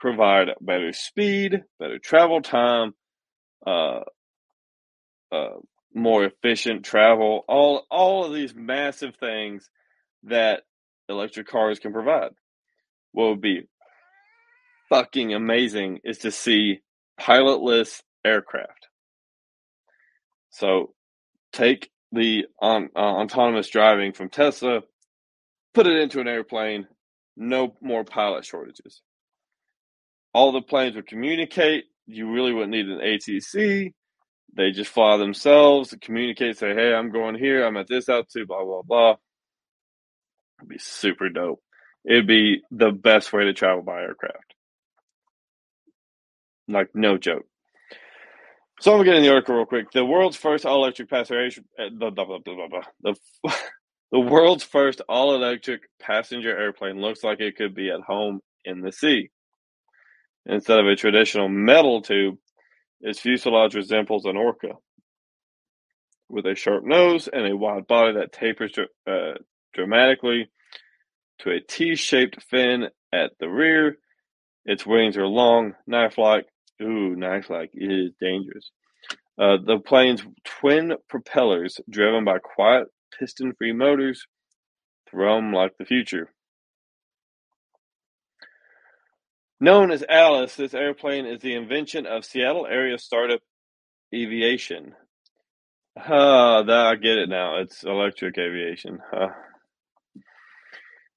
provide 0.00 0.48
better 0.60 0.92
speed, 0.92 1.62
better 1.80 1.98
travel 1.98 2.42
time, 2.42 2.92
uh, 3.66 4.00
uh, 5.32 5.50
more 5.94 6.24
efficient 6.24 6.84
travel, 6.84 7.44
all, 7.48 7.86
all 7.90 8.24
of 8.26 8.34
these 8.34 8.54
massive 8.54 9.16
things 9.16 9.68
that 10.24 10.62
electric 11.08 11.48
cars 11.48 11.78
can 11.80 11.92
provide. 11.92 12.30
What 13.12 13.30
would 13.30 13.40
be 13.42 13.68
fucking 14.90 15.34
amazing 15.34 16.00
is 16.04 16.18
to 16.20 16.30
see 16.32 16.80
pilotless 17.20 18.02
aircraft. 18.24 18.88
So 20.50 20.94
take 21.52 21.90
the 22.12 22.46
uh, 22.62 22.86
autonomous 22.94 23.68
driving 23.68 24.12
from 24.12 24.28
Tesla, 24.28 24.82
put 25.74 25.86
it 25.86 26.00
into 26.00 26.20
an 26.20 26.28
airplane, 26.28 26.86
no 27.36 27.74
more 27.80 28.04
pilot 28.04 28.44
shortages. 28.44 29.02
All 30.32 30.52
the 30.52 30.62
planes 30.62 30.96
would 30.96 31.06
communicate. 31.06 31.84
You 32.06 32.32
really 32.32 32.52
wouldn't 32.52 32.72
need 32.72 32.86
an 32.86 32.98
ATC. 32.98 33.92
They 34.56 34.70
just 34.70 34.90
fly 34.90 35.16
themselves, 35.16 35.94
communicate, 36.00 36.58
say, 36.58 36.74
hey, 36.74 36.94
I'm 36.94 37.10
going 37.10 37.34
here, 37.34 37.66
I'm 37.66 37.76
at 37.76 37.88
this 37.88 38.08
altitude, 38.08 38.46
blah, 38.46 38.64
blah, 38.64 38.82
blah. 38.82 39.16
It'd 40.60 40.68
be 40.68 40.78
super 40.78 41.28
dope. 41.28 41.60
It'd 42.04 42.26
be 42.26 42.62
the 42.70 42.92
best 42.92 43.32
way 43.32 43.44
to 43.44 43.52
travel 43.52 43.82
by 43.82 44.02
aircraft. 44.02 44.54
Like, 46.68 46.90
no 46.94 47.18
joke. 47.18 47.46
So 48.80 48.92
I'm 48.92 48.98
gonna 48.98 49.10
get 49.10 49.16
in 49.16 49.22
the 49.22 49.30
article 49.32 49.56
real 49.56 49.66
quick. 49.66 49.90
The 49.92 50.04
world's 50.04 50.36
first 50.36 50.66
all 50.66 50.82
electric 50.82 51.08
passenger 51.08 51.62
uh, 51.78 51.90
blah, 51.90 52.10
blah, 52.10 52.38
blah, 52.38 52.82
the 53.02 53.14
the 54.12 54.20
world's 54.20 54.64
first 54.64 55.00
all 55.08 55.34
electric 55.34 55.82
passenger 56.00 56.56
airplane 56.56 57.00
looks 57.00 57.24
like 57.24 57.40
it 57.40 57.56
could 57.56 57.74
be 57.74 57.90
at 57.90 58.00
home 58.00 58.40
in 58.64 58.80
the 58.80 58.92
sea. 58.92 59.30
Instead 60.46 60.80
of 60.80 60.86
a 60.86 60.96
traditional 60.96 61.48
metal 61.48 62.02
tube, 62.02 62.36
its 63.00 63.20
fuselage 63.20 63.74
resembles 63.74 64.24
an 64.24 64.36
orca 64.36 64.72
with 66.28 66.46
a 66.46 66.54
sharp 66.54 66.84
nose 66.84 67.28
and 67.32 67.46
a 67.46 67.56
wide 67.56 67.86
body 67.86 68.14
that 68.14 68.32
tapers 68.32 68.72
uh, 69.06 69.34
dramatically 69.72 70.50
to 71.40 71.50
a 71.50 71.60
T-shaped 71.60 72.42
fin 72.42 72.88
at 73.12 73.32
the 73.38 73.48
rear. 73.48 73.98
Its 74.64 74.86
wings 74.86 75.16
are 75.16 75.26
long, 75.26 75.74
knife-like, 75.86 76.46
Ooh, 76.82 77.16
nice. 77.16 77.48
Like 77.48 77.70
it 77.74 77.90
is 77.90 78.12
dangerous. 78.20 78.70
Uh, 79.38 79.56
the 79.64 79.78
plane's 79.78 80.22
twin 80.44 80.94
propellers, 81.08 81.80
driven 81.90 82.24
by 82.24 82.38
quiet 82.38 82.88
piston-free 83.18 83.72
motors, 83.72 84.26
thrum 85.10 85.52
like 85.52 85.72
the 85.78 85.84
future. 85.84 86.30
Known 89.60 89.90
as 89.90 90.04
Alice, 90.08 90.56
this 90.56 90.74
airplane 90.74 91.26
is 91.26 91.40
the 91.40 91.54
invention 91.54 92.06
of 92.06 92.24
Seattle 92.24 92.66
area 92.66 92.98
startup 92.98 93.40
Eviation. 94.12 94.94
Ah, 95.96 96.62
I 96.66 96.96
get 96.96 97.18
it 97.18 97.28
now. 97.28 97.58
It's 97.58 97.84
electric 97.84 98.36
aviation. 98.38 98.98
Huh. 99.10 99.28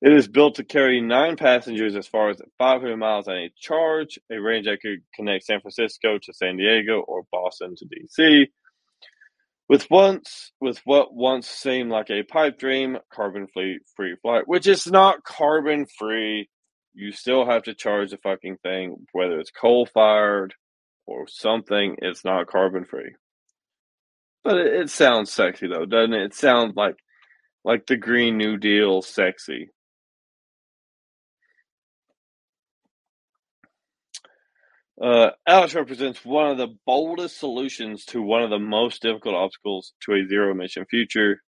It 0.01 0.13
is 0.13 0.27
built 0.27 0.55
to 0.55 0.63
carry 0.63 1.01
nine 1.01 1.37
passengers 1.37 1.95
as 1.95 2.07
far 2.07 2.29
as 2.29 2.39
500 2.59 2.97
miles 2.97 3.27
on 3.27 3.35
a 3.35 3.53
charge, 3.59 4.19
a 4.31 4.39
range 4.39 4.67
that 4.67 4.81
could 4.81 5.01
connect 5.15 5.45
San 5.45 5.59
Francisco 5.59 6.19
to 6.19 6.33
San 6.33 6.57
Diego 6.57 6.99
or 7.01 7.23
Boston 7.31 7.75
to 7.75 7.85
DC. 7.85 8.47
With 9.69 9.89
once 9.89 10.53
with 10.61 10.79
what 10.85 11.13
once 11.13 11.47
seemed 11.47 11.89
like 11.89 12.09
a 12.09 12.23
pipe 12.23 12.57
dream, 12.59 12.99
carbon 13.11 13.47
free 13.53 13.79
free 13.95 14.15
flight, 14.21 14.43
which 14.47 14.67
is 14.67 14.87
not 14.87 15.23
carbon 15.23 15.87
free. 15.97 16.47
You 16.93 17.11
still 17.11 17.45
have 17.45 17.63
to 17.63 17.73
charge 17.73 18.11
the 18.11 18.17
fucking 18.17 18.57
thing, 18.63 19.07
whether 19.11 19.39
it's 19.39 19.51
coal 19.51 19.85
fired 19.85 20.53
or 21.05 21.27
something. 21.27 21.97
It's 22.01 22.23
not 22.23 22.47
carbon 22.47 22.85
free. 22.85 23.13
But 24.43 24.57
it, 24.57 24.73
it 24.73 24.89
sounds 24.89 25.33
sexy 25.33 25.67
though, 25.67 25.85
doesn't 25.85 26.13
it? 26.13 26.23
It 26.23 26.33
sounds 26.35 26.75
like 26.75 26.95
like 27.65 27.87
the 27.87 27.97
Green 27.97 28.37
New 28.37 28.57
Deal 28.57 29.01
sexy. 29.01 29.69
Uh, 35.01 35.31
Alice 35.47 35.75
represents 35.75 36.25
one 36.25 36.51
of 36.51 36.57
the 36.57 36.75
boldest 36.85 37.39
solutions 37.39 38.05
to 38.05 38.21
one 38.21 38.43
of 38.43 38.49
the 38.49 38.59
most 38.59 39.01
difficult 39.01 39.35
obstacles 39.35 39.93
to 40.03 40.13
a 40.13 40.27
zero 40.27 40.51
emission 40.51 40.85
future. 40.89 41.41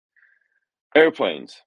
Airplanes. 0.95 1.61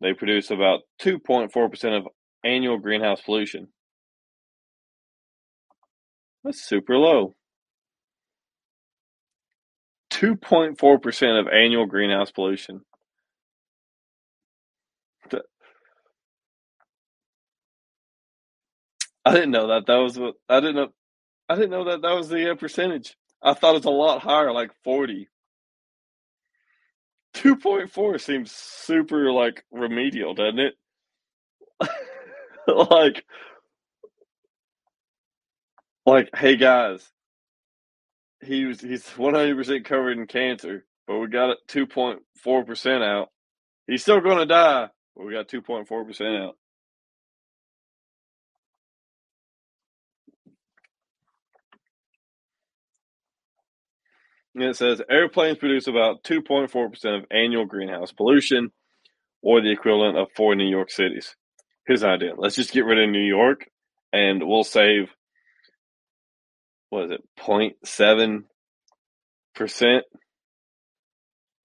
They 0.00 0.14
produce 0.14 0.50
about 0.50 0.80
2.4% 1.02 1.98
of 1.98 2.08
annual 2.44 2.78
greenhouse 2.78 3.20
pollution. 3.22 3.68
That's 6.44 6.62
super 6.64 6.96
low. 6.98 7.34
2.4% 10.12 11.40
of 11.40 11.48
annual 11.48 11.86
greenhouse 11.86 12.30
pollution. 12.32 12.82
I 19.24 19.34
didn't 19.34 19.52
know 19.52 19.68
that. 19.68 19.86
That 19.86 19.96
was 19.96 20.18
what 20.18 20.34
I 20.48 20.60
didn't 20.60 20.76
know. 20.76 20.88
I 21.52 21.54
didn't 21.54 21.70
know 21.70 21.84
that 21.84 22.00
that 22.00 22.16
was 22.16 22.30
the 22.30 22.50
uh, 22.50 22.54
percentage. 22.54 23.14
I 23.42 23.52
thought 23.52 23.76
it's 23.76 23.84
a 23.84 23.90
lot 23.90 24.22
higher, 24.22 24.52
like 24.52 24.70
40. 24.84 25.28
2.4 27.34 28.20
seems 28.20 28.52
super 28.52 29.30
like 29.30 29.62
remedial, 29.70 30.32
doesn't 30.32 30.60
it? 30.60 30.74
like 32.66 33.26
like 36.06 36.30
hey 36.34 36.56
guys, 36.56 37.06
he 38.42 38.64
was 38.64 38.80
he's 38.80 39.04
100% 39.04 39.84
covered 39.84 40.16
in 40.16 40.26
cancer, 40.26 40.86
but 41.06 41.18
we 41.18 41.26
got 41.28 41.50
it 41.50 41.58
2.4% 41.68 43.02
out. 43.02 43.28
He's 43.86 44.00
still 44.00 44.20
going 44.22 44.38
to 44.38 44.46
die, 44.46 44.88
but 45.14 45.26
we 45.26 45.34
got 45.34 45.48
2.4% 45.48 46.46
out. 46.46 46.56
And 54.54 54.64
it 54.64 54.76
says 54.76 55.00
airplanes 55.08 55.58
produce 55.58 55.86
about 55.86 56.24
2.4% 56.24 57.18
of 57.18 57.24
annual 57.30 57.64
greenhouse 57.64 58.12
pollution, 58.12 58.70
or 59.42 59.60
the 59.60 59.72
equivalent 59.72 60.16
of 60.18 60.28
four 60.36 60.54
New 60.54 60.68
York 60.68 60.90
cities. 60.90 61.34
Here's 61.86 62.02
an 62.02 62.10
idea. 62.10 62.34
Let's 62.36 62.56
just 62.56 62.72
get 62.72 62.84
rid 62.84 63.02
of 63.02 63.10
New 63.10 63.24
York 63.24 63.66
and 64.12 64.46
we'll 64.46 64.64
save, 64.64 65.08
what 66.90 67.04
is 67.06 67.10
it, 67.12 67.22
0.7%? 67.40 68.44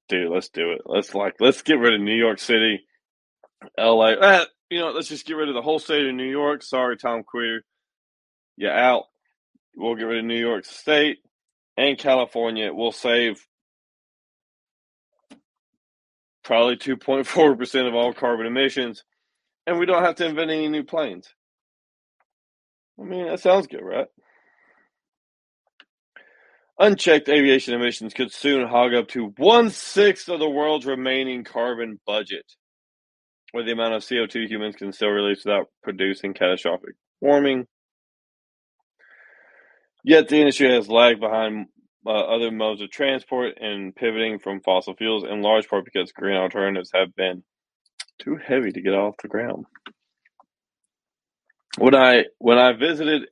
Dude, 0.09 0.31
let's 0.31 0.49
do 0.49 0.71
it. 0.71 0.81
Let's 0.85 1.13
like, 1.13 1.35
let's 1.39 1.61
get 1.61 1.79
rid 1.79 1.93
of 1.93 2.01
New 2.01 2.15
York 2.15 2.39
City, 2.39 2.79
LA. 3.77 4.11
Eh, 4.11 4.45
you 4.69 4.79
know, 4.79 4.91
let's 4.91 5.09
just 5.09 5.25
get 5.25 5.35
rid 5.35 5.49
of 5.49 5.55
the 5.55 5.61
whole 5.61 5.79
state 5.79 6.07
of 6.07 6.15
New 6.15 6.29
York. 6.29 6.63
Sorry, 6.63 6.97
Tom 6.97 7.23
Queer. 7.23 7.61
You're 8.55 8.71
out. 8.71 9.03
We'll 9.75 9.95
get 9.95 10.05
rid 10.05 10.19
of 10.19 10.25
New 10.25 10.39
York 10.39 10.65
State 10.65 11.17
and 11.77 11.97
California 11.97 12.73
will 12.73 12.91
save 12.91 13.45
probably 16.43 16.77
2.4% 16.77 17.87
of 17.87 17.93
all 17.93 18.13
carbon 18.13 18.45
emissions, 18.45 19.03
and 19.67 19.77
we 19.77 19.85
don't 19.85 20.03
have 20.03 20.15
to 20.15 20.25
invent 20.25 20.49
any 20.49 20.67
new 20.69 20.83
planes. 20.83 21.27
I 22.99 23.03
mean, 23.03 23.27
that 23.27 23.41
sounds 23.41 23.67
good, 23.67 23.83
right? 23.83 24.07
Unchecked 26.79 27.29
aviation 27.29 27.73
emissions 27.73 28.13
could 28.13 28.31
soon 28.31 28.67
hog 28.67 28.93
up 28.93 29.07
to 29.09 29.33
one 29.37 29.69
sixth 29.69 30.29
of 30.29 30.39
the 30.39 30.49
world's 30.49 30.85
remaining 30.85 31.43
carbon 31.43 31.99
budget, 32.05 32.45
or 33.53 33.63
the 33.63 33.71
amount 33.71 33.95
of 33.95 34.03
CO2 34.03 34.47
humans 34.47 34.75
can 34.75 34.91
still 34.91 35.09
release 35.09 35.43
without 35.43 35.67
producing 35.83 36.33
catastrophic 36.33 36.95
warming. 37.19 37.67
Yet 40.07 40.29
the 40.29 40.37
industry 40.37 40.73
has 40.73 40.87
lagged 40.87 41.19
behind 41.19 41.65
uh, 42.05 42.11
other 42.11 42.49
modes 42.49 42.79
of 42.81 42.89
transport 42.89 43.57
and 43.59 43.93
pivoting 43.93 44.39
from 44.39 44.61
fossil 44.61 44.95
fuels, 44.95 45.25
in 45.25 45.41
large 45.41 45.67
part 45.67 45.83
because 45.83 46.13
green 46.13 46.37
alternatives 46.37 46.91
have 46.95 47.13
been 47.13 47.43
too 48.17 48.37
heavy 48.37 48.71
to 48.71 48.81
get 48.81 48.93
off 48.93 49.15
the 49.21 49.27
ground. 49.27 49.65
When 51.77 51.93
I 51.93 52.23
when 52.37 52.57
I 52.57 52.71
visited 52.71 53.23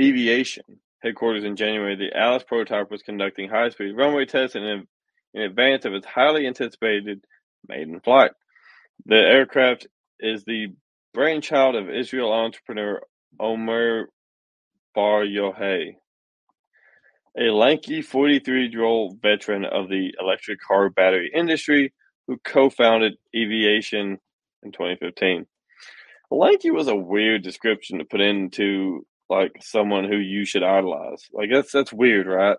Eviation 0.00 0.64
headquarters 1.02 1.44
in 1.44 1.56
January, 1.56 1.94
the 1.96 2.18
Alice 2.18 2.44
prototype 2.44 2.90
was 2.90 3.02
conducting 3.02 3.50
high 3.50 3.68
speed 3.68 3.92
runway 3.94 4.24
tests 4.24 4.56
in, 4.56 4.86
in 5.34 5.42
advance 5.42 5.84
of 5.84 5.92
its 5.92 6.06
highly 6.06 6.46
anticipated 6.46 7.22
maiden 7.68 8.00
flight. 8.00 8.30
The 9.04 9.16
aircraft 9.16 9.88
is 10.18 10.42
the 10.44 10.68
brainchild 11.12 11.74
of 11.74 11.90
Israel 11.90 12.32
entrepreneur 12.32 13.02
Omer 13.38 14.08
Bar-Yohay, 14.94 15.96
a 17.38 17.50
lanky 17.50 18.02
43 18.02 18.68
year 18.68 18.84
old 18.84 19.20
veteran 19.22 19.64
of 19.64 19.88
the 19.88 20.14
electric 20.20 20.60
car 20.60 20.90
battery 20.90 21.30
industry 21.34 21.92
who 22.26 22.38
co 22.44 22.70
founded 22.70 23.14
Eviation 23.34 24.18
in 24.62 24.72
2015. 24.72 25.46
Lanky 26.30 26.70
was 26.70 26.88
a 26.88 26.96
weird 26.96 27.42
description 27.42 27.98
to 27.98 28.04
put 28.04 28.20
into 28.20 29.06
like 29.28 29.52
someone 29.60 30.04
who 30.04 30.16
you 30.16 30.44
should 30.44 30.62
idolize. 30.62 31.24
Like 31.32 31.50
that's 31.52 31.72
that's 31.72 31.92
weird, 31.92 32.26
right? 32.26 32.56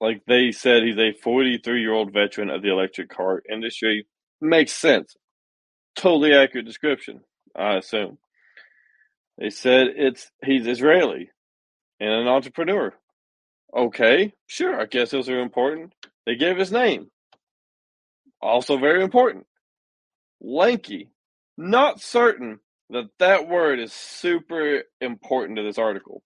Like 0.00 0.22
they 0.26 0.50
said 0.52 0.82
he's 0.82 0.98
a 0.98 1.12
43 1.12 1.80
year 1.80 1.92
old 1.92 2.12
veteran 2.12 2.50
of 2.50 2.62
the 2.62 2.70
electric 2.72 3.10
car 3.10 3.42
industry. 3.50 4.06
Makes 4.40 4.72
sense. 4.72 5.14
Totally 5.96 6.32
accurate 6.34 6.66
description, 6.66 7.20
I 7.54 7.76
assume. 7.76 8.18
They 9.40 9.50
said 9.50 9.88
it's 9.96 10.30
he's 10.44 10.66
Israeli 10.66 11.30
and 11.98 12.10
an 12.12 12.28
entrepreneur. 12.28 12.92
Okay, 13.74 14.32
sure, 14.46 14.78
I 14.78 14.84
guess 14.84 15.10
those 15.10 15.28
are 15.30 15.40
important. 15.40 15.94
They 16.26 16.36
gave 16.36 16.58
his 16.58 16.70
name. 16.70 17.10
Also 18.42 18.76
very 18.76 19.02
important. 19.02 19.46
Lanky. 20.40 21.10
Not 21.56 22.00
certain 22.00 22.60
that 22.90 23.06
that 23.18 23.48
word 23.48 23.80
is 23.80 23.92
super 23.92 24.82
important 25.00 25.56
to 25.56 25.62
this 25.62 25.78
article. 25.78 26.22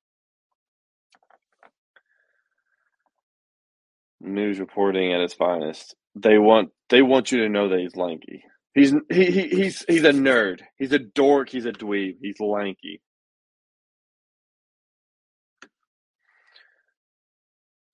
News 4.20 4.58
reporting 4.58 5.12
at 5.12 5.20
its 5.20 5.34
finest. 5.34 5.94
They 6.16 6.38
want 6.38 6.70
they 6.88 7.02
want 7.02 7.30
you 7.30 7.42
to 7.42 7.48
know 7.48 7.68
that 7.68 7.78
he's 7.78 7.96
lanky. 7.96 8.44
He's 8.74 8.92
he, 9.10 9.30
he 9.30 9.48
he's 9.48 9.84
he's 9.86 10.04
a 10.04 10.12
nerd. 10.12 10.60
He's 10.78 10.92
a 10.92 10.98
dork. 10.98 11.48
He's 11.48 11.66
a 11.66 11.72
dweeb. 11.72 12.16
He's 12.20 12.40
lanky. 12.40 13.00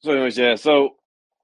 So, 0.02 0.12
anyways, 0.12 0.38
yeah. 0.38 0.56
So 0.56 0.96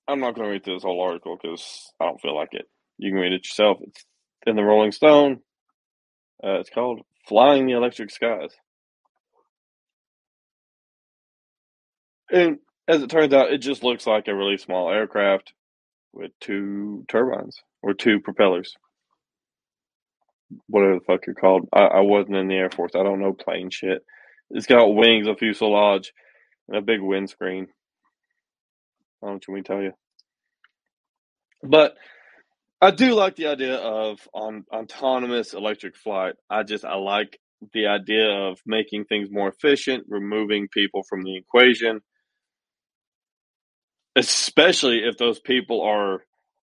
I'm 0.08 0.20
not 0.20 0.34
going 0.34 0.46
to 0.46 0.52
read 0.52 0.64
through 0.64 0.74
this 0.76 0.82
whole 0.84 1.02
article 1.02 1.38
because 1.40 1.92
I 2.00 2.06
don't 2.06 2.20
feel 2.20 2.36
like 2.36 2.50
it. 2.52 2.66
You 2.98 3.10
can 3.12 3.20
read 3.20 3.32
it 3.32 3.44
yourself. 3.46 3.78
It's 3.82 4.04
in 4.46 4.56
the 4.56 4.62
Rolling 4.64 4.92
Stone. 4.92 5.40
Uh, 6.44 6.60
it's 6.60 6.70
called 6.70 7.02
"Flying 7.28 7.66
the 7.66 7.74
Electric 7.74 8.10
Skies." 8.10 8.50
And 12.30 12.58
as 12.88 13.02
it 13.02 13.10
turns 13.10 13.32
out, 13.34 13.52
it 13.52 13.58
just 13.58 13.84
looks 13.84 14.06
like 14.06 14.28
a 14.28 14.34
really 14.36 14.58
small 14.58 14.90
aircraft 14.90 15.52
with 16.12 16.32
two 16.40 17.04
turbines 17.08 17.60
or 17.82 17.94
two 17.94 18.20
propellers. 18.20 18.74
Whatever 20.68 20.94
the 20.94 21.00
fuck 21.06 21.26
you're 21.26 21.34
called. 21.34 21.68
I, 21.72 21.80
I 21.82 22.00
wasn't 22.00 22.36
in 22.36 22.48
the 22.48 22.54
Air 22.56 22.70
Force. 22.70 22.92
I 22.94 23.02
don't 23.02 23.20
know 23.20 23.32
plane 23.34 23.70
shit. 23.70 24.04
It's 24.50 24.66
got 24.66 24.86
wings, 24.94 25.26
a 25.28 25.34
fuselage, 25.36 26.12
and 26.68 26.76
a 26.78 26.82
big 26.82 27.00
windscreen. 27.02 27.68
Don't 29.22 29.46
know 29.48 29.54
what 29.54 29.64
tell 29.64 29.82
you. 29.82 29.92
But 31.62 31.96
I 32.80 32.90
do 32.92 33.14
like 33.14 33.36
the 33.36 33.46
idea 33.48 33.76
of 33.76 34.20
on 34.32 34.64
autonomous 34.72 35.54
electric 35.54 35.96
flight. 35.96 36.34
I 36.48 36.62
just 36.62 36.84
I 36.84 36.96
like 36.96 37.38
the 37.74 37.86
idea 37.86 38.28
of 38.30 38.58
making 38.66 39.06
things 39.06 39.30
more 39.30 39.48
efficient, 39.48 40.04
removing 40.08 40.68
people 40.68 41.02
from 41.08 41.22
the 41.22 41.36
equation, 41.36 42.00
especially 44.16 45.00
if 45.04 45.16
those 45.18 45.40
people 45.40 45.82
are 45.82 46.22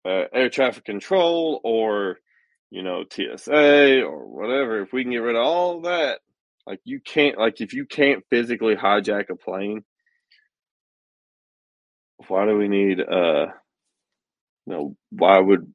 uh, 0.06 0.26
air 0.32 0.50
traffic 0.50 0.84
control 0.84 1.60
or 1.64 2.18
you 2.70 2.82
know 2.82 3.04
TSA 3.10 4.02
or 4.02 4.26
whatever. 4.28 4.82
If 4.82 4.92
we 4.92 5.02
can 5.02 5.12
get 5.12 5.18
rid 5.18 5.36
of 5.36 5.42
all 5.42 5.82
that, 5.82 6.20
like 6.66 6.80
you 6.84 7.00
can't, 7.00 7.38
like 7.38 7.60
if 7.60 7.72
you 7.74 7.86
can't 7.86 8.24
physically 8.30 8.76
hijack 8.76 9.30
a 9.30 9.36
plane, 9.36 9.84
why 12.28 12.46
do 12.46 12.56
we 12.56 12.68
need 12.68 13.00
uh, 13.00 13.46
you 14.66 14.72
know, 14.72 14.96
why 15.10 15.38
would 15.38 15.72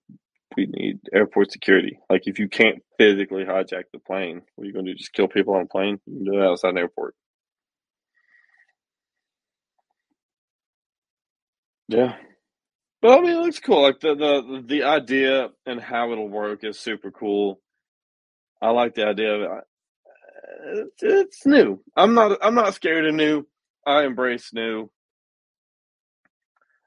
we 0.58 0.66
need 0.66 1.00
airport 1.14 1.52
security? 1.52 2.00
Like 2.10 2.24
if 2.26 2.40
you 2.40 2.48
can't 2.48 2.80
physically 2.98 3.44
hijack 3.44 3.84
the 3.94 4.00
plane, 4.00 4.42
what 4.56 4.64
are 4.64 4.68
you 4.68 4.74
going 4.74 4.86
to 4.86 4.94
do? 4.94 4.98
Just 4.98 5.14
kill 5.14 5.28
people 5.28 5.56
on 5.56 5.64
a 5.64 5.68
plane? 5.68 6.00
You 6.06 6.16
can 6.16 6.26
do 6.26 6.40
that 6.40 6.48
outside 6.48 6.70
an 6.70 6.78
airport. 6.80 7.16
Yeah. 11.88 12.16
But 13.02 13.18
I 13.18 13.22
mean, 13.22 13.32
it 13.32 13.42
looks 13.42 13.60
cool. 13.60 13.82
Like 13.82 14.00
the, 14.00 14.14
the 14.16 14.64
the 14.66 14.84
idea 14.84 15.50
and 15.66 15.80
how 15.80 16.12
it'll 16.12 16.28
work 16.28 16.64
is 16.64 16.78
super 16.78 17.12
cool. 17.12 17.62
I 18.62 18.72
like 18.72 18.94
the 18.94 19.06
idea 19.08 19.36
of 19.36 19.42
it. 19.42 20.88
It's, 21.02 21.46
new. 21.46 21.82
I'm 21.96 22.14
not. 22.14 22.38
I'm 22.44 22.56
not 22.56 22.74
scared 22.74 23.06
of 23.06 23.16
new. 23.16 23.48
I 23.88 24.04
embrace 24.04 24.52
new. 24.54 24.92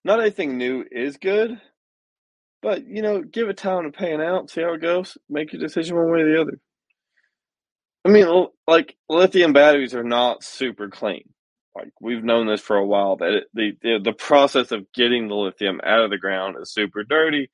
Not 0.05 0.21
anything 0.21 0.59
new 0.59 0.85
is 0.91 1.17
good, 1.17 1.61
but 2.61 2.87
you 2.87 3.03
know, 3.03 3.23
give 3.23 3.49
it 3.49 3.57
time 3.57 3.85
to 3.85 3.97
pan 3.97 4.21
out. 4.21 4.51
See 4.51 4.63
how 4.63 4.75
it 4.75 4.83
goes. 4.83 5.17
Make 5.29 5.53
your 5.53 5.63
decision 5.63 5.97
one 5.97 6.11
way 6.11 6.21
or 6.21 6.33
the 6.33 6.41
other. 6.41 6.59
I 8.05 8.09
mean, 8.09 8.47
like 8.67 8.97
lithium 9.09 9.53
batteries 9.53 9.95
are 9.95 10.03
not 10.03 10.43
super 10.43 10.89
clean. 10.89 11.29
Like 11.75 11.93
we've 12.01 12.25
known 12.25 12.47
this 12.47 12.61
for 12.61 12.77
a 12.77 12.87
while 12.87 13.17
that 13.17 13.33
it, 13.33 13.45
the, 13.55 13.73
the 13.81 13.99
the 14.05 14.13
process 14.13 14.73
of 14.73 14.93
getting 14.93 15.29
the 15.29 15.35
lithium 15.35 15.81
out 15.85 16.03
of 16.05 16.11
the 16.11 16.19
ground 16.19 16.57
is 16.61 16.73
super 16.73 17.05
dirty. 17.05 17.51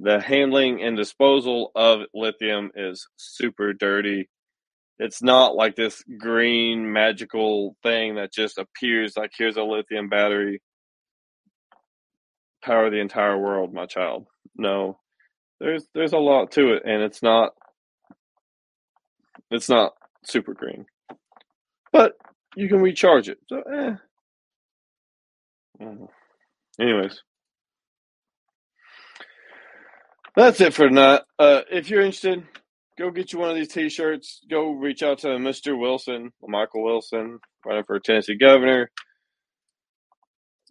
The 0.00 0.20
handling 0.20 0.82
and 0.82 0.96
disposal 0.96 1.70
of 1.76 2.00
lithium 2.12 2.72
is 2.74 3.06
super 3.16 3.72
dirty. 3.72 4.28
It's 4.98 5.22
not 5.22 5.54
like 5.54 5.76
this 5.76 6.02
green 6.18 6.92
magical 6.92 7.76
thing 7.82 8.16
that 8.16 8.32
just 8.32 8.58
appears 8.58 9.16
like 9.16 9.30
here's 9.36 9.56
a 9.56 9.62
lithium 9.62 10.08
battery 10.08 10.60
power 12.64 12.90
the 12.90 13.00
entire 13.00 13.38
world, 13.38 13.72
my 13.72 13.86
child. 13.86 14.26
No. 14.56 14.98
There's 15.60 15.86
there's 15.94 16.12
a 16.12 16.18
lot 16.18 16.52
to 16.52 16.74
it 16.74 16.82
and 16.84 17.02
it's 17.02 17.22
not 17.22 17.52
it's 19.50 19.68
not 19.68 19.92
super 20.24 20.54
green. 20.54 20.86
But 21.92 22.14
you 22.56 22.68
can 22.68 22.80
recharge 22.80 23.28
it. 23.28 23.38
So, 23.48 23.62
eh. 23.62 23.94
Anyways, 26.80 27.20
that's 30.36 30.60
it 30.60 30.74
for 30.74 30.88
tonight. 30.88 31.22
Uh, 31.38 31.60
if 31.70 31.90
you're 31.90 32.00
interested, 32.00 32.42
go 32.98 33.10
get 33.10 33.32
you 33.32 33.38
one 33.38 33.50
of 33.50 33.56
these 33.56 33.68
T-shirts. 33.68 34.40
Go 34.50 34.70
reach 34.72 35.02
out 35.02 35.18
to 35.18 35.28
Mr. 35.28 35.78
Wilson, 35.78 36.32
Michael 36.42 36.82
Wilson, 36.82 37.38
running 37.64 37.84
for 37.84 38.00
Tennessee 38.00 38.36
governor. 38.36 38.90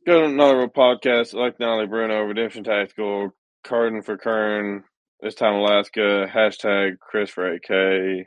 Go 0.06 0.20
to 0.20 0.26
another 0.26 0.68
podcast 0.68 1.34
like 1.34 1.62
Nolly 1.62 1.88
Bruno, 1.88 2.24
Redemption 2.24 2.66
Tactical, 2.66 3.32
Cardin 3.66 4.04
for 4.04 4.18
Kern, 4.18 4.84
this 5.22 5.34
time 5.34 5.54
Alaska, 5.54 6.28
hashtag 6.30 7.00
Chris 7.00 7.30
for 7.30 7.54
AK. 7.54 8.26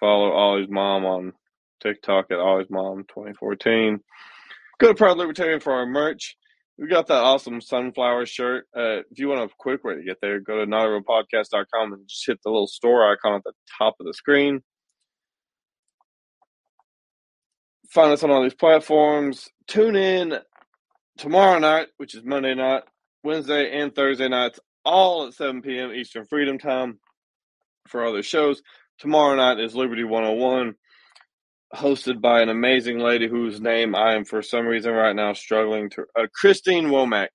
Follow 0.00 0.32
Ollie's 0.32 0.68
mom 0.68 1.04
on 1.04 1.32
TikTok 1.80 2.32
at 2.32 2.40
Always 2.40 2.66
Mom 2.70 3.04
2014. 3.08 4.00
Go 4.80 4.88
to 4.88 4.94
Proud 4.96 5.16
Libertarian 5.16 5.60
for 5.60 5.72
our 5.72 5.86
merch. 5.86 6.36
We 6.76 6.88
got 6.88 7.06
that 7.06 7.22
awesome 7.22 7.60
sunflower 7.60 8.26
shirt. 8.26 8.64
Uh, 8.76 9.02
if 9.08 9.18
you 9.20 9.28
want 9.28 9.48
a 9.48 9.54
quick 9.56 9.84
way 9.84 9.94
to 9.94 10.02
get 10.02 10.16
there, 10.20 10.40
go 10.40 10.58
to 10.58 10.66
notarealpodcast.com 10.66 11.92
and 11.92 12.08
just 12.08 12.26
hit 12.26 12.40
the 12.42 12.50
little 12.50 12.66
store 12.66 13.12
icon 13.12 13.34
at 13.34 13.44
the 13.44 13.52
top 13.78 13.94
of 14.00 14.06
the 14.06 14.14
screen. 14.14 14.60
Find 17.90 18.10
us 18.10 18.24
on 18.24 18.32
all 18.32 18.42
these 18.42 18.54
platforms. 18.54 19.48
Tune 19.68 19.94
in 19.94 20.40
tomorrow 21.18 21.58
night, 21.58 21.88
which 21.96 22.14
is 22.14 22.24
Monday 22.24 22.54
night, 22.54 22.82
Wednesday, 23.22 23.80
and 23.80 23.94
Thursday 23.94 24.28
nights, 24.28 24.60
all 24.84 25.26
at 25.26 25.34
7 25.34 25.62
p.m. 25.62 25.92
Eastern 25.92 26.26
Freedom 26.26 26.58
Time 26.58 26.98
for 27.88 28.04
other 28.04 28.22
shows. 28.22 28.62
Tomorrow 28.98 29.36
night 29.36 29.60
is 29.60 29.74
Liberty 29.74 30.04
101 30.04 30.74
hosted 31.74 32.20
by 32.20 32.42
an 32.42 32.48
amazing 32.48 32.98
lady 32.98 33.28
whose 33.28 33.60
name 33.60 33.94
I 33.94 34.14
am 34.14 34.24
for 34.24 34.42
some 34.42 34.66
reason 34.66 34.92
right 34.92 35.16
now 35.16 35.32
struggling 35.32 35.88
to 35.90 36.04
uh, 36.18 36.26
Christine 36.34 36.86
Womack. 36.86 37.28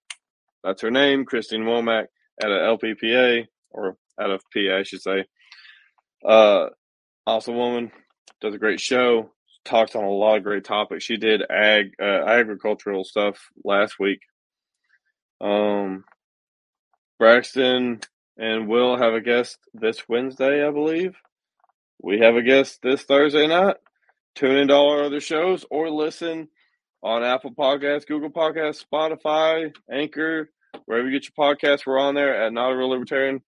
That's 0.63 0.81
her 0.81 0.91
name, 0.91 1.25
Christine 1.25 1.63
Womack, 1.63 2.05
at 2.41 2.51
a 2.51 2.77
LPPA 2.77 3.45
or 3.71 3.97
out 4.19 4.29
of 4.29 4.41
PA, 4.53 4.77
I 4.77 4.83
should 4.83 5.01
say. 5.01 5.25
Uh, 6.23 6.67
awesome 7.25 7.55
woman, 7.55 7.91
does 8.41 8.53
a 8.53 8.59
great 8.59 8.79
show. 8.79 9.31
Talks 9.67 9.95
on 9.95 10.03
a 10.05 10.09
lot 10.09 10.37
of 10.37 10.43
great 10.43 10.63
topics. 10.63 11.03
She 11.03 11.17
did 11.17 11.43
ag 11.49 11.91
uh, 12.01 12.05
agricultural 12.05 13.03
stuff 13.03 13.37
last 13.65 13.99
week. 13.99 14.21
Um, 15.41 16.05
Braxton 17.19 17.99
and 18.37 18.69
Will 18.69 18.97
have 18.97 19.13
a 19.13 19.19
guest 19.19 19.57
this 19.73 20.07
Wednesday, 20.07 20.65
I 20.65 20.71
believe. 20.71 21.17
We 22.01 22.19
have 22.19 22.35
a 22.37 22.41
guest 22.41 22.79
this 22.81 23.03
Thursday 23.03 23.45
night. 23.45 23.75
Tune 24.35 24.55
into 24.55 24.73
all 24.73 24.91
our 24.91 25.03
other 25.03 25.19
shows 25.19 25.65
or 25.69 25.89
listen 25.89 26.47
on 27.03 27.23
Apple 27.23 27.51
Podcasts, 27.51 28.07
Google 28.07 28.29
Podcasts, 28.29 28.85
Spotify, 28.89 29.75
Anchor, 29.91 30.49
wherever 30.85 31.09
you 31.09 31.19
get 31.19 31.27
your 31.27 31.55
podcasts. 31.55 31.85
We're 31.85 31.99
on 31.99 32.15
there 32.15 32.41
at 32.41 32.53
Not 32.53 32.71
a 32.71 32.77
Real 32.77 32.89
Libertarian. 32.89 33.41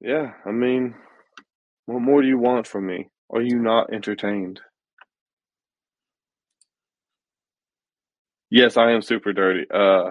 Yeah, 0.00 0.32
I 0.44 0.50
mean, 0.50 0.96
what 1.86 2.00
more 2.00 2.20
do 2.20 2.26
you 2.26 2.38
want 2.38 2.66
from 2.66 2.86
me? 2.86 3.10
Are 3.30 3.42
you 3.42 3.60
not 3.60 3.92
entertained? 3.92 4.60
Yes, 8.54 8.76
I 8.76 8.90
am 8.92 9.00
super 9.00 9.32
dirty. 9.32 9.64
Uh, 9.72 10.10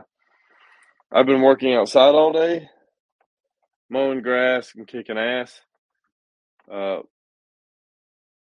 I've 1.11 1.27
been 1.27 1.43
working 1.43 1.75
outside 1.75 2.15
all 2.15 2.33
day, 2.33 2.69
mowing 3.87 4.23
grass 4.23 4.73
and 4.75 4.87
kicking 4.87 5.19
ass. 5.19 5.61
Uh, 6.69 7.01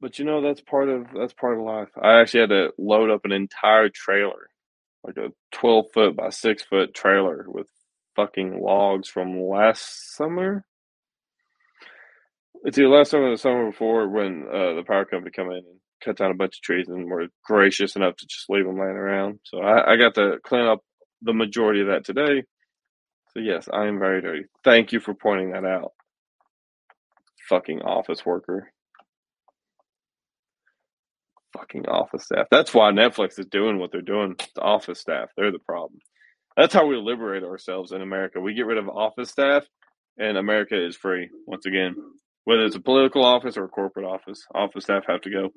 but 0.01 0.19
you 0.19 0.25
know 0.25 0.43
that's 0.43 0.61
part 0.61 0.89
of 0.89 1.07
that's 1.17 1.35
part 1.35 1.57
of 1.57 1.65
life. 1.65 1.91
I 2.03 2.21
actually 2.21 2.41
had 2.41 2.49
to 2.49 2.71
load 2.77 3.11
up 3.11 3.21
an 3.25 3.31
entire 3.31 3.89
trailer, 3.89 4.51
like 5.05 5.19
a 5.19 5.29
twelve 5.53 5.85
foot 5.95 6.17
by 6.17 6.31
six 6.31 6.65
foot 6.65 6.93
trailer 6.93 7.45
with 7.47 7.69
fucking 8.17 8.61
logs 8.61 9.09
from 9.09 9.41
last 9.41 10.17
summer. 10.17 10.65
It's 12.65 12.77
either 12.77 12.89
last 12.89 13.13
summer 13.13 13.29
or 13.29 13.31
the 13.31 13.39
summer 13.39 13.71
before 13.71 14.09
when 14.09 14.47
uh, 14.49 14.75
the 14.75 14.85
power 14.85 15.05
company 15.05 15.31
come 15.31 15.53
in 15.53 15.59
and 15.59 15.81
cut 16.07 16.17
down 16.17 16.31
a 16.31 16.35
bunch 16.35 16.57
of 16.57 16.63
trees 16.63 16.89
and 16.89 17.11
were 17.11 17.27
gracious 17.45 17.97
enough 17.97 18.17
to 18.17 18.27
just 18.27 18.49
leave 18.49 18.65
them 18.65 18.79
laying 18.79 18.97
around. 18.97 19.41
So 19.45 19.59
I, 19.59 19.93
I 19.93 19.97
got 19.97 20.15
to 20.15 20.39
clean 20.45 20.67
up 20.67 20.81
the 21.23 21.35
majority 21.35 21.83
of 21.83 21.89
that 21.89 22.05
today. 22.05 22.45
So 23.35 23.41
yes, 23.41 23.69
I 23.73 23.87
am 23.87 23.99
very 23.99 24.23
dirty. 24.23 24.45
Thank 24.65 24.93
you 24.93 25.01
for 25.01 25.15
pointing 25.15 25.53
that 25.53 25.65
out. 25.65 25.93
Fucking 27.49 27.83
office 27.83 28.25
worker 28.25 28.73
fucking 31.57 31.87
office 31.87 32.25
staff. 32.25 32.47
That's 32.51 32.75
why 32.75 32.91
Netflix 32.93 33.39
is 33.39 33.47
doing 33.47 33.79
what 33.79 33.93
they're 33.93 34.01
doing. 34.03 34.37
The 34.55 34.63
office 34.63 35.01
staff, 35.01 35.31
they're 35.37 35.53
the 35.53 35.59
problem. 35.59 36.01
That's 36.57 36.75
how 36.75 36.87
we 36.87 36.97
liberate 36.97 37.45
ourselves 37.45 37.93
in 37.93 38.03
America. 38.03 38.41
We 38.41 38.55
get 38.55 38.67
rid 38.67 38.79
of 38.79 38.89
office 38.89 39.31
staff, 39.31 39.65
and 40.19 40.39
America 40.39 40.75
is 40.77 40.97
free 40.97 41.31
once 41.47 41.67
again. 41.67 41.97
Whether 42.45 42.65
it's 42.65 42.77
a 42.77 42.81
political 42.81 43.25
office 43.25 43.57
or 43.57 43.65
a 43.65 43.69
corporate 43.69 44.07
office, 44.07 44.47
office 44.55 44.85
staff 44.85 45.05
have 45.09 45.21
to 45.23 45.31
go. 45.31 45.51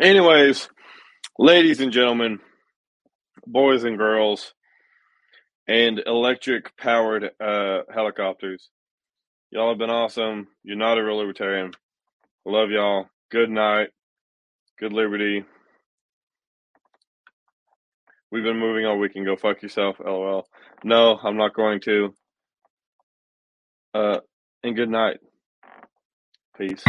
Anyways, 0.00 0.68
ladies 1.38 1.80
and 1.80 1.92
gentlemen, 1.92 2.40
boys 3.46 3.84
and 3.84 3.98
girls, 3.98 4.54
and 5.68 6.02
electric 6.06 6.76
powered 6.76 7.30
uh, 7.40 7.80
helicopters. 7.92 8.70
Y'all 9.50 9.68
have 9.68 9.78
been 9.78 9.90
awesome. 9.90 10.48
You're 10.64 10.76
not 10.76 10.98
a 10.98 11.04
real 11.04 11.18
libertarian. 11.18 11.72
Love 12.44 12.70
y'all. 12.70 13.06
Good 13.30 13.50
night. 13.50 13.88
Good 14.78 14.92
liberty. 14.92 15.44
We've 18.30 18.42
been 18.42 18.58
moving 18.58 18.86
all 18.86 18.98
weekend. 18.98 19.26
Go 19.26 19.36
fuck 19.36 19.62
yourself. 19.62 19.96
LOL. 20.00 20.48
No, 20.84 21.18
I'm 21.22 21.36
not 21.36 21.54
going 21.54 21.80
to. 21.82 22.14
Uh, 23.94 24.20
and 24.64 24.74
good 24.74 24.88
night. 24.88 25.18
Peace. 26.56 26.82